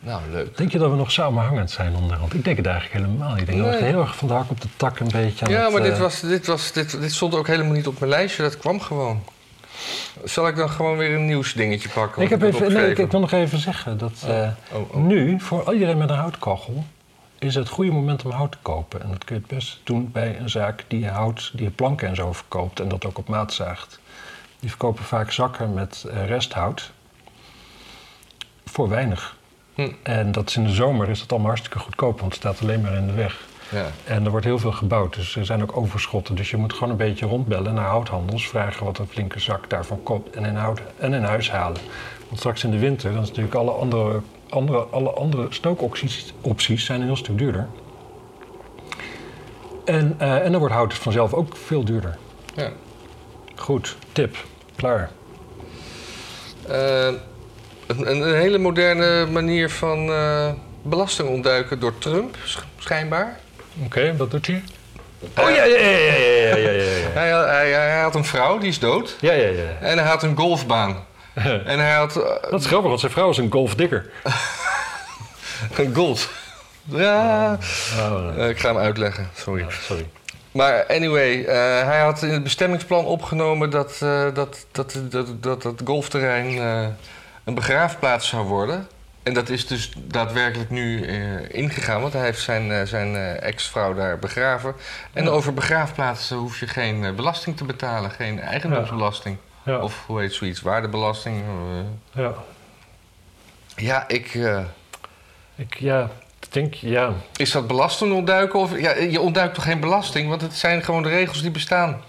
Nou, 0.00 0.22
leuk. 0.30 0.56
Denk 0.56 0.72
je 0.72 0.78
dat 0.78 0.90
we 0.90 0.96
nog 0.96 1.12
samenhangend 1.12 1.70
zijn 1.70 1.94
onderhand? 1.94 2.34
Ik 2.34 2.44
denk 2.44 2.56
het 2.56 2.66
eigenlijk 2.66 3.04
helemaal 3.04 3.30
niet. 3.30 3.40
Ik 3.40 3.46
denk 3.46 3.62
dat 3.62 3.78
we 3.78 3.84
heel 3.84 4.00
erg 4.00 4.16
van 4.16 4.28
de 4.28 4.34
hak 4.34 4.50
op 4.50 4.60
de 4.60 4.68
tak 4.76 5.00
een 5.00 5.08
beetje 5.12 5.44
aan 5.44 5.50
Ja, 5.50 5.62
het, 5.62 5.72
maar 5.72 5.82
dit, 5.82 5.92
eh, 5.92 5.98
was, 5.98 6.20
dit, 6.20 6.46
was, 6.46 6.72
dit, 6.72 7.00
dit 7.00 7.12
stond 7.12 7.34
ook 7.34 7.46
helemaal 7.46 7.72
niet 7.72 7.86
op 7.86 7.98
mijn 7.98 8.10
lijstje. 8.10 8.42
Dat 8.42 8.58
kwam 8.58 8.80
gewoon. 8.80 9.22
Zal 10.24 10.48
ik 10.48 10.56
dan 10.56 10.70
gewoon 10.70 10.96
weer 10.96 11.14
een 11.14 11.26
nieuwsdingetje 11.26 11.88
pakken? 11.88 12.22
Ik, 12.22 12.28
heb 12.28 12.42
even, 12.42 12.72
nee, 12.72 12.90
ik, 12.90 12.98
ik 12.98 13.10
wil 13.10 13.20
nog 13.20 13.32
even 13.32 13.58
zeggen 13.58 13.98
dat 13.98 14.24
eh, 14.26 14.48
Oh, 14.72 14.94
oh. 14.94 15.02
nu, 15.02 15.40
voor 15.40 15.72
iedereen 15.72 15.98
met 15.98 16.10
een 16.10 16.16
houtkachel, 16.16 16.84
is 17.38 17.54
het 17.54 17.68
goede 17.68 17.90
moment 17.90 18.24
om 18.24 18.30
hout 18.30 18.52
te 18.52 18.58
kopen. 18.62 19.02
En 19.02 19.08
dat 19.08 19.24
kun 19.24 19.34
je 19.34 19.40
het 19.40 19.50
best 19.50 19.80
doen 19.84 20.10
bij 20.12 20.38
een 20.38 20.50
zaak 20.50 20.84
die 20.88 21.08
hout, 21.08 21.50
die 21.54 21.70
planken 21.70 22.08
en 22.08 22.16
zo 22.16 22.32
verkoopt 22.32 22.80
en 22.80 22.88
dat 22.88 23.04
ook 23.04 23.18
op 23.18 23.28
maat 23.28 23.52
zaagt. 23.52 24.00
Die 24.60 24.68
verkopen 24.68 25.04
vaak 25.04 25.30
zakken 25.30 25.74
met 25.74 26.04
resthout. 26.26 26.90
Voor 28.68 28.88
weinig. 28.88 29.36
Hm. 29.74 29.88
En 30.02 30.32
dat 30.32 30.48
is 30.48 30.56
in 30.56 30.64
de 30.64 30.72
zomer 30.72 31.08
is 31.08 31.20
dat 31.20 31.30
allemaal 31.30 31.48
hartstikke 31.48 31.78
goedkoop, 31.78 32.20
want 32.20 32.32
het 32.32 32.42
staat 32.42 32.60
alleen 32.62 32.80
maar 32.80 32.94
in 32.94 33.06
de 33.06 33.12
weg. 33.12 33.46
Ja. 33.70 33.86
En 34.04 34.24
er 34.24 34.30
wordt 34.30 34.46
heel 34.46 34.58
veel 34.58 34.72
gebouwd, 34.72 35.14
dus 35.14 35.36
er 35.36 35.44
zijn 35.44 35.62
ook 35.62 35.76
overschotten. 35.76 36.34
Dus 36.34 36.50
je 36.50 36.56
moet 36.56 36.72
gewoon 36.72 36.90
een 36.90 36.96
beetje 36.96 37.26
rondbellen 37.26 37.74
naar 37.74 37.84
houthandels, 37.84 38.48
vragen 38.48 38.84
wat 38.84 38.98
een 38.98 39.06
flinke 39.06 39.40
zak 39.40 39.70
daarvan 39.70 40.02
koopt 40.02 40.36
en 40.36 40.44
in, 40.44 40.54
hout, 40.54 40.80
en 40.96 41.14
in 41.14 41.22
huis 41.22 41.50
halen. 41.50 41.80
Want 42.26 42.38
straks 42.38 42.64
in 42.64 42.70
de 42.70 42.78
winter, 42.78 43.12
dan 43.12 43.22
is 43.22 43.28
natuurlijk 43.28 43.54
alle 43.54 43.70
andere, 43.70 44.20
andere, 44.48 44.78
alle 44.78 45.10
andere 45.10 45.46
stookopties 45.50 46.34
opties 46.40 46.84
zijn 46.84 47.00
een 47.00 47.06
heel 47.06 47.16
stuk 47.16 47.38
duurder. 47.38 47.68
En, 49.84 50.14
eh, 50.18 50.44
en 50.44 50.50
dan 50.50 50.60
wordt 50.60 50.74
hout 50.74 50.94
vanzelf 50.94 51.34
ook 51.34 51.56
veel 51.56 51.84
duurder. 51.84 52.18
Ja. 52.54 52.70
Goed, 53.54 53.96
tip, 54.12 54.36
klaar. 54.76 55.10
Eh, 56.68 57.08
een, 57.88 58.10
een 58.22 58.34
hele 58.34 58.58
moderne 58.58 59.26
manier 59.26 59.70
van 59.70 60.08
eh, 60.12 60.48
belasting 60.82 61.28
ontduiken 61.28 61.80
door 61.80 61.98
Trump, 61.98 62.36
sch- 62.44 62.58
schijnbaar. 62.78 63.38
Oké, 63.84 64.16
wat 64.16 64.30
doet 64.30 64.46
hij? 64.46 64.62
Oh 65.38 65.50
ja, 65.50 65.64
ja, 65.64 65.64
ja, 65.64 65.88
ja, 65.88 66.12
ja, 66.14 66.56
ja, 66.56 66.70
ja, 66.70 66.82
ja. 66.82 67.08
Hij, 67.20 67.28
hij, 67.30 67.70
hij 67.72 68.00
had 68.00 68.14
een 68.14 68.24
vrouw, 68.24 68.58
die 68.58 68.68
is 68.68 68.78
dood. 68.78 69.16
Ja, 69.20 69.32
ja, 69.32 69.48
ja. 69.48 69.62
En 69.80 69.98
hij 69.98 70.06
had 70.06 70.22
een 70.22 70.36
golfbaan. 70.36 70.96
En 71.64 71.78
hij 71.78 71.92
had 71.94 72.16
eh, 72.16 72.50
Dat 72.50 72.60
is 72.60 72.66
grappig, 72.66 72.88
want 72.88 73.00
zijn 73.00 73.12
vrouw 73.12 73.30
is 73.30 73.36
een 73.36 73.52
golfdikker. 73.52 74.10
een 75.76 75.94
golf. 75.94 76.46
Ja, 76.84 77.58
Oh, 77.98 78.28
eh, 78.38 78.48
ik 78.48 78.58
ga 78.60 78.68
hem 78.68 78.78
uitleggen, 78.78 79.30
sorry. 79.36 79.60
ja, 79.62 79.68
sorry. 79.82 80.06
Maar 80.52 80.84
anyway, 80.86 81.44
eh, 81.44 81.54
hij 81.86 82.00
had 82.00 82.22
in 82.22 82.28
het 82.30 82.42
bestemmingsplan 82.42 83.04
opgenomen 83.04 83.70
dat 83.70 83.98
eh, 84.02 84.24
dat, 84.34 84.66
dat, 84.72 84.98
dat, 85.10 85.26
dat, 85.42 85.62
dat 85.62 85.80
golfterrein 85.84 86.58
eh, 86.58 86.86
een 87.48 87.54
begraafplaats 87.54 88.28
zou 88.28 88.46
worden. 88.46 88.88
En 89.22 89.34
dat 89.34 89.48
is 89.48 89.66
dus 89.66 89.92
daadwerkelijk 89.96 90.70
nu 90.70 91.02
eh, 91.06 91.54
ingegaan, 91.54 92.00
want 92.00 92.12
hij 92.12 92.22
heeft 92.24 92.40
zijn, 92.40 92.72
eh, 92.72 92.82
zijn 92.82 93.16
eh, 93.16 93.42
ex-vrouw 93.42 93.94
daar 93.94 94.18
begraven. 94.18 94.74
En 95.12 95.24
Ja. 95.24 95.30
over 95.30 95.54
begraafplaatsen 95.54 96.36
hoef 96.36 96.60
je 96.60 96.66
geen 96.66 97.16
belasting 97.16 97.56
te 97.56 97.64
betalen, 97.64 98.10
geen 98.10 98.40
eigendomsbelasting. 98.40 99.36
Ja, 99.64 99.78
Of 99.78 100.06
hoe 100.06 100.20
heet 100.20 100.32
zoiets, 100.32 100.60
waardebelasting. 100.60 101.42
ja. 102.12 102.32
ja, 103.76 104.08
ik... 104.08 104.38
Ik, 105.54 105.74
ja, 105.78 106.10
ik 106.40 106.52
denk, 106.52 106.74
ja. 106.74 107.12
is 107.36 107.50
dat 107.50 107.66
belasting 107.66 108.12
ontduiken? 108.12 108.58
Of, 108.58 108.78
ja, 108.78 108.94
je 108.94 109.20
ontduikt 109.20 109.54
toch 109.54 109.64
geen 109.64 109.80
belasting? 109.80 110.28
Want 110.28 110.40
het 110.40 110.54
zijn 110.54 110.82
gewoon 110.82 111.02
de 111.02 111.08
regels 111.08 111.42
die 111.42 111.50
bestaan. 111.50 112.00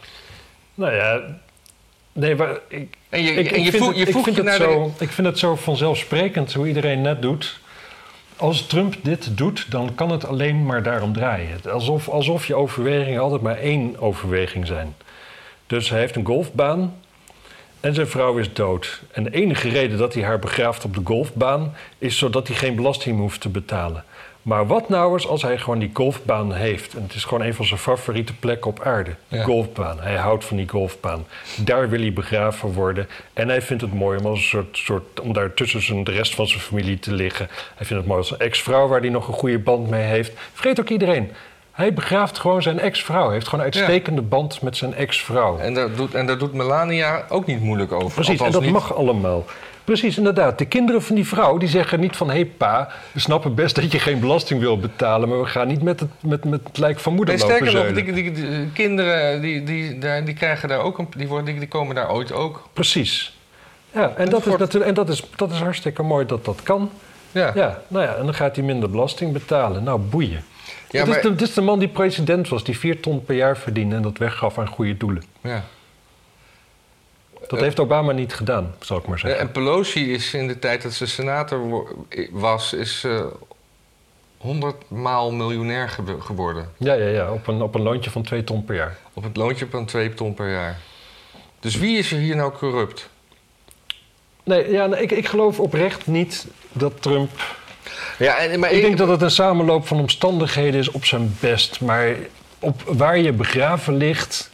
Nou 0.76 0.94
ja, 0.94 1.22
nee, 2.20 2.36
maar 2.36 2.60
ik, 2.68 2.98
En 3.10 3.24
je, 3.24 3.32
ik, 3.32 3.52
en 3.52 3.58
ik 3.58 3.64
je, 3.64 3.72
vind, 3.72 3.84
voeg, 3.84 3.96
je 3.96 4.06
ik, 4.06 4.12
voegt 4.12 4.24
vind 4.24 4.36
je 4.36 4.44
het 4.44 4.58
de... 4.58 4.64
zo, 4.64 4.94
ik 5.00 5.10
vind 5.10 5.28
het 5.28 5.40
zo 5.40 5.56
vanzelfsprekend 5.56 6.54
hoe 6.54 6.68
iedereen 6.68 7.02
net 7.02 7.22
doet. 7.22 7.60
Als 8.38 8.68
Trump 8.68 8.96
dit 9.02 9.38
doet, 9.38 9.72
dan 9.72 9.96
kan 9.96 10.12
het 10.12 10.26
alleen 10.26 10.66
maar 10.66 10.84
daarom 10.84 11.14
draaien. 11.14 11.60
Alsof, 11.72 12.10
alsof 12.10 12.48
je 12.48 12.56
overwegingen 12.56 13.22
altijd 13.22 13.42
maar 13.42 13.58
één 13.58 14.00
overweging 14.00 14.68
zijn. 14.68 14.96
Dus 15.68 15.90
hij 15.90 16.00
heeft 16.00 16.16
een 16.16 16.26
golfbaan 16.26 16.94
en 17.80 17.94
zijn 17.94 18.08
vrouw 18.08 18.38
is 18.38 18.54
dood. 18.54 19.02
En 19.12 19.24
de 19.24 19.32
enige 19.32 19.70
reden 19.70 19.98
dat 19.98 20.14
hij 20.14 20.24
haar 20.24 20.40
begraaft 20.40 20.86
op 20.86 20.94
de 20.94 21.02
golfbaan... 21.04 21.76
is 21.98 22.18
zodat 22.18 22.48
hij 22.48 22.58
geen 22.58 22.76
belasting 22.76 23.20
hoeft 23.20 23.42
te 23.42 23.50
betalen. 23.50 24.04
Maar 24.42 24.68
wat 24.68 24.90
nou 24.90 25.14
eens 25.14 25.28
als 25.28 25.42
hij 25.42 25.58
gewoon 25.58 25.80
die 25.80 25.90
golfbaan 25.94 26.54
heeft? 26.54 26.94
En 26.94 27.04
het 27.04 27.14
is 27.14 27.24
gewoon 27.24 27.48
een 27.48 27.54
van 27.54 27.66
zijn 27.66 27.80
favoriete 27.80 28.34
plekken 28.36 28.72
op 28.72 28.82
aarde. 28.84 29.16
De 29.28 29.36
Ja. 29.38 29.44
golfbaan. 29.44 30.00
Hij 30.00 30.16
houdt 30.16 30.46
van 30.46 30.58
die 30.58 30.70
golfbaan. 30.70 31.26
Daar 31.58 31.90
wil 31.90 32.00
hij 32.00 32.14
begraven 32.14 32.74
worden. 32.74 33.08
En 33.34 33.48
hij 33.50 33.62
vindt 33.62 33.82
het 33.82 33.94
mooi 33.94 34.20
om, 34.20 34.26
als 34.26 34.40
een 34.40 34.44
soort, 34.46 34.78
soort, 34.78 35.20
om 35.20 35.34
daar 35.34 35.54
tussen 35.54 35.82
zijn, 35.82 36.04
de 36.04 36.12
rest 36.12 36.36
van 36.36 36.48
zijn 36.48 36.62
familie 36.62 37.00
te 37.00 37.14
liggen. 37.14 37.48
Hij 37.76 37.86
vindt 37.86 37.90
het 38.04 38.06
mooi 38.06 38.20
als 38.20 38.32
een 38.32 38.40
ex-vrouw 38.40 38.88
waar 38.88 39.00
hij 39.00 39.10
nog 39.10 39.28
een 39.28 39.34
goede 39.34 39.60
band 39.60 39.90
mee 39.90 40.04
heeft. 40.04 40.32
Vergeet 40.54 40.80
ook 40.80 40.90
iedereen. 40.90 41.32
Hij 41.80 41.94
begraaft 41.94 42.40
gewoon 42.40 42.62
zijn 42.62 42.80
ex-vrouw. 42.80 43.24
Hij 43.24 43.34
heeft 43.34 43.48
gewoon 43.48 43.66
een 43.66 43.72
uitstekende 43.74 44.22
band 44.22 44.62
met 44.62 44.78
zijn 44.78 44.94
ex-vrouw. 44.94 45.58
En 45.58 45.74
daar, 45.74 45.96
doet, 45.96 46.14
en 46.14 46.26
daar 46.26 46.38
doet 46.38 46.54
Melania 46.54 47.26
ook 47.30 47.46
niet 47.46 47.62
moeilijk 47.62 47.92
over. 47.92 48.12
Precies, 48.12 48.42
en 48.42 48.52
dat 48.52 48.62
niet. 48.62 48.72
mag 48.72 48.96
allemaal. 48.96 49.46
Precies, 49.84 50.18
inderdaad. 50.18 50.58
De 50.58 50.66
kinderen 50.66 51.02
van 51.02 51.16
die 51.16 51.28
vrouw 51.28 51.58
die 51.58 51.70
zeggen 51.70 52.00
niet 52.00 52.16
van... 52.16 52.28
hé 52.28 52.34
hey 52.34 52.46
pa, 52.46 52.90
we 53.12 53.20
snappen 53.20 53.56
best 53.56 53.76
dat 53.76 53.92
je 53.92 54.00
geen 54.00 54.20
belasting 54.20 54.60
wil 54.60 54.80
betalen... 54.80 55.30
maar 55.30 55.40
we 55.40 55.46
gaan 55.46 55.68
niet 55.68 55.82
met 55.82 56.00
het, 56.00 56.10
met, 56.20 56.44
met 56.44 56.62
het 56.64 56.78
lijk 56.78 57.00
van 57.00 57.14
moeder 57.14 57.36
Nee, 57.36 57.44
lopen 57.44 57.68
sterker 57.68 57.94
nog, 57.94 58.04
die, 58.04 58.14
die, 58.14 58.32
die 58.32 58.72
kinderen 58.72 59.42
die, 59.42 59.64
die, 59.64 59.98
daar, 59.98 60.26
die 60.26 60.34
krijgen 60.34 60.70
daar 60.70 60.80
ook 60.80 60.98
een, 60.98 61.08
die, 61.18 61.28
worden, 61.28 61.60
die, 61.60 61.68
komen 61.68 61.96
daar 61.96 62.12
ooit 62.12 62.32
ook. 62.32 62.70
Precies. 62.74 63.38
Ja, 63.92 64.14
en, 64.16 64.30
dat, 64.30 64.46
is, 64.46 64.58
natuurlijk- 64.58 64.86
en 64.86 64.94
dat, 64.94 65.10
is, 65.10 65.24
dat 65.36 65.52
is 65.52 65.60
hartstikke 65.60 66.04
mooi 66.04 66.26
dat 66.26 66.46
dat 66.46 66.64
kan. 66.64 66.90
Ja, 67.32 67.52
Ja, 67.56 67.82
nou 67.88 68.06
ja, 68.06 68.16
en 68.16 68.26
dan 68.26 68.34
gaat 68.34 68.56
hij 68.56 68.66
minder 68.66 68.90
belasting 68.90 69.34
betalen. 69.34 69.84
Nou, 69.84 70.00
boeien. 70.00 70.44
Ja, 70.90 71.06
dit, 71.06 71.16
is 71.16 71.22
de, 71.22 71.36
dit 71.36 71.48
is 71.48 71.54
de 71.54 71.62
man 71.62 71.80
die 71.80 71.88
president 71.88 72.50
was, 72.50 72.64
die 72.64 72.78
vier 72.78 73.00
ton 73.00 73.26
per 73.26 73.36
jaar 73.36 73.58
verdiende... 73.58 73.96
en 73.96 74.02
dat 74.02 74.18
weggaf 74.18 74.58
aan 74.58 74.68
goede 74.68 74.98
doelen. 74.98 75.24
ja. 75.42 75.64
Dat 77.48 77.58
Eh, 77.60 77.64
heeft 77.66 77.80
Obama 77.80 78.12
niet 78.12 78.34
gedaan, 78.34 78.76
zal 78.80 78.98
ik 78.98 79.08
maar 79.08 79.20
zeggen. 79.20 79.40
En 79.40 79.52
Pelosi 79.52 80.14
is 80.14 80.34
in 80.34 80.48
de 80.48 80.60
tijd 80.60 80.82
dat 80.82 80.94
ze 80.94 81.06
senator 81.06 81.86
was, 82.32 82.74
is 82.74 83.04
eh 83.04 83.26
100 84.38 84.76
maal 84.90 85.32
miljonair 85.32 85.90
ge- 85.90 86.16
geworden. 86.20 86.70
Ja, 86.78 86.94
ja, 86.94 87.08
ja, 87.08 87.32
op 87.32 87.48
een, 87.48 87.62
op 87.62 87.76
een 87.76 87.82
loontje 87.82 88.10
van 88.12 88.24
twee 88.24 88.44
ton 88.44 88.66
per 88.66 88.76
jaar. 88.76 88.98
Op 89.14 89.24
het 89.24 89.38
loontje 89.38 89.68
van 89.70 89.86
2 89.86 90.14
ton 90.14 90.34
per 90.34 90.52
jaar. 90.52 90.80
Dus 91.60 91.76
wie 91.76 91.98
is 91.98 92.12
er 92.12 92.18
hier 92.18 92.36
nou 92.36 92.52
corrupt? 92.52 93.10
Nee, 94.44 94.72
ja, 94.72 94.86
nee, 94.86 95.02
ik, 95.02 95.12
ik 95.12 95.28
geloof 95.28 95.60
oprecht 95.60 96.08
niet 96.08 96.48
dat 96.72 97.02
Trump 97.02 97.30
Ja, 98.18 98.38
en, 98.38 98.60
maar 98.60 98.72
Ik 98.72 98.82
denk 98.82 98.98
dat 98.98 99.08
het 99.08 99.22
een 99.22 99.32
samenloop 99.32 99.88
van 99.88 100.00
omstandigheden 100.00 100.80
is 100.80 100.92
op 100.92 101.06
zijn 101.06 101.36
best. 101.40 101.82
Maar 101.82 102.16
op 102.60 102.82
waar 102.86 103.18
je 103.18 103.32
begraven 103.34 103.98
ligt, 103.98 104.50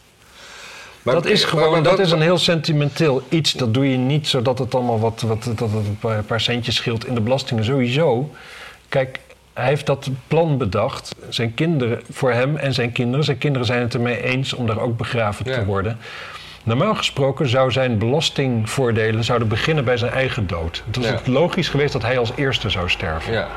maar- 1.04 1.14
dat 1.14 1.26
is 1.26 1.44
gewoon 1.44 1.72
maar 1.72 1.84
dat 1.84 2.00
is 2.00 2.12
een 2.12 2.22
heel 2.22 2.38
sentimenteel 2.38 3.22
iets. 3.30 3.52
Dat 3.54 3.74
doe 3.74 3.92
je 3.92 3.98
niet 3.98 4.28
zodat 4.28 4.60
het 4.60 4.76
allemaal 4.76 5.00
wat, 5.00 5.22
wat 5.22 5.44
dat 5.44 5.60
het 5.60 5.72
een 5.86 5.98
paar- 6.00 6.24
paar 6.24 6.42
centjes 6.42 6.76
scheelt 6.76 7.06
in 7.08 7.14
de 7.14 7.22
belastingen 7.22 7.64
sowieso. 7.66 8.30
Kijk, 8.90 9.20
hij 9.54 9.66
heeft 9.66 9.86
dat 9.86 10.10
plan 10.28 10.58
bedacht. 10.58 11.16
Zijn 11.30 11.54
kinderen, 11.54 12.02
voor 12.12 12.32
hem 12.32 12.58
en 12.58 12.74
zijn 12.74 12.92
kinderen. 12.92 13.26
Zijn 13.26 13.38
kinderen 13.38 13.68
zijn 13.68 13.82
het 13.82 13.94
ermee 13.94 14.24
eens 14.24 14.54
om 14.54 14.68
daar 14.68 14.80
ook 14.80 14.98
begraven 14.98 15.46
Ja. 15.50 15.54
te 15.58 15.66
worden. 15.66 15.98
Normaal 16.66 16.96
gesproken 16.96 17.50
zou 17.50 17.72
zijn 17.72 17.98
belastingvoordelen 17.98 19.24
zouden 19.24 19.48
beginnen 19.48 19.86
bij 19.86 19.98
zijn 19.98 20.12
eigen 20.12 20.48
dood. 20.48 20.84
Het 20.86 20.96
was 20.96 21.06
Ja. 21.06 21.20
logisch 21.26 21.70
geweest 21.70 21.94
dat 21.94 22.02
hij 22.02 22.18
als 22.18 22.32
eerste 22.36 22.70
zou 22.70 22.90
sterven. 22.90 23.34
Ja, 23.34 23.48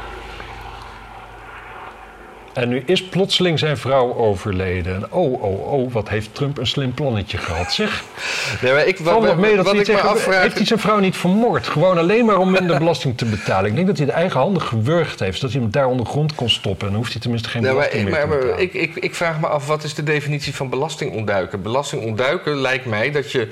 En 2.58 2.68
nu 2.68 2.82
is 2.86 3.04
plotseling 3.04 3.58
zijn 3.58 3.76
vrouw 3.76 4.14
overleden. 4.14 4.94
En 4.94 5.12
oh, 5.12 5.42
oh, 5.42 5.72
oh, 5.72 5.92
wat 5.92 6.08
heeft 6.08 6.34
Trump 6.34 6.58
een 6.58 6.66
slim 6.66 6.94
plannetje 6.94 7.38
gehad, 7.38 7.72
zeg. 7.72 8.04
nee, 8.62 8.72
maar 8.72 8.86
ik, 8.86 8.98
wat, 8.98 9.36
mee 9.36 9.56
dat 9.56 9.64
wat 9.64 9.72
hij 9.72 9.80
ik 9.80 9.86
zegt, 9.86 10.02
afvraag... 10.02 10.42
heeft 10.42 10.56
hij 10.56 10.66
zijn 10.66 10.78
vrouw 10.78 10.98
niet 10.98 11.16
vermoord? 11.16 11.66
Gewoon 11.66 11.98
alleen 11.98 12.24
maar 12.24 12.38
om 12.38 12.50
minder 12.50 12.78
belasting 12.78 13.16
te 13.16 13.24
betalen. 13.24 13.70
Ik 13.70 13.74
denk 13.74 13.86
dat 13.86 13.96
hij 13.96 14.06
de 14.06 14.12
eigen 14.12 14.40
handen 14.40 14.62
gewurgd 14.62 15.20
heeft. 15.20 15.36
Zodat 15.38 15.52
hij 15.52 15.62
hem 15.62 15.70
daar 15.70 15.86
onder 15.86 16.06
grond 16.06 16.34
kon 16.34 16.50
stoppen. 16.50 16.86
En 16.86 16.92
dan 16.92 16.96
hoeft 16.96 17.12
hij 17.12 17.20
tenminste 17.20 17.48
geen 17.48 17.62
Nee, 17.62 17.70
belasting 17.70 18.02
maar, 18.02 18.12
meer 18.12 18.20
te 18.20 18.28
maar 18.28 18.38
betalen. 18.38 18.62
ik, 18.62 18.74
ik, 18.74 18.96
ik 19.04 19.14
vraag 19.14 19.40
me 19.40 19.46
af, 19.46 19.66
wat 19.66 19.84
is 19.84 19.94
de 19.94 20.02
definitie 20.02 20.54
van 20.54 20.68
belasting 20.68 21.14
ontduiken? 21.14 21.62
Belasting 21.62 22.02
ontduiken 22.02 22.56
lijkt 22.56 22.84
mij 22.84 23.10
dat 23.10 23.32
je 23.32 23.48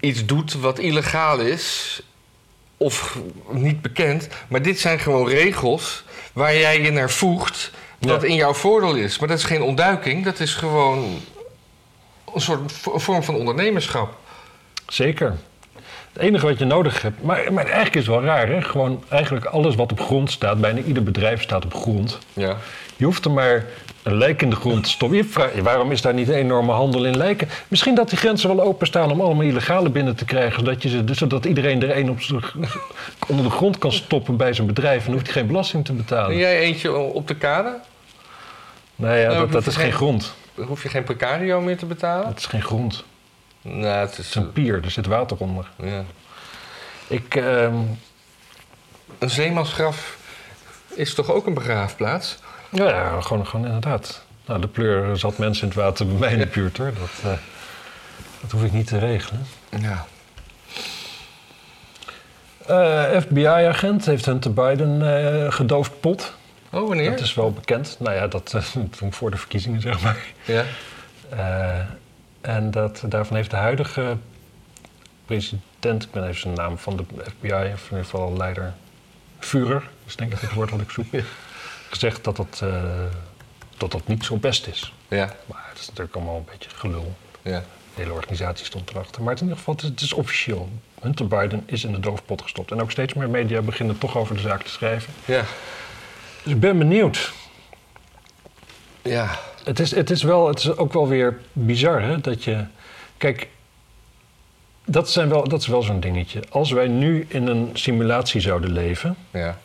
iets 0.00 0.26
doet 0.26 0.60
wat 0.60 0.78
illegaal 0.78 1.38
is 1.38 2.00
of 2.76 3.18
niet 3.50 3.82
bekend. 3.82 4.28
Maar 4.48 4.62
dit 4.62 4.80
zijn 4.80 4.98
gewoon 4.98 5.28
regels 5.28 6.04
waar 6.32 6.56
jij 6.56 6.80
je 6.80 6.90
naar 6.90 7.10
voegt 7.10 7.70
Ja. 8.06 8.22
in 8.22 8.34
jouw 8.34 8.52
voordeel 8.54 8.94
is. 8.94 9.18
Maar 9.18 9.28
dat 9.28 9.38
is 9.38 9.44
geen 9.44 9.62
ontduiking, 9.62 10.24
dat 10.24 10.40
is 10.40 10.54
gewoon 10.54 11.04
een 12.34 12.40
soort 12.40 12.72
vo- 12.72 12.98
vorm 12.98 13.22
van 13.22 13.34
ondernemerschap. 13.34 14.14
Zeker. 14.86 15.36
Het 16.12 16.22
enige 16.22 16.46
wat 16.46 16.58
je 16.58 16.64
nodig 16.64 17.02
hebt... 17.02 17.22
Maar, 17.22 17.52
maar 17.52 17.64
eigenlijk 17.64 17.94
is 17.94 18.06
het 18.06 18.14
wel 18.14 18.24
raar, 18.24 18.48
hè? 18.48 18.62
Gewoon 18.62 19.04
eigenlijk 19.08 19.44
alles 19.46 19.74
wat 19.74 19.92
op 19.92 20.00
grond 20.00 20.30
staat. 20.30 20.60
Bijna 20.60 20.80
ieder 20.80 21.02
bedrijf 21.02 21.42
staat 21.42 21.64
op 21.64 21.74
grond. 21.74 22.18
Ja. 22.32 22.56
Je 22.96 23.04
hoeft 23.04 23.24
er 23.24 23.30
maar 23.30 23.64
een 24.02 24.14
lijk 24.16 24.42
in 24.42 24.50
de 24.50 24.56
grond 24.56 24.84
te 24.84 24.90
stoppen. 24.90 25.24
Vraagt, 25.28 25.58
waarom 25.60 25.92
is 25.92 26.00
daar 26.02 26.14
niet 26.14 26.28
een 26.28 26.34
enorme 26.34 26.72
handel 26.72 27.04
in 27.04 27.16
lijken? 27.16 27.48
Misschien 27.68 27.94
dat 27.94 28.08
die 28.08 28.18
grenzen 28.18 28.56
wel 28.56 28.66
openstaan 28.66 29.10
om 29.10 29.20
allemaal 29.20 29.44
illegale 29.44 29.90
binnen 29.90 30.16
te 30.16 30.24
krijgen. 30.24 30.58
Zodat, 30.64 30.82
je 30.82 30.88
ze, 30.88 31.04
dus 31.04 31.18
zodat 31.18 31.44
iedereen 31.44 31.82
er 31.82 31.96
een 31.96 32.10
op 32.10 32.18
onder 33.28 33.44
de 33.44 33.50
grond 33.50 33.78
kan 33.78 33.92
stoppen 33.92 34.36
bij 34.36 34.52
zijn 34.52 34.66
bedrijf. 34.66 34.98
En 34.98 35.04
dan 35.04 35.12
hoeft 35.12 35.26
hij 35.26 35.34
geen 35.34 35.46
belasting 35.46 35.84
te 35.84 35.90
En 35.90 35.96
betalen. 35.96 36.36
jij 36.36 36.58
eentje 36.60 36.96
op 36.96 37.28
de 37.28 37.34
kade? 37.36 37.78
Nou 39.02 39.16
ja, 39.16 39.28
Nou, 39.28 39.38
dat, 39.40 39.52
dat 39.52 39.66
is 39.66 39.76
geen 39.76 39.92
grond. 39.92 40.34
Hoef 40.54 40.82
je 40.82 40.88
geen 40.88 41.04
precario 41.04 41.60
meer 41.60 41.76
te 41.76 41.86
betalen? 41.86 42.26
Dat 42.26 42.38
is 42.38 42.46
geen 42.46 42.62
grond. 42.62 43.04
Nou, 43.62 43.84
het 43.84 44.16
Het 44.16 44.26
is... 44.26 44.34
een 44.34 44.52
pier, 44.52 44.84
er 44.84 44.90
zit 44.90 45.06
water 45.06 45.36
onder. 45.36 45.70
Ja. 45.82 46.04
Ik, 47.06 47.34
ehm, 47.34 47.74
Een 49.18 49.30
zeemansgraf 49.30 50.16
is 50.94 51.14
toch 51.14 51.30
ook 51.30 51.46
een 51.46 51.54
begraafplaats? 51.54 52.38
ja, 52.70 53.20
gewoon, 53.20 53.46
gewoon 53.46 53.66
inderdaad. 53.66 54.24
Nou, 54.46 54.60
de 54.60 54.68
pleur 54.68 55.16
zat 55.16 55.38
mensen 55.38 55.62
in 55.62 55.68
het 55.68 55.78
water 55.78 56.06
bij 56.06 56.16
mij 56.16 56.32
in 56.32 56.38
de 56.38 56.46
buurt 56.46 56.76
hoor. 56.78 56.92
Dat, 56.98 57.32
eh, 57.32 57.38
dat 58.40 58.50
hoef 58.50 58.64
ik 58.64 58.72
niet 58.72 58.86
te 58.86 58.98
regelen. 58.98 59.46
Ja. 59.80 60.06
Eh, 62.66 63.20
FBI-agent 63.20 64.06
heeft 64.06 64.24
Hunter 64.24 64.52
Biden 64.52 65.02
eh, 65.02 65.52
gedoofd 65.52 66.00
pot. 66.00 66.34
Oh, 66.72 66.88
wanneer? 66.88 67.10
Dat 67.10 67.20
is 67.20 67.34
wel 67.34 67.52
bekend. 67.52 67.96
Nou 67.98 68.16
ja, 68.16 68.26
dat 68.26 68.54
toen 68.98 69.12
voor 69.12 69.30
de 69.30 69.36
verkiezingen, 69.36 69.80
zeg 69.80 70.02
maar. 70.02 70.26
Ja. 70.44 70.64
Eh, 71.28 71.84
en 72.40 72.70
dat, 72.70 73.02
daarvan 73.08 73.36
heeft 73.36 73.50
de 73.50 73.56
huidige 73.56 74.16
president, 75.24 76.02
ik 76.02 76.10
ben 76.10 76.22
even 76.22 76.40
zijn 76.40 76.54
naam 76.54 76.78
van 76.78 76.96
de 76.96 77.04
FBI, 77.24 77.52
of 77.52 77.60
in 77.60 77.90
ieder 77.90 78.04
geval 78.04 78.36
leider, 78.36 78.74
Führer, 79.38 79.88
is 80.06 80.16
denk 80.16 80.32
ik 80.32 80.38
het 80.38 80.52
woord 80.52 80.70
wat 80.70 80.80
ik 80.80 80.90
zoek, 80.90 81.06
gezegd 81.90 82.24
dat 82.24 82.36
dat, 82.36 82.60
eh, 82.62 82.82
dat 83.76 83.92
dat 83.92 84.06
niet 84.06 84.24
zo 84.24 84.36
best 84.36 84.66
is. 84.66 84.92
Ja. 85.08 85.34
Maar 85.46 85.64
het 85.68 85.78
is 85.78 85.86
natuurlijk 85.86 86.16
allemaal 86.16 86.36
een 86.36 86.48
beetje 86.50 86.70
gelul. 86.70 87.14
Ja. 87.42 87.58
De 87.94 88.02
hele 88.02 88.12
organisatie 88.12 88.66
stond 88.66 88.90
erachter. 88.90 89.22
Maar 89.22 89.30
het 89.32 89.40
in 89.40 89.46
ieder 89.46 89.58
geval, 89.58 89.74
het 89.74 89.82
is, 89.82 89.88
het 89.90 90.00
is 90.00 90.12
officieel. 90.12 90.68
Hunter 91.00 91.28
Biden 91.28 91.62
is 91.66 91.84
in 91.84 91.92
de 91.92 92.00
doofpot 92.00 92.42
gestopt. 92.42 92.70
En 92.70 92.80
ook 92.80 92.90
steeds 92.90 93.14
meer 93.14 93.30
media 93.30 93.60
beginnen 93.60 93.98
toch 93.98 94.16
over 94.16 94.34
de 94.34 94.40
zaak 94.40 94.62
te 94.62 94.70
schrijven. 94.70 95.12
Ja. 95.24 95.44
Dus 96.42 96.52
ik 96.52 96.60
ben 96.60 96.78
benieuwd. 96.78 97.32
Ja. 99.02 99.38
Het 99.64 99.78
is, 99.80 99.94
het 99.94 100.10
is, 100.10 100.22
wel, 100.22 100.48
het 100.48 100.58
is 100.58 100.76
ook 100.76 100.92
wel 100.92 101.08
weer 101.08 101.38
bizar, 101.52 102.02
hè? 102.02 102.20
Dat 102.20 102.44
je... 102.44 102.64
Kijk, 103.16 103.48
dat, 104.84 105.10
zijn 105.10 105.28
wel, 105.28 105.48
dat 105.48 105.60
is 105.60 105.66
wel 105.66 105.82
zo'n 105.82 106.00
dingetje. 106.00 106.42
Als 106.50 106.70
wij 106.70 106.88
nu 106.88 107.26
in 107.28 107.46
een 107.46 107.70
simulatie 107.72 108.40
zouden 108.40 108.72
leven... 108.72 109.16
Ja. 109.30 109.58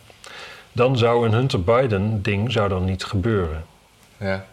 dan 0.71 0.97
zou 0.97 1.25
een 1.25 1.33
Hunter 1.33 1.63
Biden-ding 1.63 2.51
zou 2.51 2.69
dan 2.69 2.85
niet 2.85 3.03
gebeuren. 3.03 3.65
Ja. 4.17 4.45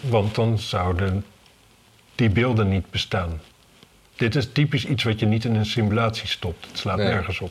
Want 0.00 0.34
dan 0.34 0.58
zouden 0.58 1.24
die 2.14 2.30
beelden 2.30 2.68
niet 2.68 2.90
bestaan. 2.90 3.40
Dit 4.16 4.34
is 4.34 4.52
typisch 4.52 4.84
iets 4.84 5.04
wat 5.04 5.20
je 5.20 5.26
niet 5.26 5.44
in 5.44 5.54
een 5.54 5.66
simulatie 5.66 6.28
stopt. 6.28 6.66
Het 6.66 6.78
slaat 6.78 6.96
Nee. 6.96 7.06
nergens 7.06 7.40
op. 7.40 7.50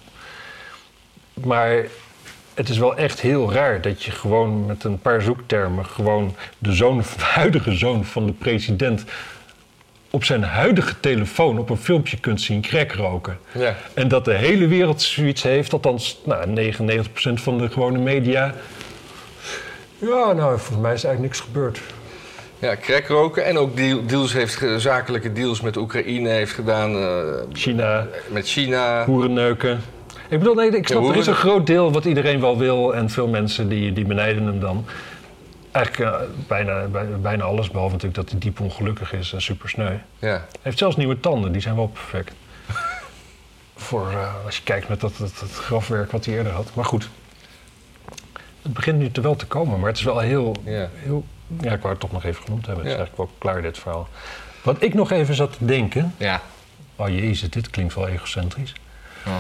Maar 1.34 1.86
het 2.54 2.70
is 2.70 2.78
wel 2.78 2.96
echt 2.96 3.22
heel 3.22 3.54
raar 3.54 3.82
dat 3.82 4.04
je 4.04 4.12
gewoon 4.12 4.66
met 4.66 4.84
een 4.84 5.00
paar 5.00 5.22
zoektermen... 5.22 5.86
gewoon 5.86 6.36
de 6.58 6.74
zoon, 6.74 7.04
huidige 7.20 7.76
zoon 7.76 8.06
van 8.06 8.26
de 8.26 8.34
president... 8.34 9.04
op 10.10 10.24
zijn 10.24 10.44
huidige 10.44 11.00
telefoon 11.00 11.60
op 11.60 11.70
een 11.70 11.78
filmpje 11.78 12.20
kunt 12.20 12.42
zien 12.42 12.62
crack 12.62 12.92
roken. 12.92 13.40
Ja. 13.52 13.76
En 13.94 14.08
dat 14.08 14.26
de 14.26 14.34
hele 14.34 14.68
wereld 14.68 15.02
zoiets 15.02 15.44
heeft, 15.44 15.74
althans 15.74 16.22
nou, 16.26 16.74
99% 16.74 17.34
van 17.34 17.58
de 17.58 17.70
gewone 17.70 18.00
media... 18.00 18.54
Ja, 19.98 20.34
nou, 20.34 20.58
volgens 20.58 20.78
mij 20.80 20.94
is 20.94 21.04
eigenlijk 21.04 21.34
niks 21.34 21.40
gebeurd. 21.40 21.80
Ja, 22.60 22.76
crack 22.76 23.08
roken 23.08 23.46
en 23.46 23.58
ook 23.58 23.76
deal- 23.76 24.06
deals 24.06 24.34
heeft, 24.34 24.66
zakelijke 24.78 25.32
deals 25.34 25.62
met 25.62 25.78
Oekraïne 25.78 26.30
heeft 26.30 26.52
gedaan, 26.52 26.96
eh, 26.96 27.24
China, 27.54 28.08
met 28.30 28.48
China. 28.48 29.06
hoerenneuken. 29.06 29.82
Ik 30.32 30.40
bedoel, 30.40 30.54
nee, 30.56 30.70
ik 30.70 30.88
snap, 30.88 31.04
Ja, 31.04 31.10
er 31.10 31.16
is 31.16 31.28
een 31.28 31.34
groot 31.36 31.68
deel 31.68 31.92
wat 31.92 32.06
iedereen 32.06 32.40
wel 32.40 32.58
wil 32.58 32.96
en 32.96 33.10
veel 33.10 33.28
mensen 33.28 33.70
die, 33.70 33.94
die 33.94 34.06
benijden 34.06 34.46
hem 34.46 34.60
dan. 34.60 34.86
Eigenlijk 35.72 36.12
eh, 36.14 36.22
bijna, 36.48 36.86
bij- 36.86 37.06
bijna 37.22 37.44
alles, 37.44 37.70
behalve 37.70 37.92
natuurlijk 37.94 38.22
dat 38.22 38.30
hij 38.32 38.40
diep 38.40 38.60
ongelukkig 38.60 39.14
is 39.14 39.34
en 39.34 39.42
super 39.42 39.70
sneu. 39.70 39.86
Hij 40.20 40.30
Ja. 40.30 40.46
heeft 40.62 40.78
zelfs 40.78 40.96
nieuwe 40.96 41.20
tanden, 41.20 41.52
die 41.52 41.62
zijn 41.62 41.76
wel 41.76 41.88
perfect. 41.88 42.34
Voor 43.76 44.10
eh, 44.12 44.46
als 44.46 44.58
je 44.58 44.64
kijkt 44.64 44.90
met 44.90 45.00
dat, 45.00 45.18
dat, 45.18 45.38
dat 45.40 45.52
grafwerk 45.52 46.12
wat 46.12 46.26
hij 46.26 46.34
eerder 46.36 46.52
had. 46.54 46.72
Maar 46.74 46.86
goed, 46.86 47.10
het 48.62 48.74
begint 48.74 48.98
nu 49.00 49.12
te 49.12 49.22
wel 49.22 49.36
te 49.36 49.46
komen, 49.46 49.80
maar 49.80 49.90
het 49.90 49.98
is 49.98 50.04
wel 50.04 50.20
heel, 50.20 50.56
Ja. 50.64 50.90
heel... 50.94 51.24
Ja, 51.62 51.72
ik 51.72 51.80
wou 51.80 51.90
het 51.92 52.00
toch 52.00 52.12
nog 52.12 52.24
even 52.24 52.44
genoemd 52.44 52.66
hebben. 52.66 52.84
Het 52.86 52.94
is 52.94 53.00
eigenlijk 53.00 53.30
wel 53.30 53.38
klaar, 53.52 53.62
dit 53.62 53.78
verhaal. 53.80 54.08
Wat 54.64 54.82
ik 54.84 54.94
nog 54.94 55.12
even 55.12 55.36
zat 55.36 55.58
te 55.58 55.66
denken... 55.66 56.14
Ja. 56.18 56.42
Oh 56.96 57.08
jezus, 57.10 57.50
dit 57.50 57.70
klinkt 57.70 57.94
wel 57.94 58.08
egocentrisch. 58.08 58.74
Ja. 59.26 59.38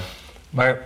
Maar 0.51 0.79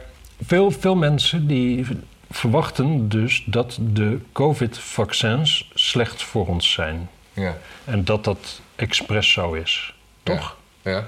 veel, 0.45 0.71
veel 0.71 0.95
mensen 0.95 1.47
die 1.47 1.85
verwachten 2.29 3.09
dus 3.09 3.43
dat 3.45 3.77
de 3.81 4.19
COVID-vaccins 4.31 5.71
slecht 5.73 6.23
voor 6.23 6.47
ons 6.47 6.71
zijn. 6.71 7.09
Ja. 7.33 7.57
En 7.83 8.03
dat 8.03 8.23
dat 8.23 8.61
expres 8.75 9.31
zo 9.31 9.53
is. 9.53 9.93
Toch? 10.23 10.57
Ja. 10.81 11.07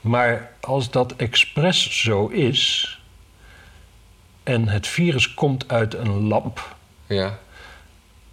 Maar 0.00 0.52
als 0.60 0.90
dat 0.90 1.16
expres 1.16 2.02
zo 2.02 2.26
is... 2.26 2.98
en 4.42 4.68
het 4.68 4.86
virus 4.86 5.34
komt 5.34 5.68
uit 5.68 5.94
een 5.94 6.26
lab... 6.26 6.76
Ja. 7.06 7.38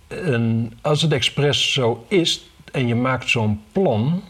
En 0.08 0.74
als 0.82 1.02
het 1.02 1.12
expres 1.12 1.74
zo 1.74 2.06
is 2.08 2.42
en 2.72 2.88
je 2.88 2.96
maakt 2.96 3.30
zo'n 3.30 3.64
plan, 3.72 4.24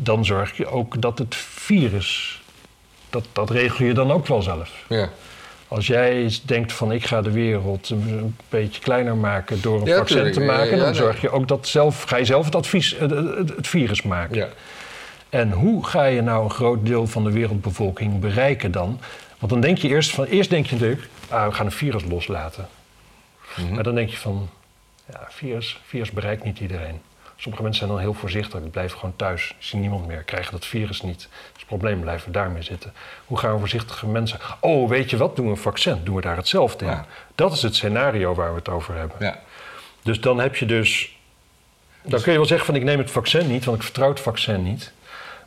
dan 0.00 0.24
zorg 0.24 0.56
je 0.56 0.66
ook 0.66 1.02
dat 1.02 1.18
het 1.18 1.34
virus, 1.34 2.37
dat, 3.10 3.24
dat 3.32 3.50
regel 3.50 3.84
je 3.84 3.94
dan 3.94 4.10
ook 4.10 4.26
wel 4.26 4.42
zelf. 4.42 4.84
Ja. 4.88 5.08
Als 5.68 5.86
jij 5.86 6.32
denkt 6.44 6.72
van 6.72 6.92
ik 6.92 7.04
ga 7.04 7.22
de 7.22 7.30
wereld 7.30 7.88
een 7.88 8.36
beetje 8.48 8.80
kleiner 8.80 9.16
maken 9.16 9.60
door 9.62 9.80
een 9.80 9.86
Ja, 9.86 9.96
vaccin 9.96 10.16
tuurlijk. 10.16 10.36
te 10.36 10.44
maken, 10.44 10.76
Ja, 10.76 10.84
dan 10.84 10.94
zorg 10.94 11.20
je 11.20 11.30
ook 11.30 11.48
dat 11.48 11.66
zelf, 11.66 12.02
ga 12.02 12.16
je 12.16 12.24
zelf 12.24 12.44
het, 12.44 12.54
advies, 12.54 12.96
het, 12.98 13.66
virus 13.66 14.02
maken. 14.02 14.36
Ja. 14.36 14.48
En 15.28 15.52
hoe 15.52 15.86
ga 15.86 16.04
je 16.04 16.20
nou 16.22 16.44
een 16.44 16.50
groot 16.50 16.86
deel 16.86 17.06
van 17.06 17.24
de 17.24 17.30
wereldbevolking 17.32 18.20
bereiken 18.20 18.72
dan? 18.72 19.00
Want 19.38 19.52
dan 19.52 19.60
denk 19.60 19.78
je 19.78 19.88
eerst 19.88 20.10
van, 20.10 20.24
eerst 20.24 20.50
denk 20.50 20.66
je 20.66 20.72
natuurlijk, 20.74 21.08
ah, 21.28 21.46
we 21.46 21.52
gaan 21.52 21.66
een 21.66 21.72
virus 21.72 22.04
loslaten. 22.04 22.68
Mhm. 23.56 23.74
Maar 23.74 23.82
dan 23.82 23.94
denk 23.94 24.08
je 24.08 24.16
van, 24.16 24.48
ja, 25.12 25.26
virus, 25.28 25.80
virus 25.86 26.10
bereikt 26.10 26.44
niet 26.44 26.60
iedereen. 26.60 27.00
Sommige 27.40 27.62
mensen 27.62 27.86
zijn 27.86 27.96
dan 27.96 28.06
heel 28.06 28.14
voorzichtig, 28.20 28.60
die 28.60 28.70
blijven 28.70 28.98
gewoon 28.98 29.16
thuis, 29.16 29.54
zien 29.58 29.80
niemand 29.80 30.06
meer, 30.06 30.22
krijgen 30.22 30.52
dat 30.52 30.66
virus 30.66 31.02
niet. 31.02 31.20
Is 31.20 31.28
het 31.56 31.66
probleem, 31.66 32.00
blijven 32.00 32.32
daarmee 32.32 32.62
zitten. 32.62 32.92
Hoe 33.26 33.38
gaan 33.38 33.52
we 33.52 33.58
voorzichtige 33.58 34.06
mensen... 34.06 34.38
Oh, 34.60 34.88
weet 34.88 35.10
je 35.10 35.16
wat, 35.16 35.36
doen 35.36 35.44
we 35.44 35.50
een 35.50 35.56
vaccin, 35.56 36.00
doen 36.04 36.14
we 36.14 36.20
daar 36.20 36.36
hetzelfde 36.36 36.84
in. 36.84 36.90
Ja. 36.90 37.06
Dat 37.34 37.52
is 37.52 37.62
het 37.62 37.74
scenario 37.74 38.34
waar 38.34 38.50
we 38.50 38.58
het 38.58 38.68
over 38.68 38.94
hebben. 38.94 39.16
Ja. 39.20 39.38
Dus 40.02 40.20
dan 40.20 40.38
heb 40.40 40.56
je 40.56 40.66
dus. 40.66 41.16
Dan 42.02 42.20
kun 42.20 42.32
je 42.32 42.38
wel 42.38 42.46
zeggen 42.46 42.66
van 42.66 42.74
ik 42.74 42.82
neem 42.82 42.98
het 42.98 43.10
vaccin 43.10 43.46
niet, 43.48 43.64
want 43.64 43.76
ik 43.76 43.82
vertrouw 43.82 44.08
het 44.08 44.20
vaccin 44.20 44.62
niet. 44.62 44.92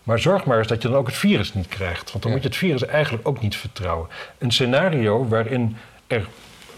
Maar 0.04 0.20
zorg 0.20 0.46
maar 0.46 0.58
eens 0.58 0.68
dat 0.68 0.82
je 0.82 0.88
dan 0.88 0.98
ook 0.98 1.08
het 1.08 1.16
virus 1.16 1.54
niet 1.54 1.68
krijgt. 1.68 2.12
Want 2.12 2.24
dan 2.24 2.32
Ja. 2.32 2.38
moet 2.38 2.42
je 2.44 2.50
het 2.50 2.58
virus 2.58 2.86
eigenlijk 2.86 3.28
ook 3.28 3.42
niet 3.42 3.56
vertrouwen. 3.56 4.08
Een 4.38 4.52
scenario 4.52 5.28
waarin 5.28 5.78
er 6.08 6.28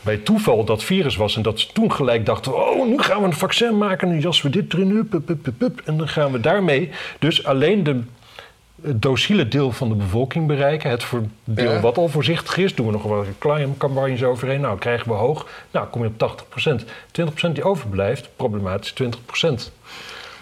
bij 0.04 0.18
toeval 0.18 0.64
dat 0.64 0.84
virus 0.84 1.16
was 1.16 1.36
en 1.36 1.42
dat 1.42 1.60
ze 1.60 1.68
toen 1.74 1.92
gelijk 1.92 2.26
dachten: 2.26 2.56
oh, 2.56 2.88
nu 2.88 3.00
gaan 3.00 3.20
we 3.20 3.26
een 3.26 3.34
vaccin 3.34 3.78
maken 3.78 4.10
en 4.10 4.20
jassen 4.20 4.46
we 4.46 4.52
dit 4.52 4.74
erin, 4.74 4.90
hup, 4.90 5.12
hup, 5.12 5.50
hup, 5.58 5.82
en 5.86 5.98
dan 5.98 6.08
gaan 6.08 6.32
we 6.32 6.40
daarmee 6.40 6.90
dus 7.20 7.46
alleen 7.46 7.84
de 7.84 8.02
het 8.84 9.02
dociele 9.02 9.48
deel 9.48 9.72
van 9.72 9.90
de 9.90 9.96
bevolking 9.96 10.48
bereiken. 10.48 10.90
Het 10.90 11.04
voor 11.04 11.22
deel 11.44 11.72
Ja. 11.72 11.80
wat 11.80 11.98
al 11.98 12.08
voorzichtig 12.08 12.58
is, 12.58 12.76
doen 12.76 12.86
we 12.86 12.92
nog 12.92 13.04
wel 13.04 13.26
kleine 13.38 13.78
campagnes 13.78 14.24
overheen. 14.24 14.62
Nou, 14.62 14.78
krijgen 14.78 15.08
we 15.08 15.14
hoog. 15.14 15.48
Nou, 15.72 15.88
kom 15.88 16.02
je 16.04 16.08
op 16.08 16.18
80%. 16.18 16.86
20% 17.12 17.52
die 17.52 17.64
overblijft, 17.64 18.30
problematisch 18.36 18.94
20%. 18.94 19.72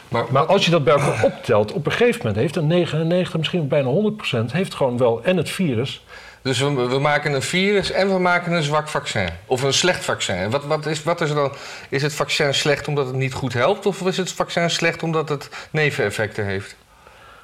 Maar, 0.07 0.25
Maar 0.29 0.45
als 0.45 0.65
je 0.65 0.71
dat 0.71 0.83
bij 0.83 0.93
elkaar 0.93 1.23
optelt, 1.23 1.71
op 1.71 1.85
een 1.85 1.91
gegeven 1.91 2.17
moment 2.17 2.35
heeft 2.35 2.55
een 2.55 2.67
99, 2.67 3.37
misschien 3.37 3.67
bijna 3.67 3.89
100%, 3.89 4.51
heeft 4.51 4.73
gewoon 4.73 4.97
wel 4.97 5.23
en 5.23 5.37
het 5.37 5.49
virus. 5.49 6.03
Dus 6.41 6.59
we, 6.59 6.73
we 6.73 6.99
maken 6.99 7.33
een 7.33 7.41
virus 7.41 7.91
en 7.91 8.07
we 8.13 8.19
maken 8.19 8.51
een 8.51 8.63
zwak 8.63 8.87
vaccin. 8.87 9.29
Of 9.45 9.61
een 9.63 9.73
slecht 9.73 10.03
vaccin. 10.03 10.49
Wat, 10.49 10.65
wat, 10.65 10.85
is, 10.85 11.03
wat 11.03 11.21
is 11.21 11.29
er 11.29 11.35
dan? 11.35 11.51
Is 11.89 12.01
het 12.01 12.13
vaccin 12.13 12.53
slecht 12.53 12.87
omdat 12.87 13.05
het 13.07 13.15
niet 13.15 13.33
goed 13.33 13.53
helpt? 13.53 13.85
Of 13.85 14.01
is 14.01 14.17
het 14.17 14.31
vaccin 14.31 14.69
slecht 14.69 15.03
omdat 15.03 15.29
het 15.29 15.49
neveneffecten 15.71 16.45
heeft? 16.45 16.75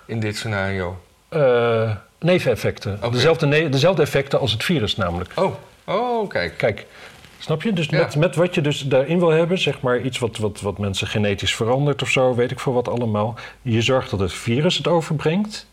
In 0.06 0.20
dit 0.20 0.38
scenario. 0.38 1.00
eh, 1.30 1.91
neveneffecten. 2.20 3.00
Dezelfde, 3.12 3.45
ne- 3.45 3.70
dezelfde 3.70 4.02
effecten 4.02 4.39
als 4.39 4.52
het 4.52 4.64
virus 4.64 4.95
namelijk. 4.95 5.30
Oh, 5.36 5.54
oh 5.86 6.30
kijk. 6.30 6.58
Kijk, 6.58 6.86
snap 7.39 7.62
je? 7.62 7.74
Dus 7.74 7.88
Ja. 7.89 7.98
met, 7.98 8.16
met 8.16 8.36
wat 8.36 8.56
je 8.56 8.62
dus 8.62 8.82
daarin 8.82 9.20
wil 9.20 9.30
hebben, 9.30 9.58
zeg 9.60 9.82
maar 9.82 10.02
iets 10.02 10.20
wat, 10.20 10.38
wat, 10.38 10.62
wat 10.62 10.78
mensen 10.78 11.08
genetisch 11.08 11.56
verandert 11.56 12.02
of 12.02 12.10
zo, 12.10 12.36
weet 12.36 12.52
ik 12.52 12.60
veel 12.60 12.74
wat 12.74 12.88
allemaal. 12.88 13.36
Je 13.62 13.82
zorgt 13.82 14.10
dat 14.10 14.20
het 14.20 14.34
virus 14.34 14.78
het 14.78 14.88
overbrengt 14.88 15.68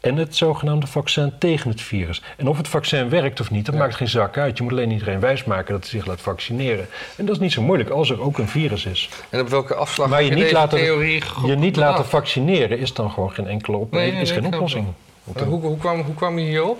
en 0.00 0.16
het 0.16 0.36
zogenaamde 0.36 0.86
vaccin 0.86 1.32
tegen 1.38 1.70
het 1.70 1.80
virus. 1.80 2.22
En 2.36 2.48
of 2.48 2.56
het 2.56 2.68
vaccin 2.68 3.08
werkt 3.08 3.40
of 3.40 3.50
niet, 3.50 3.64
dat 3.66 3.74
Ja. 3.74 3.80
maakt 3.80 3.94
geen 3.94 4.08
zak 4.08 4.38
uit. 4.38 4.56
Je 4.56 4.62
moet 4.62 4.72
alleen 4.72 4.90
iedereen 4.90 5.20
wijsmaken 5.20 5.72
dat 5.72 5.80
hij 5.82 5.90
zich 5.90 6.06
laat 6.06 6.20
vaccineren. 6.20 6.86
En 7.16 7.26
dat 7.26 7.34
is 7.34 7.40
niet 7.40 7.52
zo 7.52 7.62
moeilijk 7.62 7.90
als 7.90 8.10
er 8.10 8.20
ook 8.20 8.38
een 8.38 8.48
virus 8.48 8.84
is. 8.86 9.08
En 9.30 9.40
op 9.40 9.48
welke 9.48 9.74
afslag 9.74 10.08
Maar 10.08 10.22
je 10.22 10.28
heb 10.30 10.38
niet 10.38 10.52
laten- 10.52 10.78
theorie 10.78 11.22
Je 11.46 11.56
niet 11.56 11.76
laten 11.76 12.04
vaccineren 12.06 12.78
is 12.78 12.92
dan 12.92 13.10
gewoon 13.10 13.30
geen 13.32 13.46
enkele 13.48 13.76
op 13.76 13.90
Nee, 13.92 14.06
is 14.12 14.30
nee, 14.30 14.40
geen 14.40 14.46
oplossing. 14.54 14.86
Hoe, 15.24 15.60
hoe, 15.60 15.78
kwam, 15.78 16.00
hoe 16.00 16.14
kwam 16.14 16.38
je 16.38 16.46
hierop? 16.46 16.78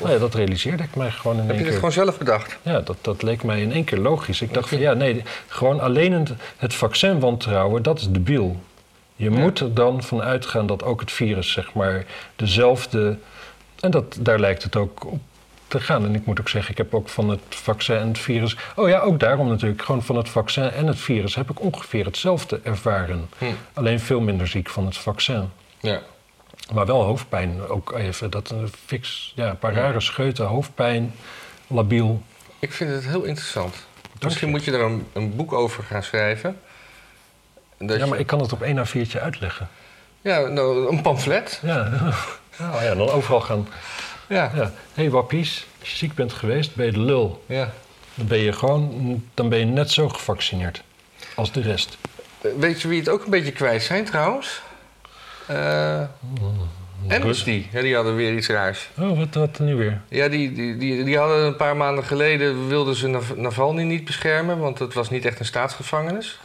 Nou 0.00 0.12
ja, 0.12 0.18
dat 0.18 0.34
realiseerde 0.34 0.82
ik 0.82 0.94
mij 0.94 1.10
gewoon 1.10 1.36
in 1.36 1.40
Heb 1.42 1.48
één 1.50 1.58
je 1.58 1.62
keer. 1.62 1.70
dit 1.80 1.80
gewoon 1.80 2.04
zelf 2.04 2.18
bedacht? 2.18 2.58
Ja, 2.62 2.80
dat, 2.80 2.96
dat 3.00 3.22
leek 3.22 3.42
mij 3.42 3.60
in 3.62 3.72
één 3.72 3.84
keer 3.84 3.98
logisch. 3.98 4.40
Ik 4.42 4.54
dacht 4.54 4.68
van 4.68 4.78
ja, 4.78 4.92
nee, 4.92 5.22
gewoon 5.46 5.80
alleen 5.80 6.12
het, 6.12 6.32
het 6.56 6.74
vaccin 6.74 7.20
wantrouwen, 7.20 7.82
dat 7.82 7.98
is 7.98 8.08
debiel. 8.10 8.60
Je 9.20 9.30
moet 9.30 9.60
er 9.60 9.74
dan 9.74 10.02
van 10.02 10.22
uitgaan 10.22 10.66
dat 10.66 10.82
ook 10.82 11.00
het 11.00 11.12
virus, 11.12 11.52
zeg 11.52 11.72
maar, 11.72 12.04
dezelfde. 12.36 13.18
En 13.80 13.90
dat, 13.90 14.18
daar 14.20 14.40
lijkt 14.40 14.62
het 14.62 14.76
ook 14.76 15.06
op 15.06 15.20
te 15.66 15.80
gaan. 15.80 16.04
En 16.04 16.14
ik 16.14 16.26
moet 16.26 16.40
ook 16.40 16.48
zeggen, 16.48 16.70
ik 16.70 16.78
heb 16.78 16.94
ook 16.94 17.08
van 17.08 17.28
het 17.28 17.40
vaccin 17.48 17.96
en 17.96 18.08
het 18.08 18.18
virus. 18.18 18.56
Oh 18.76 18.88
ja, 18.88 18.98
ook 18.98 19.20
daarom 19.20 19.48
natuurlijk. 19.48 19.82
Gewoon 19.82 20.02
van 20.02 20.16
het 20.16 20.28
vaccin 20.28 20.70
en 20.70 20.86
het 20.86 20.98
virus 20.98 21.34
heb 21.34 21.50
ik 21.50 21.60
ongeveer 21.60 22.04
hetzelfde 22.04 22.60
ervaren. 22.62 23.28
Hm. 23.38 23.44
Alleen 23.72 24.00
veel 24.00 24.20
minder 24.20 24.46
ziek 24.46 24.68
van 24.68 24.84
het 24.84 24.96
vaccin. 24.96 25.50
Ja. 25.80 26.00
Maar 26.72 26.86
wel 26.86 27.02
hoofdpijn 27.02 27.68
ook 27.68 27.92
even. 27.92 28.30
Dat 28.30 28.50
een 28.50 28.68
fix, 28.86 29.32
ja, 29.36 29.50
een 29.50 29.58
paar 29.58 29.74
rare 29.74 30.00
scheuten, 30.00 30.46
hoofdpijn, 30.46 31.14
labiel. 31.66 32.22
Ik 32.58 32.72
vind 32.72 32.90
het 32.90 33.04
heel 33.04 33.22
interessant. 33.22 33.74
Misschien 34.20 34.46
je. 34.46 34.52
moet 34.52 34.64
je 34.64 34.72
er 34.72 34.80
een, 34.80 35.06
een 35.12 35.36
boek 35.36 35.52
over 35.52 35.82
gaan 35.82 36.02
schrijven. 36.02 36.56
Dat 37.86 37.96
Ja, 37.98 38.04
je- 38.04 38.10
maar 38.10 38.18
ik 38.18 38.26
kan 38.26 38.40
het 38.40 38.52
op 38.52 38.62
één 38.62 38.78
a 38.78 38.86
viertje 38.86 39.20
uitleggen. 39.20 39.68
ja 40.20 40.40
nou, 40.40 40.88
een 40.92 41.02
pamflet. 41.02 41.60
Ja, 41.62 41.88
nou 42.58 42.84
ja, 42.84 42.94
dan 42.94 43.10
overal 43.10 43.40
gaan. 43.40 43.68
Ja. 44.26 44.50
Ja. 44.54 44.62
Hé 44.94 45.02
hey, 45.02 45.10
wappies, 45.10 45.66
als 45.80 45.90
je 45.90 45.96
ziek 45.96 46.14
bent 46.14 46.32
geweest, 46.32 46.74
ben 46.74 46.86
je 46.86 46.92
de 46.92 47.00
lul. 47.00 47.44
ja. 47.46 47.70
Dan 48.14 48.26
ben 48.26 48.38
je 48.38 48.52
gewoon, 48.52 49.24
dan 49.34 49.48
ben 49.48 49.58
je 49.58 49.64
net 49.64 49.90
zo 49.90 50.08
gevaccineerd 50.08 50.82
als 51.34 51.52
de 51.52 51.60
rest. 51.60 51.98
Weet 52.58 52.82
je 52.82 52.88
wie 52.88 52.98
het 52.98 53.08
ook 53.08 53.24
een 53.24 53.30
beetje 53.30 53.52
kwijt 53.52 53.82
zijn 53.82 54.04
trouwens? 54.04 54.60
Eh 55.46 56.02
Amnesty. 57.08 57.66
Ja, 57.72 57.80
die 57.80 57.94
hadden 57.94 58.16
weer 58.16 58.34
iets 58.34 58.48
raars. 58.48 58.88
Oh, 58.98 59.18
wat, 59.18 59.34
wat 59.34 59.58
nu 59.58 59.74
weer? 59.74 60.00
Ja, 60.08 60.28
die, 60.28 60.52
die, 60.52 60.76
die, 60.76 61.04
die 61.04 61.18
hadden 61.18 61.44
een 61.44 61.56
paar 61.56 61.76
maanden 61.76 62.04
geleden... 62.04 62.68
wilden 62.68 62.94
ze 62.94 63.08
Nav- 63.08 63.36
Navalny 63.36 63.82
niet 63.82 64.04
beschermen... 64.04 64.58
want 64.58 64.78
het 64.78 64.94
was 64.94 65.10
niet 65.10 65.24
echt 65.24 65.38
een 65.38 65.44
staatsgevangenis. 65.44 66.38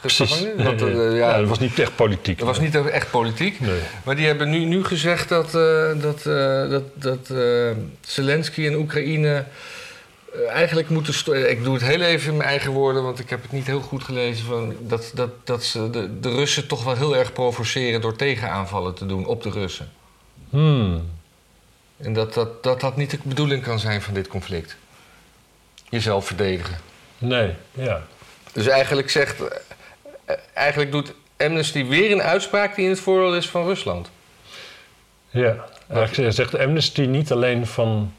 Want, 0.57 0.81
eh, 0.81 0.95
ja, 0.95 1.11
ja, 1.11 1.37
dat 1.39 1.49
was 1.49 1.59
niet 1.59 1.79
echt 1.79 1.95
politiek. 1.95 2.37
het 2.37 2.47
was 2.47 2.59
niet 2.59 2.75
echt 2.89 3.11
politiek. 3.11 3.59
Nee. 3.59 3.79
Maar 4.03 4.15
die 4.15 4.25
hebben 4.25 4.49
nu, 4.49 4.59
nu 4.59 4.83
gezegd 4.83 5.29
dat, 5.29 5.55
eh, 5.55 6.01
dat, 6.01 6.25
eh, 6.25 6.69
dat, 6.69 6.83
dat 6.93 7.29
eh, 7.29 7.71
Zelensky 8.01 8.65
en 8.65 8.75
Oekraïne 8.75 9.45
eigenlijk 10.49 10.89
moeten... 10.89 11.49
Ik 11.49 11.63
doe 11.63 11.73
het 11.73 11.83
heel 11.83 12.01
even 12.01 12.31
in 12.31 12.37
mijn 12.37 12.49
eigen 12.49 12.71
woorden, 12.71 13.03
want 13.03 13.19
ik 13.19 13.29
heb 13.29 13.41
het 13.41 13.51
niet 13.51 13.65
heel 13.65 13.81
goed 13.81 14.03
gelezen. 14.03 14.45
Van 14.45 14.73
dat, 14.79 15.11
dat, 15.13 15.29
dat 15.43 15.63
ze 15.63 15.89
de, 15.89 16.19
de 16.19 16.29
Russen 16.29 16.67
toch 16.67 16.83
wel 16.83 16.95
heel 16.95 17.17
erg 17.17 17.33
provoceren 17.33 18.01
door 18.01 18.15
tegenaanvallen 18.15 18.93
te 18.93 19.05
doen 19.05 19.25
op 19.25 19.43
de 19.43 19.49
Russen. 19.49 19.89
Hmm. 20.55 21.09
En 21.97 22.13
dat 22.13 22.33
dat, 22.33 22.63
dat 22.63 22.81
dat 22.81 22.97
niet 22.97 23.11
de 23.11 23.17
bedoeling 23.23 23.63
kan 23.63 23.79
zijn 23.79 24.01
van 24.01 24.13
dit 24.13 24.27
conflict. 24.27 24.75
Jezelf 25.89 26.25
verdedigen. 26.25 26.77
Nee, 27.17 27.53
ja. 27.71 28.01
Dus 28.51 28.67
eigenlijk 28.67 29.09
zegt... 29.09 29.41
eh, 30.25 30.35
Eigenlijk 30.53 30.91
doet 30.91 31.13
Amnesty 31.37 31.85
weer 31.85 32.11
een 32.11 32.21
uitspraak 32.21 32.75
die 32.75 32.83
in 32.83 32.89
het 32.89 32.99
voordeel 32.99 33.35
is 33.35 33.49
van 33.49 33.65
Rusland. 33.65 34.09
Ja, 35.29 35.65
eigenlijk 35.89 36.33
zegt 36.33 36.57
Amnesty 36.57 37.01
niet 37.01 37.31
alleen 37.31 37.67
van... 37.67 38.13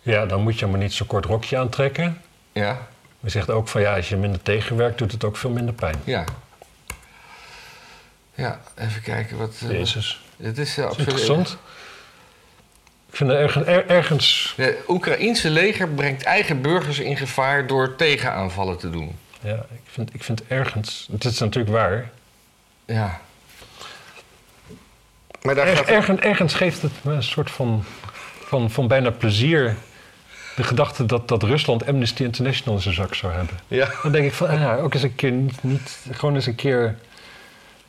Ja, 0.00 0.26
dan 0.26 0.40
moet 0.40 0.58
je 0.58 0.66
maar 0.66 0.78
niet 0.78 0.92
zo'n 0.92 1.06
kort 1.06 1.24
rokje 1.24 1.58
aantrekken. 1.58 2.20
Ja, 2.52 2.88
Maar 3.20 3.30
zegt 3.30 3.50
ook 3.50 3.68
van 3.68 3.80
ja, 3.80 3.96
als 3.96 4.08
je 4.08 4.16
minder 4.16 4.42
tegenwerkt, 4.42 4.98
doet 4.98 5.12
het 5.12 5.24
ook 5.24 5.36
veel 5.36 5.50
minder 5.50 5.74
pijn. 5.74 5.96
ja. 6.04 6.24
Ja, 8.40 8.60
even 8.78 9.02
kijken 9.02 9.36
wat... 9.38 9.54
eh, 9.62 9.70
Jezus. 9.70 10.20
Het 10.42 10.58
is 10.58 10.78
uh, 10.78 10.84
absoluut... 10.84 11.08
interessant. 11.08 11.58
Ik 13.10 13.16
vind 13.16 13.30
er 13.30 13.36
ergens... 13.36 13.66
er- 13.66 13.86
ergens 13.88 14.52
Het 14.56 14.76
Oekraïense 14.88 15.50
leger 15.50 15.88
brengt 15.88 16.22
eigen 16.22 16.60
burgers 16.62 16.98
in 16.98 17.16
gevaar 17.16 17.66
door 17.66 17.96
tegenaanvallen 17.96 18.78
te 18.78 18.90
doen. 18.90 19.16
ja, 19.40 19.54
ik 19.54 19.80
vind, 19.90 20.14
ik 20.14 20.24
vind 20.24 20.42
ergens... 20.48 21.08
Het 21.12 21.24
is 21.24 21.38
natuurlijk 21.38 21.74
waar. 21.74 22.10
Ja. 22.84 23.20
Maar 25.42 25.54
daar 25.54 25.66
Er- 25.66 25.76
gaat... 25.76 25.86
ergens, 25.86 26.20
ergens 26.20 26.54
geeft 26.54 26.82
het 26.82 26.92
me 27.02 27.12
een 27.12 27.22
soort 27.22 27.50
van, 27.50 27.84
van, 28.44 28.70
van 28.70 28.88
bijna 28.88 29.10
plezier... 29.10 29.76
de 30.56 30.62
gedachte 30.62 31.06
dat, 31.06 31.28
dat 31.28 31.42
Rusland 31.42 31.86
Amnesty 31.86 32.22
International 32.22 32.74
in 32.76 32.82
zijn 32.82 32.94
zak 32.94 33.14
zou 33.14 33.32
hebben. 33.32 33.58
Ja. 33.68 33.88
Dan 34.02 34.12
denk 34.12 34.26
ik 34.26 34.32
van, 34.32 34.48
ah 34.48 34.60
ja, 34.60 34.76
ook 34.76 34.94
eens 34.94 35.02
een 35.02 35.14
keer 35.14 35.30
niet, 35.32 35.62
niet... 35.62 35.98
Gewoon 36.10 36.34
eens 36.34 36.46
een 36.46 36.54
keer... 36.54 36.98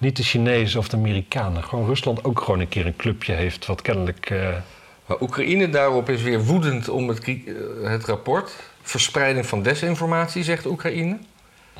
Niet 0.01 0.15
de 0.15 0.23
Chinezen 0.23 0.79
of 0.79 0.87
de 0.89 0.97
Amerikanen. 0.97 1.63
Gewoon 1.63 1.85
Rusland 1.85 2.23
ook 2.23 2.39
gewoon 2.39 2.59
een 2.59 2.69
keer 2.69 2.85
een 2.85 2.95
clubje 2.95 3.33
heeft... 3.33 3.65
wat 3.65 3.81
kennelijk... 3.81 4.29
eh, 4.29 4.55
Maar 5.05 5.21
Oekraïne 5.21 5.69
daarop 5.69 6.09
is 6.09 6.21
weer 6.21 6.43
woedend 6.43 6.89
om 6.89 7.07
het, 7.07 7.23
eh, 7.23 7.33
het 7.83 8.05
rapport. 8.05 8.55
Verspreiding 8.81 9.45
van 9.45 9.61
desinformatie, 9.63 10.43
zegt 10.43 10.65
Oekraïne. 10.65 11.17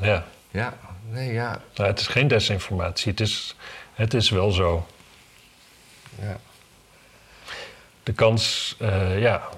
ja, 0.02 0.26
Ja, 0.52 0.78
nee, 1.10 1.34
ja. 1.34 1.62
nou, 1.76 1.90
het 1.90 2.00
is 2.00 2.08
geen 2.08 2.28
desinformatie. 2.28 3.12
Het 3.12 3.20
is, 3.20 3.56
het 3.94 4.14
is 4.14 4.30
wel 4.30 4.52
zo. 4.52 4.86
ja. 6.22 6.38
de 8.04 8.14
kans, 8.14 8.76
eh, 8.80 9.20
ja, 9.22 9.50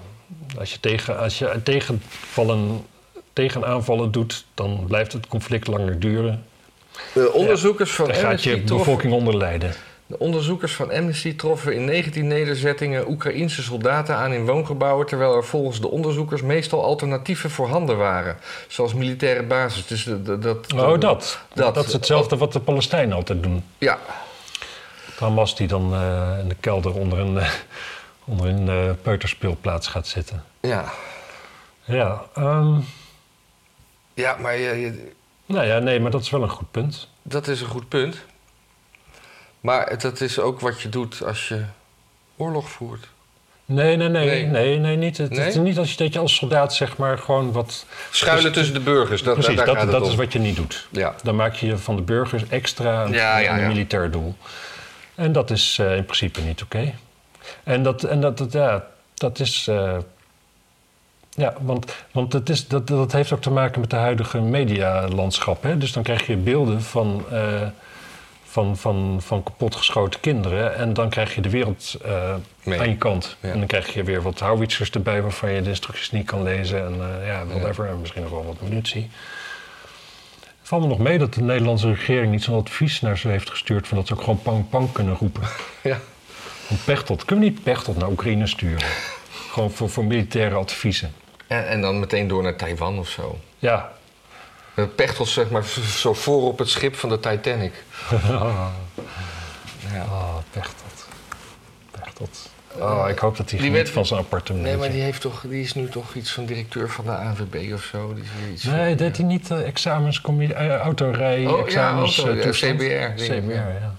als 0.58 0.72
je, 0.72 0.80
tegen, 0.80 1.18
als 1.18 1.38
je 1.38 1.60
tegenvallen, 1.62 2.86
tegenaanvallen 3.32 4.12
doet, 4.12 4.46
dan 4.54 4.84
blijft 4.86 5.12
het 5.12 5.26
conflict 5.26 5.66
langer 5.66 6.00
duren. 6.00 6.44
De 7.12 7.32
onderzoekers 7.32 7.90
van 7.92 8.14
gaat 8.14 8.24
Amnesty 8.24 8.48
je 8.48 8.64
troffen... 8.64 8.76
bevolking 8.76 9.12
onder 9.12 9.36
lijden. 9.36 9.74
De 10.06 10.18
onderzoekers 10.18 10.74
van 10.74 10.90
Amnesty 10.92 11.36
troffen 11.36 11.74
in 11.74 11.84
19 11.84 12.26
nederzettingen 12.26 13.08
Oekraïense 13.10 13.62
soldaten 13.62 14.16
aan 14.16 14.32
in 14.32 14.46
woongebouwen, 14.46 15.06
terwijl 15.06 15.34
er 15.36 15.44
volgens 15.44 15.80
de 15.80 15.88
onderzoekers 15.90 16.42
meestal 16.42 16.84
alternatieven 16.84 17.50
voorhanden 17.50 17.96
waren, 17.96 18.36
zoals 18.68 18.94
militaire 18.94 19.42
basis. 19.42 19.86
Dus 19.86 20.04
de- 20.04 20.38
dat, 20.38 20.72
Oh, 20.72 21.00
dat. 21.00 21.00
dat. 21.54 21.74
Dat, 21.74 21.86
is 21.86 21.92
hetzelfde 21.92 22.36
wat 22.36 22.52
de 22.52 22.60
Palestijnen 22.60 23.16
altijd 23.16 23.42
doen. 23.42 23.64
Ja, 23.78 23.98
Hamas 25.18 25.56
die 25.56 25.66
dan 25.66 25.94
eh, 25.94 26.38
in 26.40 26.48
de 26.48 26.56
kelder 26.60 26.94
onder 26.94 27.18
een, 27.18 27.38
eh, 27.38 27.50
onder 28.24 28.46
een 28.46 28.68
eh, 28.68 28.90
peuterspeelplaats 29.02 29.86
gaat 29.88 30.06
zitten. 30.06 30.44
ja. 30.60 30.84
Ja, 31.86 32.22
ehm, 32.34 32.74
ja, 34.14 34.36
maar 34.40 34.56
je, 34.58 34.80
je- 34.80 35.12
nou 35.46 35.66
ja, 35.66 35.78
nee, 35.78 36.00
maar 36.00 36.10
dat 36.10 36.20
is 36.20 36.30
wel 36.30 36.42
een 36.42 36.48
goed 36.48 36.70
punt. 36.70 37.08
dat 37.22 37.48
is 37.48 37.60
een 37.60 37.66
goed 37.66 37.88
punt. 37.88 38.16
Maar 39.60 39.98
dat 39.98 40.20
is 40.20 40.38
ook 40.38 40.60
wat 40.60 40.80
je 40.82 40.88
doet 40.88 41.22
als 41.22 41.48
je 41.48 41.64
oorlog 42.36 42.68
voert. 42.70 43.06
Nee, 43.66 43.96
nee, 43.96 44.08
nee, 44.08 44.26
Nee. 44.26 44.46
nee, 44.46 44.78
nee, 44.78 44.96
niet. 44.96 45.18
Het, 45.18 45.30
Nee? 45.30 45.46
is 45.48 45.54
niet 45.54 45.78
als 45.78 45.90
je, 45.90 45.96
dat 45.96 46.12
je 46.12 46.18
als 46.18 46.34
soldaat 46.34 46.74
zeg 46.74 46.96
maar 46.96 47.18
gewoon 47.18 47.52
wat... 47.52 47.86
Schuilen 48.10 48.44
Dus- 48.44 48.52
tussen 48.52 48.74
de 48.74 48.80
burgers, 48.80 49.22
dat, 49.22 49.34
Precies, 49.34 49.56
daar 49.56 49.86
dat, 49.86 50.06
is 50.06 50.14
wat 50.14 50.32
je 50.32 50.38
niet 50.38 50.56
doet. 50.56 50.86
Ja, 50.90 51.14
Dan 51.22 51.36
maak 51.36 51.54
je 51.54 51.78
van 51.78 51.96
de 51.96 52.02
burgers 52.02 52.48
extra 52.48 53.04
een, 53.04 53.12
Ja, 53.12 53.38
ja, 53.38 53.54
een 53.54 53.60
ja. 53.60 53.66
militair 53.68 54.10
doel. 54.10 54.34
En 55.14 55.32
dat 55.32 55.50
is 55.50 55.78
eh, 55.80 55.96
in 55.96 56.04
principe 56.04 56.40
niet 56.40 56.62
oké. 56.62 56.94
En, 57.62 57.82
dat, 57.82 58.02
en 58.04 58.20
dat, 58.20 58.38
dat, 58.38 58.52
ja, 58.52 58.86
dat 59.14 59.38
is. 59.40 59.66
eh, 59.68 59.96
ja, 61.36 61.54
want, 61.60 61.94
want 62.12 62.32
het 62.32 62.48
is, 62.48 62.68
dat, 62.68 62.86
dat 62.86 63.12
heeft 63.12 63.32
ook 63.32 63.40
te 63.40 63.50
maken 63.50 63.80
met 63.80 63.90
de 63.90 63.96
huidige 63.96 64.40
medialandschap. 64.40 65.62
Hè? 65.62 65.78
Dus 65.78 65.92
dan 65.92 66.02
krijg 66.02 66.26
je 66.26 66.36
beelden 66.36 66.82
van, 66.82 67.24
eh, 67.30 67.62
van, 68.44 68.76
van, 68.76 69.18
van 69.22 69.42
kapotgeschoten 69.42 70.20
kinderen. 70.20 70.76
En 70.76 70.92
dan 70.92 71.08
krijg 71.08 71.34
je 71.34 71.40
de 71.40 71.50
wereld 71.50 71.96
eh, 72.04 72.34
aan 72.78 72.88
je 72.88 72.96
kant. 72.96 73.36
Ja. 73.40 73.50
En 73.50 73.58
dan 73.58 73.66
krijg 73.66 73.94
je 73.94 74.02
weer 74.02 74.22
wat 74.22 74.38
houwitsers 74.38 74.90
erbij 74.90 75.22
waarvan 75.22 75.50
je 75.50 75.62
de 75.62 75.68
instructies 75.68 76.10
niet 76.10 76.26
kan 76.26 76.42
lezen. 76.42 76.86
En 76.86 76.92
eh, 76.92 77.26
ja, 77.26 77.46
whatever. 77.46 77.88
En 77.88 78.00
misschien 78.00 78.22
nog 78.22 78.30
wel 78.30 78.44
wat 78.44 78.68
munitie. 78.68 79.10
Het 80.40 80.72
valt 80.72 80.82
me 80.82 80.88
nog 80.88 80.98
mee 80.98 81.18
dat 81.18 81.34
de 81.34 81.42
Nederlandse 81.42 81.88
regering 81.88 82.30
niet 82.30 82.42
zo'n 82.42 82.58
advies 82.58 83.00
naar 83.00 83.18
ze 83.18 83.28
heeft 83.28 83.50
gestuurd... 83.50 83.88
van 83.88 83.96
dat 83.96 84.06
ze 84.06 84.12
ook 84.12 84.20
gewoon 84.20 84.42
pang-pang 84.42 84.92
kunnen 84.92 85.14
roepen. 85.14 85.42
ja. 85.82 85.98
Van 86.66 86.76
Pechtold. 86.84 87.24
Kunnen 87.24 87.44
we 87.44 87.50
niet 87.50 87.62
Pechtold 87.62 87.96
naar 87.96 88.08
Oekraïne 88.08 88.46
sturen? 88.46 88.86
gewoon 89.54 89.70
voor, 89.70 89.90
voor 89.90 90.04
militaire 90.04 90.54
adviezen. 90.54 91.12
En, 91.54 91.68
en 91.68 91.80
dan 91.80 92.00
meteen 92.00 92.28
door 92.28 92.42
naar 92.42 92.56
Taiwan 92.56 92.98
of 92.98 93.08
zo. 93.08 93.38
Ja. 93.58 93.92
Met 94.74 94.96
Pechtold 94.96 95.28
zeg 95.28 95.50
maar 95.50 95.64
zo 95.96 96.14
voor 96.14 96.42
op 96.42 96.58
het 96.58 96.68
schip 96.68 96.94
van 96.96 97.08
de 97.08 97.20
Titanic. 97.20 97.72
Ja. 99.92 100.02
Oh, 100.04 100.36
Pechtold. 100.50 101.06
Pechtold. 101.90 102.50
Oh, 102.78 103.04
ik 103.08 103.18
hoop 103.18 103.36
dat 103.36 103.50
hij 103.50 103.58
Die 103.60 103.72
werd- 103.72 103.90
van 103.90 104.06
zijn 104.06 104.20
appartement. 104.20 104.64
Nee, 104.66 104.76
maar 104.76 104.90
die, 104.90 105.00
heeft 105.02 105.20
toch, 105.20 105.40
die 105.48 105.62
is 105.62 105.74
nu 105.74 105.88
toch 105.88 106.14
iets 106.14 106.32
van 106.32 106.44
directeur 106.44 106.90
van 106.90 107.04
de 107.04 107.10
ANWB 107.16 107.70
of 107.74 107.82
zo. 107.82 108.14
Die 108.14 108.24
is 108.24 108.52
iets 108.52 108.64
Nee, 108.64 108.88
van, 108.88 108.96
deed 108.96 109.16
hij 109.16 109.26
niet 109.26 109.50
uh, 109.50 109.66
examens, 109.66 110.20
uh, 110.28 110.74
autorij, 110.76 111.46
Oh, 111.46 111.68
ja, 111.68 111.90
auto, 111.92 112.28
eh? 112.28 112.50
CBR, 112.50 113.22
CBR, 113.22 113.50
ja. 113.52 113.68
ja. 113.68 113.94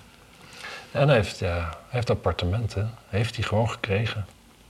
En 0.92 1.08
hij 1.08 1.18
heeft, 1.18 1.40
ja, 1.40 1.54
hij 1.56 1.70
heeft 1.88 2.10
appartementen. 2.10 2.94
Heeft 3.10 3.36
hij 3.36 3.44
gewoon 3.44 3.70
gekregen. 3.70 4.26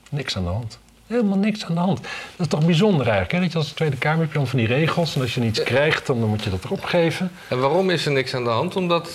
Niks 0.09 0.37
aan 0.37 0.43
de 0.43 0.49
hand. 0.49 0.79
Helemaal 1.07 1.37
niks 1.37 1.65
aan 1.65 1.73
de 1.73 1.79
hand. 1.79 2.01
Dat 2.01 2.11
is 2.37 2.47
toch 2.47 2.65
bijzonder 2.65 3.01
eigenlijk, 3.01 3.31
hè? 3.31 3.39
Dat 3.39 3.51
je 3.51 3.57
als 3.57 3.71
Tweede 3.71 3.97
Kamer 3.97 4.19
heb 4.19 4.31
je 4.31 4.37
dan 4.37 4.47
van 4.47 4.59
die 4.59 4.67
regels... 4.67 5.15
en 5.15 5.21
als 5.21 5.33
je 5.33 5.39
niets 5.39 5.63
krijgt, 5.63 6.07
dan 6.07 6.19
moet 6.19 6.43
je 6.43 6.49
dat 6.49 6.63
erop 6.63 6.83
geven. 6.83 7.31
En 7.47 7.59
waarom 7.59 7.89
is 7.89 8.05
er 8.05 8.11
niks 8.11 8.33
aan 8.33 8.43
de 8.43 8.49
hand? 8.49 8.75
Omdat, 8.75 9.09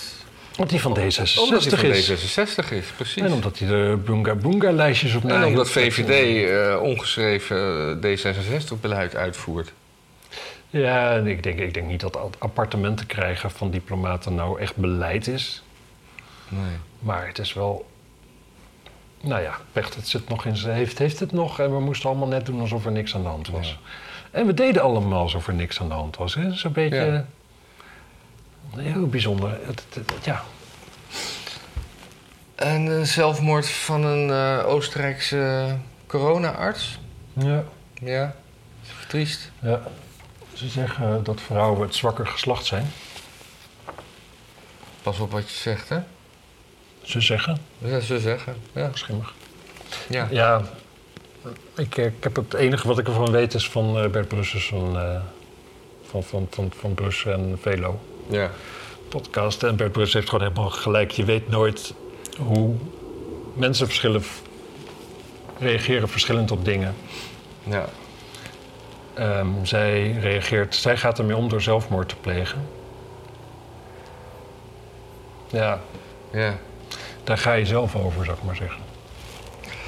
Want 0.57 0.71
die 0.71 0.81
van 0.81 0.99
D66 0.99 1.39
omdat 1.39 1.65
hij 1.65 1.79
van 1.79 1.89
is. 1.89 2.11
D66 2.11 2.73
is, 2.73 2.87
precies. 2.97 3.23
En 3.23 3.33
omdat 3.33 3.59
hij 3.59 3.69
de 3.69 3.99
Boonga-Boonga-lijstjes 4.05 5.15
op 5.15 5.25
En 5.25 5.45
omdat 5.45 5.71
VVD 5.71 6.49
eh, 6.49 6.83
ongeschreven 6.83 7.97
D66-beleid 8.01 9.17
uitvoert. 9.17 9.73
Ja, 10.71 11.15
ik 11.15 11.43
denk, 11.43 11.59
ik 11.59 11.75
denk 11.75 11.87
niet 11.87 12.01
dat 12.01 12.19
appartementen 12.39 13.07
krijgen 13.07 13.51
van 13.51 13.71
diplomaten 13.71 14.35
nou 14.35 14.61
echt 14.61 14.77
beleid 14.77 15.27
is. 15.27 15.63
Nee. 16.49 16.77
Maar 16.99 17.27
het 17.27 17.39
is 17.39 17.53
wel. 17.53 17.89
Nou 19.21 19.43
ja, 19.43 19.55
Pechtold 19.73 20.07
zit 20.09 20.29
nog 20.29 20.45
in 20.45 20.57
zijn. 20.57 20.77
Heeft, 20.77 20.99
heeft 20.99 21.21
het 21.21 21.33
nog 21.33 21.59
en 21.61 21.73
we 21.75 21.81
moesten 21.81 22.09
allemaal 22.09 22.29
net 22.29 22.47
doen 22.47 22.61
alsof 22.61 22.85
er 22.85 22.93
niks 22.93 23.15
aan 23.15 23.23
de 23.23 23.29
hand 23.29 23.49
was. 23.49 23.69
Ja. 23.69 23.77
En 24.39 24.47
we 24.47 24.55
deden 24.55 24.83
allemaal 24.83 25.21
alsof 25.23 25.47
er 25.47 25.55
niks 25.55 25.81
aan 25.81 25.89
de 25.89 25.95
hand 25.95 26.17
was. 26.17 26.35
hè. 26.35 26.55
Zo'n 26.55 26.73
beetje. 26.73 26.97
Ja. 28.77 28.83
Heel 28.83 29.07
bijzonder. 29.09 29.51
Het, 29.67 29.85
het- 29.95 30.11
het- 30.15 30.25
ja. 30.25 30.43
En 32.55 32.87
een 32.87 33.07
zelfmoord 33.07 33.71
van 33.71 34.05
een 34.05 34.31
eh, 34.31 34.67
Oostenrijkse 34.67 35.77
corona-arts. 36.07 36.99
Ja, 37.33 37.65
Ja, 37.95 38.35
triest. 39.09 39.51
ja. 39.59 39.81
Ze 40.53 40.69
zeggen 40.69 41.25
dat 41.25 41.41
vrouwen 41.41 41.81
het 41.83 41.95
zwakker 41.95 42.27
geslacht 42.27 42.65
zijn. 42.67 42.87
Pas 45.03 45.19
op 45.19 45.31
wat 45.31 45.51
je 45.51 45.57
zegt, 45.57 45.89
hè? 45.89 45.99
Ze 47.03 47.21
zeggen. 47.21 47.59
Ja, 47.79 48.01
ze 48.01 48.19
zeggen. 48.19 48.57
Ja. 48.73 48.91
Schimmig. 48.95 49.35
ja. 50.09 50.29
Ja, 50.31 50.63
ik, 51.77 51.97
eh, 51.97 52.07
ik 52.07 52.13
heb 52.23 52.37
het 52.37 52.55
enige 52.55 52.89
wat 52.89 52.99
ik 52.99 53.07
ervan 53.07 53.31
weet 53.31 53.55
is 53.55 53.69
van 53.69 53.99
eh, 53.99 54.11
Bert 54.11 54.29
Brussers 54.29 54.69
van, 54.69 54.99
eh 54.99 55.21
van, 56.03 56.23
van, 56.23 56.47
van, 56.51 56.73
van 56.77 56.95
Brus 56.95 57.25
en 57.25 57.59
Velo 57.61 58.01
ja. 58.29 58.51
podcast. 59.09 59.63
En 59.63 59.77
Bert 59.77 59.93
Brussers 59.93 60.15
heeft 60.15 60.29
gewoon 60.29 60.49
helemaal 60.49 60.71
gelijk. 60.71 61.11
Je 61.11 61.25
weet 61.25 61.49
nooit 61.49 61.95
hoe 62.39 62.75
mensen 63.55 63.87
verschillen, 63.87 64.23
reageren 65.59 66.09
verschillend 66.09 66.51
op 66.51 66.65
dingen. 66.65 66.95
ja. 67.63 67.85
Ehm, 69.15 69.49
zij 69.63 70.13
reageert, 70.13 70.75
zij 70.75 70.97
gaat 70.97 71.19
ermee 71.19 71.37
om 71.37 71.49
door 71.49 71.63
zelfmoord 71.63 72.09
te 72.09 72.17
plegen. 72.17 72.69
Ja, 75.51 75.81
ja. 76.33 76.59
Daar 77.31 77.39
ga 77.39 77.53
je 77.53 77.67
zelf 77.67 77.97
over, 77.97 78.25
zou 78.25 78.37
ik 78.37 78.43
maar 78.45 78.57
zeggen. 78.57 78.81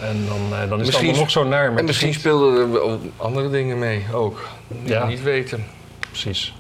En 0.01 0.27
dan, 0.27 0.59
eh, 0.61 0.69
dan 0.69 0.81
is 0.81 0.87
Misschien- 0.87 0.87
het 0.87 0.97
allemaal 0.97 1.21
nog 1.21 1.31
zo 1.31 1.45
naar. 1.45 1.77
En 1.77 1.85
misschien 1.85 2.15
speelden 2.15 2.75
er 2.75 2.99
andere 3.17 3.51
dingen 3.51 3.79
mee 3.79 4.05
ook. 4.13 4.49
Die 4.69 4.89
Ja. 4.89 5.01
we 5.01 5.07
niet 5.07 5.23
weten. 5.23 5.65
Precies. 6.11 6.55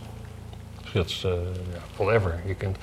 Dus 0.83 0.93
dat 0.93 1.07
is, 1.09 1.23
eh, 1.25 1.31
ja, 1.73 2.05
whatever. 2.05 2.41
Je 2.47 2.55
kunt, 2.55 2.77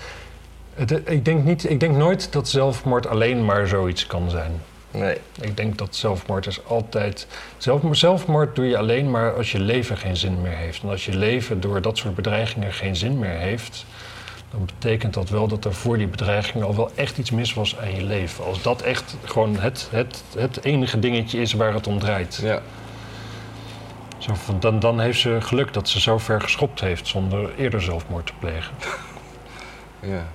het, 0.73 1.03
eh, 1.03 1.13
ik, 1.13 1.25
denk 1.25 1.43
niet, 1.43 1.69
ik 1.69 1.79
denk 1.79 1.95
nooit 1.95 2.31
dat 2.33 2.49
zelfmoord 2.49 3.07
alleen 3.07 3.45
maar 3.45 3.67
zoiets 3.67 4.07
kan 4.07 4.29
zijn. 4.29 4.61
Nee. 4.91 5.17
Ik 5.41 5.57
denk 5.57 5.77
dat 5.77 5.95
zelfmoord 5.95 6.47
is 6.47 6.65
altijd... 6.65 7.27
Zelfmoord, 7.57 7.97
zelfmoord 7.97 8.55
doe 8.55 8.65
je 8.65 8.77
alleen 8.77 9.11
maar 9.11 9.33
als 9.33 9.51
je 9.51 9.59
leven 9.59 9.97
geen 9.97 10.17
zin 10.17 10.41
meer 10.41 10.55
heeft. 10.55 10.81
En 10.83 10.89
als 10.89 11.05
je 11.05 11.15
leven 11.15 11.61
door 11.61 11.81
dat 11.81 11.97
soort 11.97 12.15
bedreigingen 12.15 12.73
geen 12.73 12.95
zin 12.95 13.19
meer 13.19 13.37
heeft... 13.37 13.85
dan 14.51 14.65
betekent 14.65 15.13
dat 15.13 15.29
wel 15.29 15.47
dat 15.47 15.65
er 15.65 15.73
voor 15.73 15.97
die 15.97 16.07
bedreiging 16.07 16.63
al 16.63 16.75
wel 16.75 16.91
echt 16.95 17.17
iets 17.17 17.31
mis 17.31 17.53
was 17.53 17.77
aan 17.77 17.95
je 17.95 18.03
leven. 18.03 18.45
Als 18.45 18.61
dat 18.61 18.81
echt 18.81 19.15
gewoon 19.23 19.59
het, 19.59 19.87
het, 19.91 20.23
het 20.37 20.63
enige 20.63 20.99
dingetje 20.99 21.41
is 21.41 21.53
waar 21.53 21.73
het 21.73 21.87
om 21.87 21.99
draait. 21.99 22.39
Ja. 22.41 22.61
Zo 24.17 24.33
van, 24.33 24.59
dan, 24.59 24.79
dan 24.79 24.99
heeft 24.99 25.19
ze 25.19 25.37
geluk 25.41 25.73
dat 25.73 25.89
ze 25.89 25.99
zo 25.99 26.17
ver 26.17 26.41
geschopt 26.41 26.79
heeft 26.79 27.07
zonder 27.07 27.55
eerder 27.55 27.81
zelfmoord 27.81 28.25
te 28.25 28.33
plegen. 28.39 28.73
Ja. 30.01 30.27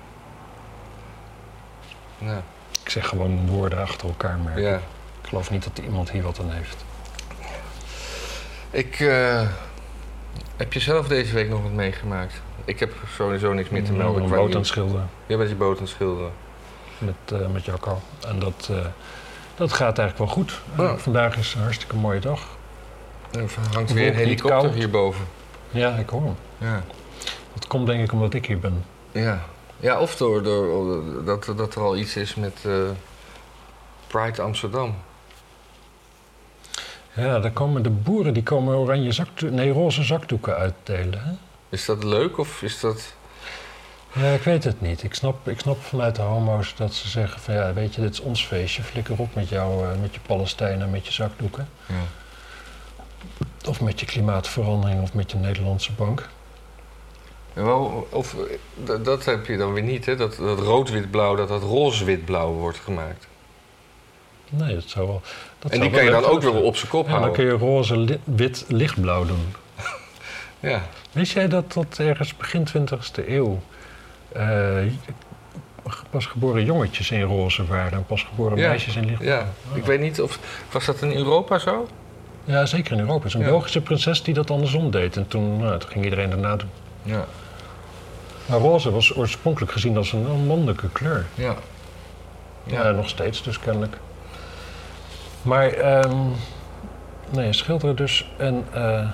Ja. 2.19 2.43
Ik 2.83 2.91
zeg 2.91 3.09
gewoon 3.09 3.47
woorden 3.47 3.79
achter 3.79 4.09
elkaar, 4.09 4.39
maar 4.39 4.61
ja. 4.61 4.75
ik 5.23 5.29
geloof 5.29 5.51
niet 5.51 5.65
dat 5.65 5.85
iemand 5.85 6.11
hier 6.11 6.23
wat 6.23 6.41
aan 6.41 6.51
heeft. 6.51 6.85
Ik... 8.71 9.01
eh, 9.01 9.49
heb 10.57 10.73
je 10.73 10.81
zelf 10.81 11.09
deze 11.09 11.35
week 11.35 11.49
nog 11.49 11.63
wat 11.63 11.73
meegemaakt? 11.73 12.43
Ik 12.65 12.81
heb 12.81 12.93
sowieso 13.17 13.53
niks 13.53 13.69
meer 13.69 13.85
te 13.85 13.91
Ik 13.91 13.97
ben 13.97 14.05
melden. 14.05 14.23
een 14.23 14.29
qua 14.29 14.37
boot 14.39 14.51
aan 14.51 14.57
het 14.57 14.67
schilderen 14.67 15.11
Jij 15.27 15.37
bent 15.37 15.49
die 15.49 15.59
boot 15.59 15.77
aan 15.77 15.83
het 15.83 15.93
schilderen. 15.93 16.33
met, 16.99 17.41
eh 17.41 17.47
met 17.49 17.65
Jacco. 17.65 18.01
En 18.29 18.39
dat, 18.39 18.69
eh, 18.71 18.77
dat 19.55 19.73
gaat 19.73 19.99
eigenlijk 19.99 20.19
wel 20.19 20.27
goed. 20.45 20.61
Ja. 20.77 20.85
Eh, 20.85 20.97
vandaag 20.97 21.37
is 21.37 21.55
een 21.55 21.61
hartstikke 21.63 21.97
mooie 21.97 22.21
dag. 22.21 22.41
Er 23.33 23.51
hangt 23.73 23.93
weer 23.93 24.09
een 24.09 24.15
helikopter 24.15 24.73
hierboven. 24.73 25.25
Ja, 25.71 25.95
ik 25.97 26.09
hoor 26.09 26.23
hem. 26.23 26.37
Ja. 26.59 26.83
Dat 27.55 27.67
komt 27.67 27.87
denk 27.87 28.03
ik 28.05 28.13
omdat 28.13 28.35
ik 28.35 28.47
hier 28.47 28.59
ben. 28.59 28.85
Ja. 29.13 29.45
Ja, 29.77 30.01
of 30.01 30.17
door, 30.17 30.43
door, 30.43 31.03
dat, 31.25 31.53
dat 31.57 31.75
er 31.75 31.81
al 31.83 31.97
iets 31.97 32.17
is 32.17 32.35
met 32.35 32.61
Pride 34.07 34.43
Amsterdam. 34.43 34.95
Ja, 37.15 37.39
daar 37.39 37.51
komen 37.51 37.83
de 37.83 37.91
boeren 37.91 38.35
die 38.35 38.43
komen 38.43 38.77
oranje 38.77 39.13
zakdoeken, 39.13 39.57
nee, 39.57 39.71
roze 39.71 40.03
zakdoeken 40.03 40.57
uitdelen. 40.57 41.25
Hè? 41.25 41.33
Is 41.69 41.85
dat 41.85 42.05
leuk 42.05 42.39
of 42.39 42.63
is 42.63 42.81
dat... 42.81 43.15
Ja, 44.13 44.33
ik 44.33 44.43
weet 44.43 44.65
het 44.65 44.81
niet. 44.81 45.03
Ik 45.03 45.15
snap, 45.15 45.49
ik 45.49 45.61
snap 45.61 45.83
vanuit 45.83 46.17
de 46.17 46.23
homo's 46.23 46.75
dat 46.77 46.95
ze 46.95 47.09
zeggen 47.09 47.41
van 47.41 47.55
ja, 47.55 47.73
weet 47.73 47.95
je, 47.95 48.01
dit 48.01 48.13
is 48.13 48.21
ons 48.21 48.47
feestje. 48.47 48.83
Flikker 48.83 49.19
op 49.19 49.35
met 49.35 49.49
jou, 49.49 49.85
eh, 49.85 50.01
met 50.01 50.15
je 50.15 50.21
Palestijnen, 50.27 50.91
met 50.91 51.07
je 51.07 51.13
zakdoeken. 51.13 51.69
Ja. 51.87 51.95
Of 53.69 53.81
met 53.81 54.01
je 54.01 54.07
klimaatverandering 54.07 55.03
of 55.03 55.15
met 55.15 55.31
je 55.31 55.37
Nederlandse 55.37 55.93
bank. 55.93 56.29
Wel, 57.53 58.07
of, 58.11 58.35
eh, 58.35 58.41
dat, 58.85 59.05
dat 59.05 59.25
heb 59.25 59.47
je 59.47 59.57
dan 59.57 59.73
weer 59.73 59.83
niet, 59.83 60.07
hè? 60.07 60.17
Dat, 60.17 60.37
dat 60.37 60.59
rood-wit-blauw, 60.59 61.35
dat 61.35 61.49
dat 61.49 61.63
roze-wit-blauw 61.63 62.53
wordt 62.53 62.79
gemaakt. 62.79 63.27
Nee, 64.57 64.75
dat 64.75 64.85
zou 64.87 65.07
wel. 65.07 65.23
Dat 65.59 65.73
en 65.73 65.81
die 65.81 65.91
kan 65.91 66.05
je 66.05 66.11
dan 66.11 66.25
ook 66.25 66.43
weer 66.43 66.63
op 66.63 66.77
zijn 66.77 66.91
kop 66.91 67.05
Ja, 67.07 67.11
dan 67.13 67.21
houden. 67.23 67.45
kun 67.45 67.53
je 67.53 67.59
roze, 67.59 67.97
li- 67.97 68.21
wit, 68.25 68.65
lichtblauw 68.69 69.25
doen. 69.25 69.55
Ja. 70.61 70.83
Wist 71.13 71.33
jij 71.33 71.49
dat 71.49 71.73
dat 71.73 71.99
ergens 71.99 72.37
begin 72.37 72.67
20e 72.69 73.29
eeuw 73.29 73.61
eh, 74.33 74.77
pas 76.11 76.27
geboren 76.27 76.65
jongetjes 76.65 77.11
in 77.11 77.23
roze 77.23 77.67
waren 77.67 77.93
en 77.93 78.07
pas 78.07 78.23
geboren 78.23 78.59
Ja, 78.59 78.69
meisjes 78.69 78.97
in 78.97 79.05
lichtblauw? 79.07 79.33
ja, 79.39 79.47
ik 79.75 79.85
weet 79.85 80.01
niet 80.01 80.21
of... 80.21 80.39
Was 80.73 80.85
dat 80.85 81.03
in 81.03 81.13
Europa 81.17 81.59
zo? 81.59 81.89
Ja, 82.45 82.67
zeker 82.67 82.93
in 82.93 82.99
Europa. 82.99 83.19
Het 83.19 83.27
is 83.27 83.35
een 83.35 83.41
Ja. 83.41 83.47
Belgische 83.47 83.81
prinses 83.81 84.23
die 84.23 84.35
dat 84.35 84.51
andersom 84.51 84.91
deed. 84.91 85.17
En 85.17 85.29
toen, 85.29 85.57
nou, 85.59 85.79
toen 85.79 85.91
ging 85.91 86.05
iedereen 86.05 86.31
daarna 86.31 86.57
doen. 86.57 86.71
Ja. 87.03 87.25
Maar 88.47 88.59
roze 88.59 88.91
was 88.91 89.17
oorspronkelijk 89.17 89.73
gezien 89.73 89.97
als 89.97 90.13
een, 90.13 90.25
een 90.31 90.47
mannelijke 90.47 90.89
kleur. 90.93 91.27
Ja. 91.35 91.55
Ja, 92.65 92.91
nog 92.91 93.09
steeds 93.09 93.43
dus 93.43 93.59
kennelijk. 93.59 93.97
Maar, 95.45 95.69
ehm 95.69 96.17
nee, 97.31 97.53
schilderen 97.53 97.97
dus. 97.97 98.31
En 98.37 98.65
eh, 98.73 99.09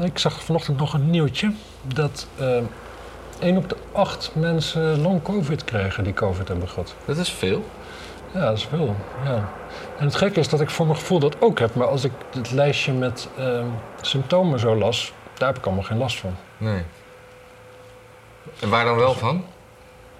ik 0.00 0.18
zag 0.18 0.42
vanochtend 0.42 0.78
nog 0.78 0.92
een 0.94 1.10
nieuwtje. 1.10 1.52
Dat 1.82 2.26
ehm 2.38 2.64
1 3.40 3.56
op 3.56 3.68
de 3.68 3.76
8 3.92 4.30
mensen 4.34 5.00
long 5.00 5.22
covid 5.22 5.64
krijgen 5.64 6.04
die 6.04 6.12
covid 6.12 6.48
hebben 6.48 6.68
gehad. 6.68 6.94
Dat 7.04 7.16
is 7.16 7.30
veel. 7.30 7.64
Ja, 8.34 8.40
dat 8.40 8.56
is 8.56 8.64
veel. 8.64 8.96
Ja. 9.24 9.48
En 9.98 10.04
het 10.04 10.14
gekke 10.14 10.40
is 10.40 10.48
dat 10.48 10.60
ik 10.60 10.70
voor 10.70 10.86
mijn 10.86 10.98
gevoel 10.98 11.18
dat 11.18 11.40
ook 11.40 11.58
heb. 11.58 11.74
Maar 11.74 11.86
als 11.86 12.04
ik 12.04 12.12
het 12.34 12.50
lijstje 12.50 12.92
met 12.92 13.28
ehm, 13.38 13.66
symptomen 14.00 14.58
zo 14.58 14.76
las, 14.76 15.12
daar 15.34 15.48
heb 15.48 15.58
ik 15.58 15.66
allemaal 15.66 15.84
geen 15.84 15.98
last 15.98 16.18
van. 16.18 16.34
Nee. 16.56 16.82
En 18.60 18.68
waar 18.68 18.84
dan 18.84 18.96
wel 18.96 19.14
van? 19.14 19.44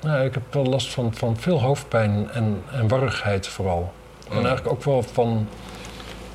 Nou, 0.01 0.25
ik 0.25 0.35
heb 0.35 0.43
wel 0.51 0.65
last 0.65 0.93
van, 0.93 1.15
van 1.15 1.37
veel 1.37 1.61
hoofdpijn 1.61 2.31
en, 2.31 2.63
en 2.73 2.89
warrigheid 2.89 3.49
vooral. 3.49 3.93
En 4.31 4.37
Oh. 4.39 4.45
eigenlijk 4.45 4.69
ook 4.75 4.85
wel 4.85 5.03
van, 5.03 5.49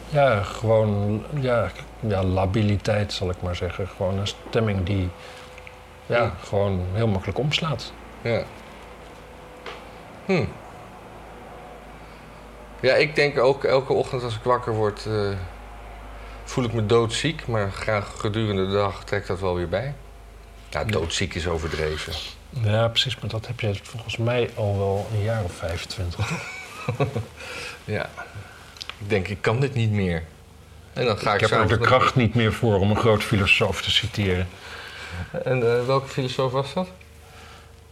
ja, 0.10 0.42
gewoon, 0.44 1.24
ja, 1.40 1.72
ja, 2.00 2.24
labiliteit 2.24 3.14
zal 3.14 3.30
ik 3.30 3.42
maar 3.42 3.56
zeggen. 3.56 3.88
Gewoon 3.88 4.18
een 4.18 4.28
stemming 4.28 4.84
die, 4.86 5.10
ja, 6.06 6.18
Ja. 6.18 6.34
gewoon 6.44 6.86
heel 6.94 7.08
makkelijk 7.08 7.38
omslaat. 7.40 7.92
Ja. 8.22 8.44
Hm. 10.26 10.44
Ja, 12.80 12.94
ik 12.96 13.16
denk 13.16 13.40
ook 13.40 13.64
elke 13.64 13.94
ochtend 13.94 14.24
als 14.24 14.36
ik 14.36 14.44
wakker 14.44 14.74
word, 14.74 15.06
eh, 15.06 15.30
voel 16.44 16.64
ik 16.64 16.74
me 16.74 16.86
doodziek, 16.86 17.48
maar 17.48 17.72
graag 17.72 18.14
gedurende 18.20 18.66
de 18.68 18.72
dag 18.74 19.04
trekt 19.04 19.28
dat 19.28 19.40
wel 19.40 19.56
weer 19.56 19.70
bij. 19.70 19.94
Ja, 20.70 20.84
doodziek 20.84 21.34
is 21.36 21.48
overdreven. 21.48 22.14
Ja, 22.50 22.88
precies, 22.88 23.20
maar 23.20 23.30
dat 23.30 23.48
heb 23.48 23.60
je 23.60 23.76
volgens 23.84 24.18
mij 24.18 24.50
al 24.56 24.78
wel 24.78 25.08
een 25.14 25.22
jaar 25.24 25.44
of 25.44 25.52
25. 25.54 26.32
Ja. 27.86 28.10
Ik 28.98 29.10
denk, 29.10 29.28
ik 29.28 29.42
kan 29.42 29.60
dit 29.60 29.74
niet 29.74 29.92
meer. 29.92 30.24
En 30.94 31.06
dan 31.06 31.18
ga 31.18 31.34
ik, 31.34 31.42
Ik 31.42 31.50
heb 31.50 31.60
er 31.60 31.68
de 31.68 31.78
kracht 31.78 32.16
niet 32.16 32.36
meer 32.36 32.54
voor 32.54 32.80
om 32.80 32.90
een 32.90 32.98
groot 32.98 33.24
filosoof 33.24 33.82
te 33.82 33.92
citeren. 33.92 34.48
En 35.44 35.78
eh, 35.78 35.86
welke 35.86 36.08
filosoof 36.08 36.52
was 36.52 36.74
dat? 36.74 36.88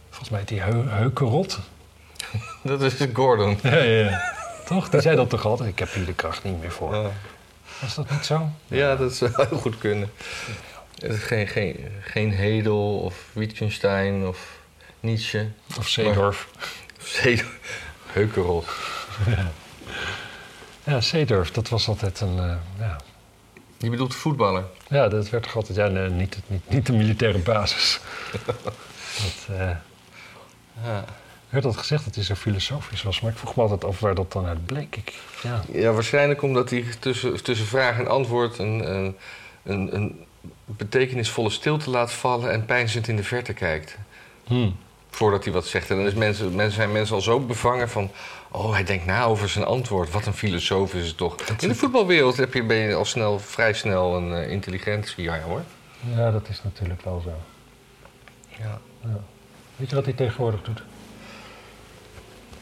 Volgens 0.08 0.30
mij 0.30 0.44
die 0.44 0.60
Heu 0.60 0.88
Heukerot. 0.88 1.58
Dat 2.62 2.82
is 2.82 2.94
Gordon. 3.12 3.58
Ja, 3.62 3.76
ja. 3.76 4.32
Toch? 4.64 4.88
Die 4.88 5.00
zei 5.00 5.16
dat 5.16 5.30
toch 5.30 5.44
altijd? 5.46 5.68
Ik 5.68 5.78
heb 5.78 5.92
hier 5.92 6.06
de 6.06 6.14
kracht 6.14 6.44
niet 6.44 6.60
meer 6.60 6.70
voor. 6.70 6.94
Ja. 6.94 7.10
Was 7.80 7.94
dat 7.94 8.10
niet 8.10 8.24
zo? 8.24 8.48
Ja, 8.66 8.96
dat 8.96 9.14
zou 9.14 9.30
heel 9.34 9.58
goed 9.58 9.78
kunnen. 9.78 10.12
Het 10.98 11.12
is 11.12 11.22
geen, 11.22 11.46
geen, 11.46 11.76
geen 12.00 12.32
Hedel 12.32 12.98
of 12.98 13.24
Wittgenstein 13.32 14.26
of 14.26 14.58
Nietzsche. 15.00 15.48
Of 15.78 15.88
Zeedorf. 15.88 16.48
Of 17.00 17.06
Zedel. 17.06 17.46
Heukerot. 18.12 18.66
Ja, 19.26 19.52
Zeedorf, 20.98 21.50
dat 21.50 21.68
was 21.68 21.88
altijd 21.88 22.20
een... 22.20 22.38
eh, 22.38 22.54
ja. 22.78 22.96
Je 23.78 23.90
bedoelt 23.90 24.14
voetballer? 24.14 24.64
ja, 24.88 25.08
dat 25.08 25.30
werd 25.30 25.42
toch 25.42 25.56
altijd... 25.56 25.76
Ja, 25.78 25.86
nee, 25.88 26.08
niet, 26.08 26.36
niet, 26.46 26.68
niet 26.70 26.86
de 26.86 26.92
militaire 26.92 27.38
basis. 27.38 28.00
dat, 28.46 28.74
eh, 29.48 29.70
Ja. 30.84 31.04
werd 31.48 31.64
altijd 31.64 31.76
gezegd 31.76 32.04
dat 32.04 32.14
hij 32.14 32.24
zo 32.24 32.34
filosofisch 32.34 33.02
was. 33.02 33.20
Maar 33.20 33.30
ik 33.30 33.38
vroeg 33.38 33.56
me 33.56 33.62
altijd 33.62 33.84
af 33.84 34.00
waar 34.00 34.14
dat 34.14 34.32
dan 34.32 34.46
uit 34.46 34.66
bleek. 34.66 34.96
Ik, 34.96 35.12
ja. 35.42 35.62
ja, 35.72 35.92
waarschijnlijk 35.92 36.42
omdat 36.42 36.70
hij 36.70 36.84
tussen, 36.98 37.42
tussen 37.42 37.66
vraag 37.66 37.98
en 37.98 38.08
antwoord 38.08 38.58
een, 38.58 38.90
een, 38.94 39.16
een, 39.62 39.94
een 39.94 40.24
betekenisvolle 40.64 41.50
stilte 41.50 41.90
laat 41.90 42.12
vallen 42.12 42.50
en 42.52 42.64
pijnzend 42.64 43.08
in 43.08 43.16
de 43.16 43.24
verte 43.24 43.52
kijkt. 43.52 43.96
Hm. 44.44 44.70
Voordat 45.10 45.44
hij 45.44 45.52
wat 45.52 45.66
zegt. 45.66 45.90
En 45.90 45.96
dan 45.96 46.06
is 46.06 46.14
mensen, 46.14 46.54
mensen 46.54 46.74
zijn 46.74 46.92
mensen 46.92 47.14
al 47.14 47.20
zo 47.20 47.40
bevangen 47.40 47.88
van... 47.88 48.10
Oh, 48.56 48.72
hij 48.72 48.84
denkt 48.84 49.06
na 49.06 49.24
over 49.24 49.48
zijn 49.48 49.64
antwoord. 49.64 50.10
Wat 50.10 50.26
een 50.26 50.32
filosoof 50.32 50.94
is 50.94 51.06
het 51.06 51.16
toch. 51.16 51.36
In 51.58 51.68
de 51.68 51.74
voetbalwereld 51.74 52.36
heb 52.36 52.54
je, 52.54 52.64
ben 52.64 52.76
je 52.76 52.94
al 52.94 53.04
snel, 53.04 53.38
vrij 53.38 53.72
snel 53.72 54.16
een 54.16 54.30
uh, 54.30 54.50
intelligentie, 54.50 55.24
ja 55.24 55.40
hoor. 55.40 55.62
Ja, 56.16 56.30
dat 56.30 56.48
is 56.48 56.62
natuurlijk 56.62 57.02
wel 57.02 57.20
zo. 57.24 57.32
Ja. 58.48 58.80
Ja. 59.00 59.20
Weet 59.76 59.90
je 59.90 59.94
wat 59.94 60.04
hij 60.04 60.14
tegenwoordig 60.14 60.62
doet? 60.62 60.82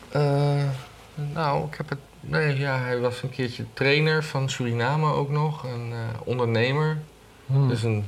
Eh, 0.09 0.65
nou, 1.15 1.67
ik 1.67 1.75
heb 1.77 1.89
het... 1.89 1.99
Nee, 2.21 2.59
ja, 2.59 2.79
hij 2.79 2.99
was 2.99 3.23
een 3.23 3.31
keertje 3.31 3.65
trainer 3.73 4.25
van 4.25 4.51
Suriname 4.51 5.13
ook 5.13 5.31
nog. 5.31 5.65
Een 5.65 5.93
eh, 5.93 6.21
ondernemer. 6.25 6.99
Hmm. 7.47 7.69
Dus 7.69 7.83
een, 7.83 8.05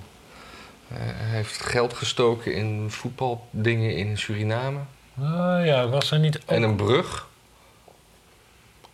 hij 0.89 1.13
heeft 1.37 1.63
geld 1.63 1.95
gestoken 1.95 2.55
in 2.55 2.91
voetbaldingen 2.91 3.97
in 3.97 4.19
Suriname. 4.19 4.79
Ah 5.21 5.67
ja, 5.67 5.89
was 5.89 6.11
er 6.11 6.19
niet 6.19 6.37
ook... 6.37 6.49
En 6.49 6.63
een 6.63 6.77
brug. 6.77 7.33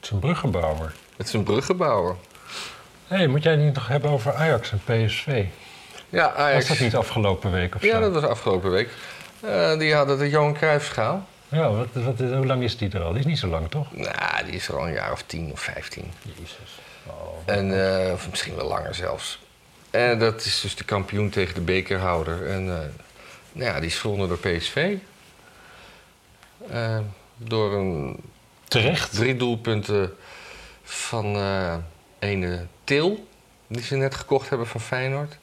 Het 0.00 0.08
is 0.08 0.10
een 0.10 0.18
bruggenbouwer. 0.18 0.92
Het 1.16 1.26
is 1.26 1.32
een 1.32 1.42
bruggenbouwer. 1.42 2.16
Hé, 3.06 3.16
hey, 3.16 3.26
moet 3.26 3.42
jij 3.42 3.52
het 3.52 3.60
niet 3.60 3.74
nog 3.74 3.88
hebben 3.88 4.10
over 4.10 4.34
Ajax 4.34 4.72
en 4.72 4.80
PSV? 4.84 5.44
Ja, 6.08 6.26
Was 6.28 6.36
Ajax. 6.36 6.68
dat 6.68 6.78
niet 6.78 6.96
afgelopen 6.96 7.50
week 7.52 7.74
of 7.74 7.82
Ja, 7.82 7.94
zo? 7.94 8.00
dat 8.00 8.12
was 8.12 8.30
afgelopen 8.30 8.70
week. 8.70 8.88
Eh, 9.40 9.78
die 9.78 9.94
hadden 9.94 10.18
de 10.18 10.28
Johan 10.28 10.54
Cruijffschaal. 10.54 11.26
Ja, 11.48 11.70
wat, 11.70 11.86
wat, 11.92 12.18
hoe 12.18 12.46
lang 12.46 12.62
is 12.62 12.76
die 12.76 12.90
er 12.92 13.02
al? 13.02 13.10
Die 13.10 13.18
is 13.20 13.26
niet 13.26 13.38
zo 13.38 13.46
lang, 13.46 13.70
toch? 13.70 13.86
Nou, 13.96 14.44
die 14.44 14.54
is 14.54 14.68
er 14.68 14.78
al 14.78 14.86
een 14.86 14.92
jaar 14.92 15.12
of 15.12 15.22
tien 15.26 15.52
of 15.52 15.60
vijftien. 15.60 16.12
Jezus. 16.22 16.78
Oh. 17.06 17.38
En, 17.46 17.96
eh, 18.06 18.12
of 18.12 18.30
misschien 18.30 18.56
wel 18.56 18.68
langer 18.68 18.94
zelfs. 18.94 19.38
En 19.90 20.18
dat 20.18 20.44
is 20.44 20.60
dus 20.60 20.76
de 20.76 20.84
kampioen 20.84 21.30
tegen 21.30 21.54
de 21.54 21.60
bekerhouder. 21.60 22.48
En 22.48 22.68
eh, 22.68 22.78
nou 23.52 23.70
ja, 23.72 23.76
die 23.80 23.88
is 23.88 23.98
gewonnen 23.98 24.28
door 24.28 24.38
PSV. 24.38 24.96
Door 27.36 27.72
een 27.74 28.16
Terecht. 28.70 29.12
drie 29.12 29.36
doelpunten 29.36 30.12
van 30.82 31.36
eh 31.36 31.74
ene 32.18 32.66
Til. 32.84 33.28
Die 33.66 33.82
ze 33.82 33.96
net 33.96 34.14
gekocht 34.14 34.48
hebben 34.48 34.66
van 34.66 34.80
Feyenoord. 34.80 35.38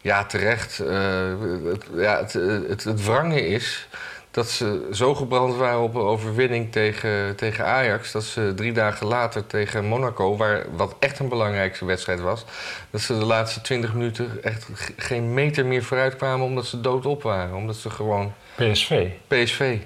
Ja, 0.00 0.24
terecht. 0.24 0.80
Eh, 0.80 1.40
het, 1.64 1.84
ja, 1.94 2.16
het, 2.16 2.32
het, 2.32 2.84
het 2.84 3.04
wrange 3.04 3.46
is 3.46 3.88
dat 4.30 4.50
ze 4.50 4.88
zo 4.92 5.14
gebrand 5.14 5.56
waren 5.56 5.80
op 5.80 5.94
een 5.94 6.00
overwinning 6.00 6.72
tegen, 6.72 7.36
tegen 7.36 7.66
Ajax... 7.66 8.12
dat 8.12 8.24
ze 8.24 8.52
drie 8.56 8.72
dagen 8.72 9.06
later 9.06 9.46
tegen 9.46 9.84
Monaco, 9.84 10.36
waar, 10.36 10.66
wat 10.76 10.96
echt 10.98 11.18
een 11.18 11.28
belangrijke 11.28 11.84
wedstrijd 11.84 12.20
was... 12.20 12.44
dat 12.90 13.00
ze 13.00 13.18
de 13.18 13.24
laatste 13.24 13.60
twintig 13.60 13.92
minuten 13.92 14.42
echt 14.42 14.68
geen 14.96 15.34
meter 15.34 15.66
meer 15.66 15.82
vooruit 15.82 16.16
kwamen... 16.16 16.46
omdat 16.46 16.66
ze 16.66 16.80
doodop 16.80 17.22
waren. 17.22 17.54
Omdat 17.54 17.76
ze 17.76 17.90
gewoon... 17.90 18.32
PSV. 18.54 19.08
PSV. 19.28 19.78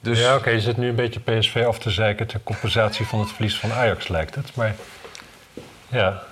Dus 0.00 0.18
Ja, 0.20 0.36
oké, 0.36 0.50
je 0.50 0.60
zit 0.60 0.76
nu 0.76 0.88
een 0.88 0.94
beetje 0.94 1.20
PSV 1.20 1.64
af 1.66 1.78
te 1.78 1.90
zeiken 1.90 2.26
ter 2.26 2.40
compensatie 2.44 3.06
van 3.06 3.18
het 3.20 3.32
verlies 3.32 3.58
van 3.58 3.72
Ajax, 3.72 4.08
lijkt 4.08 4.34
het. 4.34 4.54
Maar 4.56 4.74
ja. 5.88 6.22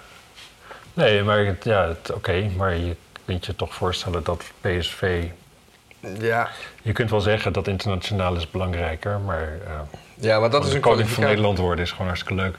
Nee, 0.94 1.22
maar 1.22 1.44
het- 1.44 1.64
ja, 1.64 1.92
oké, 2.14 2.50
maar 2.56 2.74
je 2.76 2.96
kunt 3.24 3.46
je 3.46 3.54
toch 3.56 3.74
voorstellen 3.74 4.22
dat 4.24 4.44
PSV. 4.60 5.24
ja, 6.20 6.48
Je 6.82 6.92
kunt 6.92 7.10
wel 7.10 7.20
zeggen 7.20 7.52
dat 7.52 7.68
internationaal 7.68 8.36
is 8.36 8.50
belangrijker, 8.50 9.18
maar 9.20 9.48
eh 9.66 9.72
ja, 10.14 10.38
maar 10.40 10.50
dat 10.50 10.64
is 10.66 10.72
een 10.72 10.80
koning 10.80 11.08
van. 11.08 11.24
Nederland 11.24 11.58
worden 11.58 11.84
is 11.84 11.90
gewoon 11.90 12.06
hartstikke 12.06 12.34
leuk. 12.42 12.56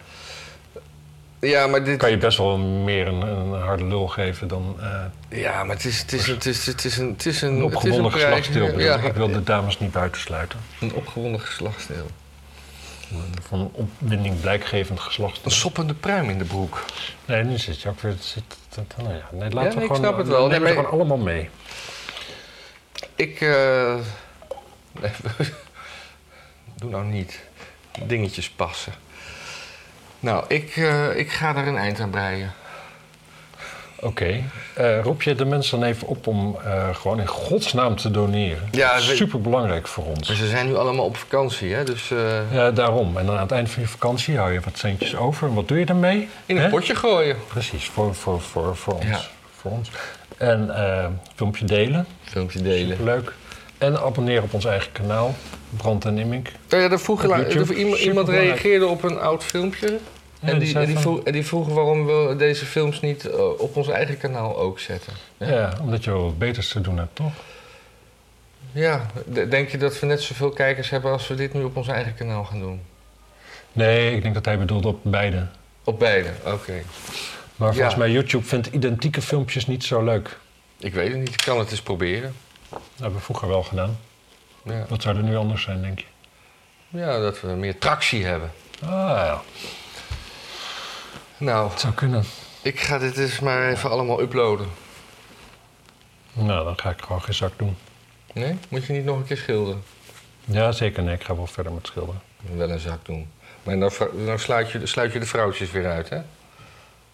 Ja, 1.39 1.67
maar 1.67 1.83
dit, 1.83 1.97
Kan 1.97 2.09
je 2.09 2.17
best 2.17 2.37
wel 2.37 2.57
meer 2.57 3.07
een, 3.07 3.21
een 3.21 3.61
harde 3.61 3.83
lul 3.85 4.07
geven 4.07 4.47
dan 4.47 4.75
eh, 4.79 5.39
Ja, 5.41 5.63
maar 5.63 5.75
het 5.75 5.85
is, 5.85 5.99
het 5.99 6.13
is, 6.13 6.27
het 6.27 6.45
is, 6.45 6.65
het 6.65 6.85
is 6.85 6.97
een, 6.97 7.09
het 7.09 7.25
is 7.25 7.41
een, 7.41 7.49
een 7.49 7.55
het 7.61 7.69
is 7.69 7.75
opgewonden 7.75 8.11
geslachtsdeel. 8.11 8.79
Ja, 8.79 8.95
Ik 8.97 9.13
wil 9.13 9.27
de 9.31 9.43
dames 9.43 9.79
niet 9.79 9.91
buitensluiten. 9.91 10.59
een 10.79 10.93
opgewonden 10.93 11.41
geslachtsdeel. 11.41 12.05
Van 13.47 13.59
een 13.59 13.69
opwinding 13.73 14.39
blijkgevend 14.41 14.99
geslachtsdeel. 14.99 15.45
Een 15.51 15.57
soppende 15.57 15.93
pruim 15.93 16.29
in 16.29 16.37
de 16.37 16.43
broek. 16.45 16.85
Nee, 17.25 17.43
nu 17.43 17.57
zit 17.57 17.81
je 17.81 17.89
ook 17.89 17.99
weer. 18.01 18.15
Zit, 18.19 18.43
dat, 18.75 18.93
nou 18.97 19.13
ja, 19.13 19.27
nee, 19.31 19.49
laten 19.51 19.69
we 19.71 19.75
ik 19.75 19.81
gewoon, 19.81 19.95
snap 19.95 20.17
het 20.17 20.27
wel. 20.27 20.43
we 20.43 20.49
Nee, 20.49 20.59
nemen 20.59 20.67
het 20.67 20.75
maar- 20.75 20.85
gewoon 20.89 21.07
allemaal 21.09 21.25
mee. 21.33 21.49
Ik. 23.15 23.39
nee, 25.01 25.11
doe 26.79 26.89
nou 26.89 27.05
niet. 27.05 27.39
Dingetjes 28.05 28.49
passen. 28.49 28.93
Nou, 30.19 30.43
ik, 30.47 30.75
eh, 30.75 31.15
ik 31.15 31.31
ga 31.31 31.53
daar 31.53 31.67
een 31.67 31.77
eind 31.77 31.99
aan 31.99 32.09
breien. 32.09 32.53
Oké. 33.99 34.43
Eh, 34.73 35.01
roep 35.01 35.21
je 35.21 35.35
de 35.35 35.45
mensen 35.45 35.79
dan 35.79 35.89
even 35.89 36.07
op 36.07 36.27
om 36.27 36.57
eh, 36.63 36.95
gewoon 36.95 37.19
in 37.19 37.27
godsnaam 37.27 37.95
te 37.95 38.11
doneren? 38.11 38.67
Ja, 38.71 38.93
Dat 38.93 39.01
is 39.01 39.17
super 39.17 39.41
belangrijk 39.41 39.87
voor 39.87 40.05
ons. 40.05 40.27
Maar 40.27 40.37
ze 40.37 40.47
zijn 40.47 40.67
nu 40.67 40.75
allemaal 40.75 41.05
op 41.05 41.17
vakantie, 41.17 41.73
hè? 41.73 41.83
Dus 41.83 42.11
Ja, 42.51 42.71
daarom. 42.71 43.17
En 43.17 43.25
dan 43.25 43.35
aan 43.35 43.41
het 43.41 43.51
eind 43.51 43.69
van 43.69 43.81
je 43.81 43.87
vakantie 43.87 44.37
hou 44.37 44.53
je 44.53 44.59
wat 44.59 44.77
centjes 44.77 45.15
over. 45.15 45.47
En 45.47 45.53
wat 45.53 45.67
doe 45.67 45.79
je 45.79 45.85
ermee? 45.85 46.29
in 46.45 46.57
een 46.57 46.69
potje 46.69 46.95
gooien. 46.95 47.37
Precies, 47.47 47.85
voor, 47.85 48.15
voor, 48.15 48.41
voor, 48.41 48.75
voor 48.75 48.93
ons. 48.93 49.05
Ja. 49.05 49.19
Voor 49.55 49.71
ons. 49.71 49.91
En 50.37 50.71
filmpje 51.35 51.65
delen. 51.65 52.07
Filmpje 52.23 52.61
delen. 52.61 53.03
Leuk. 53.03 53.33
En 53.77 53.99
abonneren 54.01 54.43
op 54.43 54.53
ons 54.53 54.65
eigen 54.65 54.91
kanaal. 54.91 55.35
Brand 55.69 56.05
en 56.05 56.17
Immink. 56.17 56.47
Ja, 56.67 56.77
er 56.77 56.99
vroeg, 56.99 57.23
er- 57.23 57.73
iemand, 57.73 57.99
iemand 57.99 58.29
reageerde 58.29 58.87
op 58.87 59.03
een 59.03 59.19
oud 59.19 59.43
filmpje. 59.43 59.99
Ja, 60.39 60.47
en, 60.47 60.59
die 60.59 60.79
en, 60.79 60.85
die 60.85 60.97
vroeg, 60.99 61.23
en 61.23 61.31
die 61.33 61.45
vroeg 61.45 61.67
waarom 61.67 62.05
we 62.05 62.35
deze 62.37 62.65
films 62.65 63.01
niet 63.01 63.25
eh, 63.29 63.59
op 63.59 63.75
ons 63.75 63.87
eigen 63.89 64.17
kanaal 64.17 64.57
ook 64.57 64.79
zetten. 64.79 65.13
Ja. 65.37 65.73
omdat 65.81 66.03
je 66.03 66.11
wel 66.11 66.23
wat 66.23 66.37
beters 66.37 66.67
te 66.67 66.81
doen 66.81 66.97
hebt, 66.97 67.15
toch? 67.15 67.31
Ja, 68.71 69.05
denk 69.49 69.69
je 69.69 69.77
dat 69.77 69.99
we 69.99 70.05
net 70.05 70.21
zoveel 70.21 70.49
kijkers 70.49 70.89
hebben 70.89 71.11
als 71.11 71.27
we 71.27 71.35
dit 71.35 71.53
nu 71.53 71.63
op 71.63 71.75
ons 71.77 71.87
eigen 71.87 72.15
kanaal 72.15 72.43
gaan 72.43 72.59
doen? 72.59 72.81
Nee, 73.71 74.15
ik 74.15 74.21
denk 74.21 74.33
dat 74.33 74.45
hij 74.45 74.57
bedoelde 74.57 74.87
op 74.87 74.99
beide. 75.03 75.47
Op 75.83 75.99
beide, 75.99 76.29
oké. 76.45 76.81
Maar 77.55 77.73
volgens 77.73 77.93
Ja. 77.93 77.99
mij 77.99 78.11
YouTube 78.11 78.45
vindt 78.45 78.67
identieke 78.67 79.21
filmpjes 79.21 79.67
niet 79.67 79.83
zo 79.83 80.03
leuk. 80.03 80.37
Ik 80.79 80.93
weet 80.93 81.09
het 81.09 81.17
niet, 81.19 81.29
ik 81.29 81.41
kan 81.45 81.59
het 81.59 81.71
eens 81.71 81.81
proberen. 81.81 82.35
Dat 82.69 82.79
hebben 82.95 83.17
we 83.17 83.23
vroeger 83.23 83.47
wel 83.47 83.63
gedaan. 83.63 83.97
Ja. 84.63 84.85
Wat 84.89 85.01
zou 85.01 85.17
er 85.17 85.23
nu 85.23 85.35
anders 85.37 85.61
zijn, 85.63 85.81
denk 85.81 85.99
je? 85.99 86.05
ja, 86.89 87.19
dat 87.19 87.41
we 87.41 87.47
meer 87.47 87.77
tractie 87.77 88.25
hebben. 88.25 88.51
Ah 88.83 88.89
ja, 88.89 89.41
Nou, 91.37 91.69
het 91.69 91.79
zou 91.79 91.93
kunnen. 91.93 92.23
ik 92.61 92.79
ga 92.79 92.97
dit 92.97 93.17
eens 93.17 93.39
maar 93.39 93.69
even 93.69 93.89
allemaal 93.89 94.21
uploaden. 94.21 94.67
Nou, 96.33 96.63
dan 96.65 96.79
ga 96.79 96.89
ik 96.89 97.01
gewoon 97.01 97.21
geen 97.21 97.33
zak 97.33 97.51
doen. 97.57 97.77
Nee? 98.33 98.57
Moet 98.69 98.85
je 98.85 98.93
niet 98.93 99.05
nog 99.05 99.17
een 99.17 99.25
keer 99.25 99.37
schilderen? 99.37 99.83
Ja, 100.45 100.71
zeker. 100.71 101.03
Nee, 101.03 101.15
ik 101.15 101.23
ga 101.23 101.35
wel 101.35 101.47
verder 101.47 101.71
met 101.73 101.87
schilderen. 101.87 102.21
Wel 102.55 102.69
een 102.69 102.79
zak 102.79 103.05
doen. 103.05 103.31
Maar 103.63 103.91
vrou- 103.91 104.21
nou 104.21 104.39
sluit, 104.39 104.71
je, 104.71 104.85
sluit 104.85 105.13
je 105.13 105.19
de 105.19 105.25
vrouwtjes 105.25 105.71
weer 105.71 105.87
uit, 105.87 106.09
hè? 106.09 106.19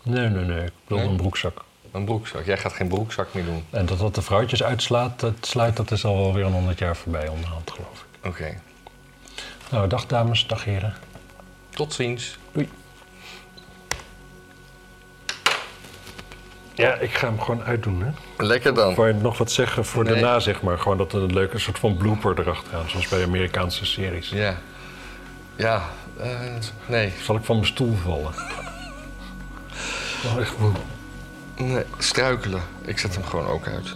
Nee, 0.04 0.30
nee, 0.30 0.46
nee. 0.46 0.66
Ik 0.66 0.72
wil 0.88 0.98
Nee? 0.98 1.08
een 1.08 1.16
broekzak. 1.16 1.64
Een 1.94 2.06
broekzak. 2.06 2.46
Jij 2.46 2.58
gaat 2.58 2.74
geen 2.74 2.88
broekzak 2.88 3.34
meer 3.34 3.46
doen. 3.46 3.64
En 3.70 3.86
dat 3.86 4.00
dat 4.00 4.16
de 4.16 4.22
vrouwtjes 4.22 4.64
uitslaat, 4.64 5.20
dat 5.20 5.34
sluit, 5.42 5.76
dat 5.78 5.92
is 5.92 6.06
al 6.06 6.18
wel 6.18 6.34
weer 6.34 6.46
een 6.46 6.52
honderd 6.52 6.80
jaar 6.80 6.96
voorbij 6.96 7.28
onderhand, 7.28 7.72
geloof 7.72 8.06
ik. 8.22 8.28
Oké. 8.28 8.60
Nou, 9.72 9.88
dag 9.88 10.06
dames, 10.06 10.48
dag 10.48 10.64
heren. 10.64 10.94
Tot 11.70 11.94
ziens. 11.94 12.38
Ja, 16.74 16.94
ik 16.94 17.14
ga 17.14 17.28
hem 17.28 17.40
gewoon 17.42 17.64
uitdoen, 17.64 18.02
hè. 18.02 18.12
Lekker 18.46 18.74
dan. 18.74 19.08
Je 19.08 19.14
nog 19.14 19.38
wat 19.38 19.52
zeggen 19.52 19.86
voor 19.86 20.04
Nee. 20.04 20.14
daarna, 20.14 20.40
zeg 20.40 20.62
maar? 20.62 20.80
Gewoon 20.80 20.98
dat 20.98 21.14
er 21.14 21.22
een 21.22 21.34
leuke 21.34 21.60
soort 21.60 21.80
van 21.80 21.98
blooper 21.98 22.40
erachteraan, 22.40 22.90
zoals 22.90 23.08
bij 23.08 23.24
Amerikaanse 23.24 23.86
series. 23.86 24.30
Ja. 24.30 24.58
Ja, 25.56 25.90
eh, 26.20 26.40
nee. 26.86 27.14
Zal 27.22 27.36
ik 27.36 27.44
van 27.44 27.56
mijn 27.56 27.68
stoel 27.68 27.96
vallen? 28.04 28.34
Oh, 30.26 30.40
echt 30.40 30.58
moe. 30.60 30.72
Nee. 31.58 31.84
Struikelen. 31.98 32.62
Ik 32.82 33.00
zet 33.00 33.16
hem 33.16 33.24
gewoon 33.24 33.46
ook 33.46 33.68
uit. 33.68 33.96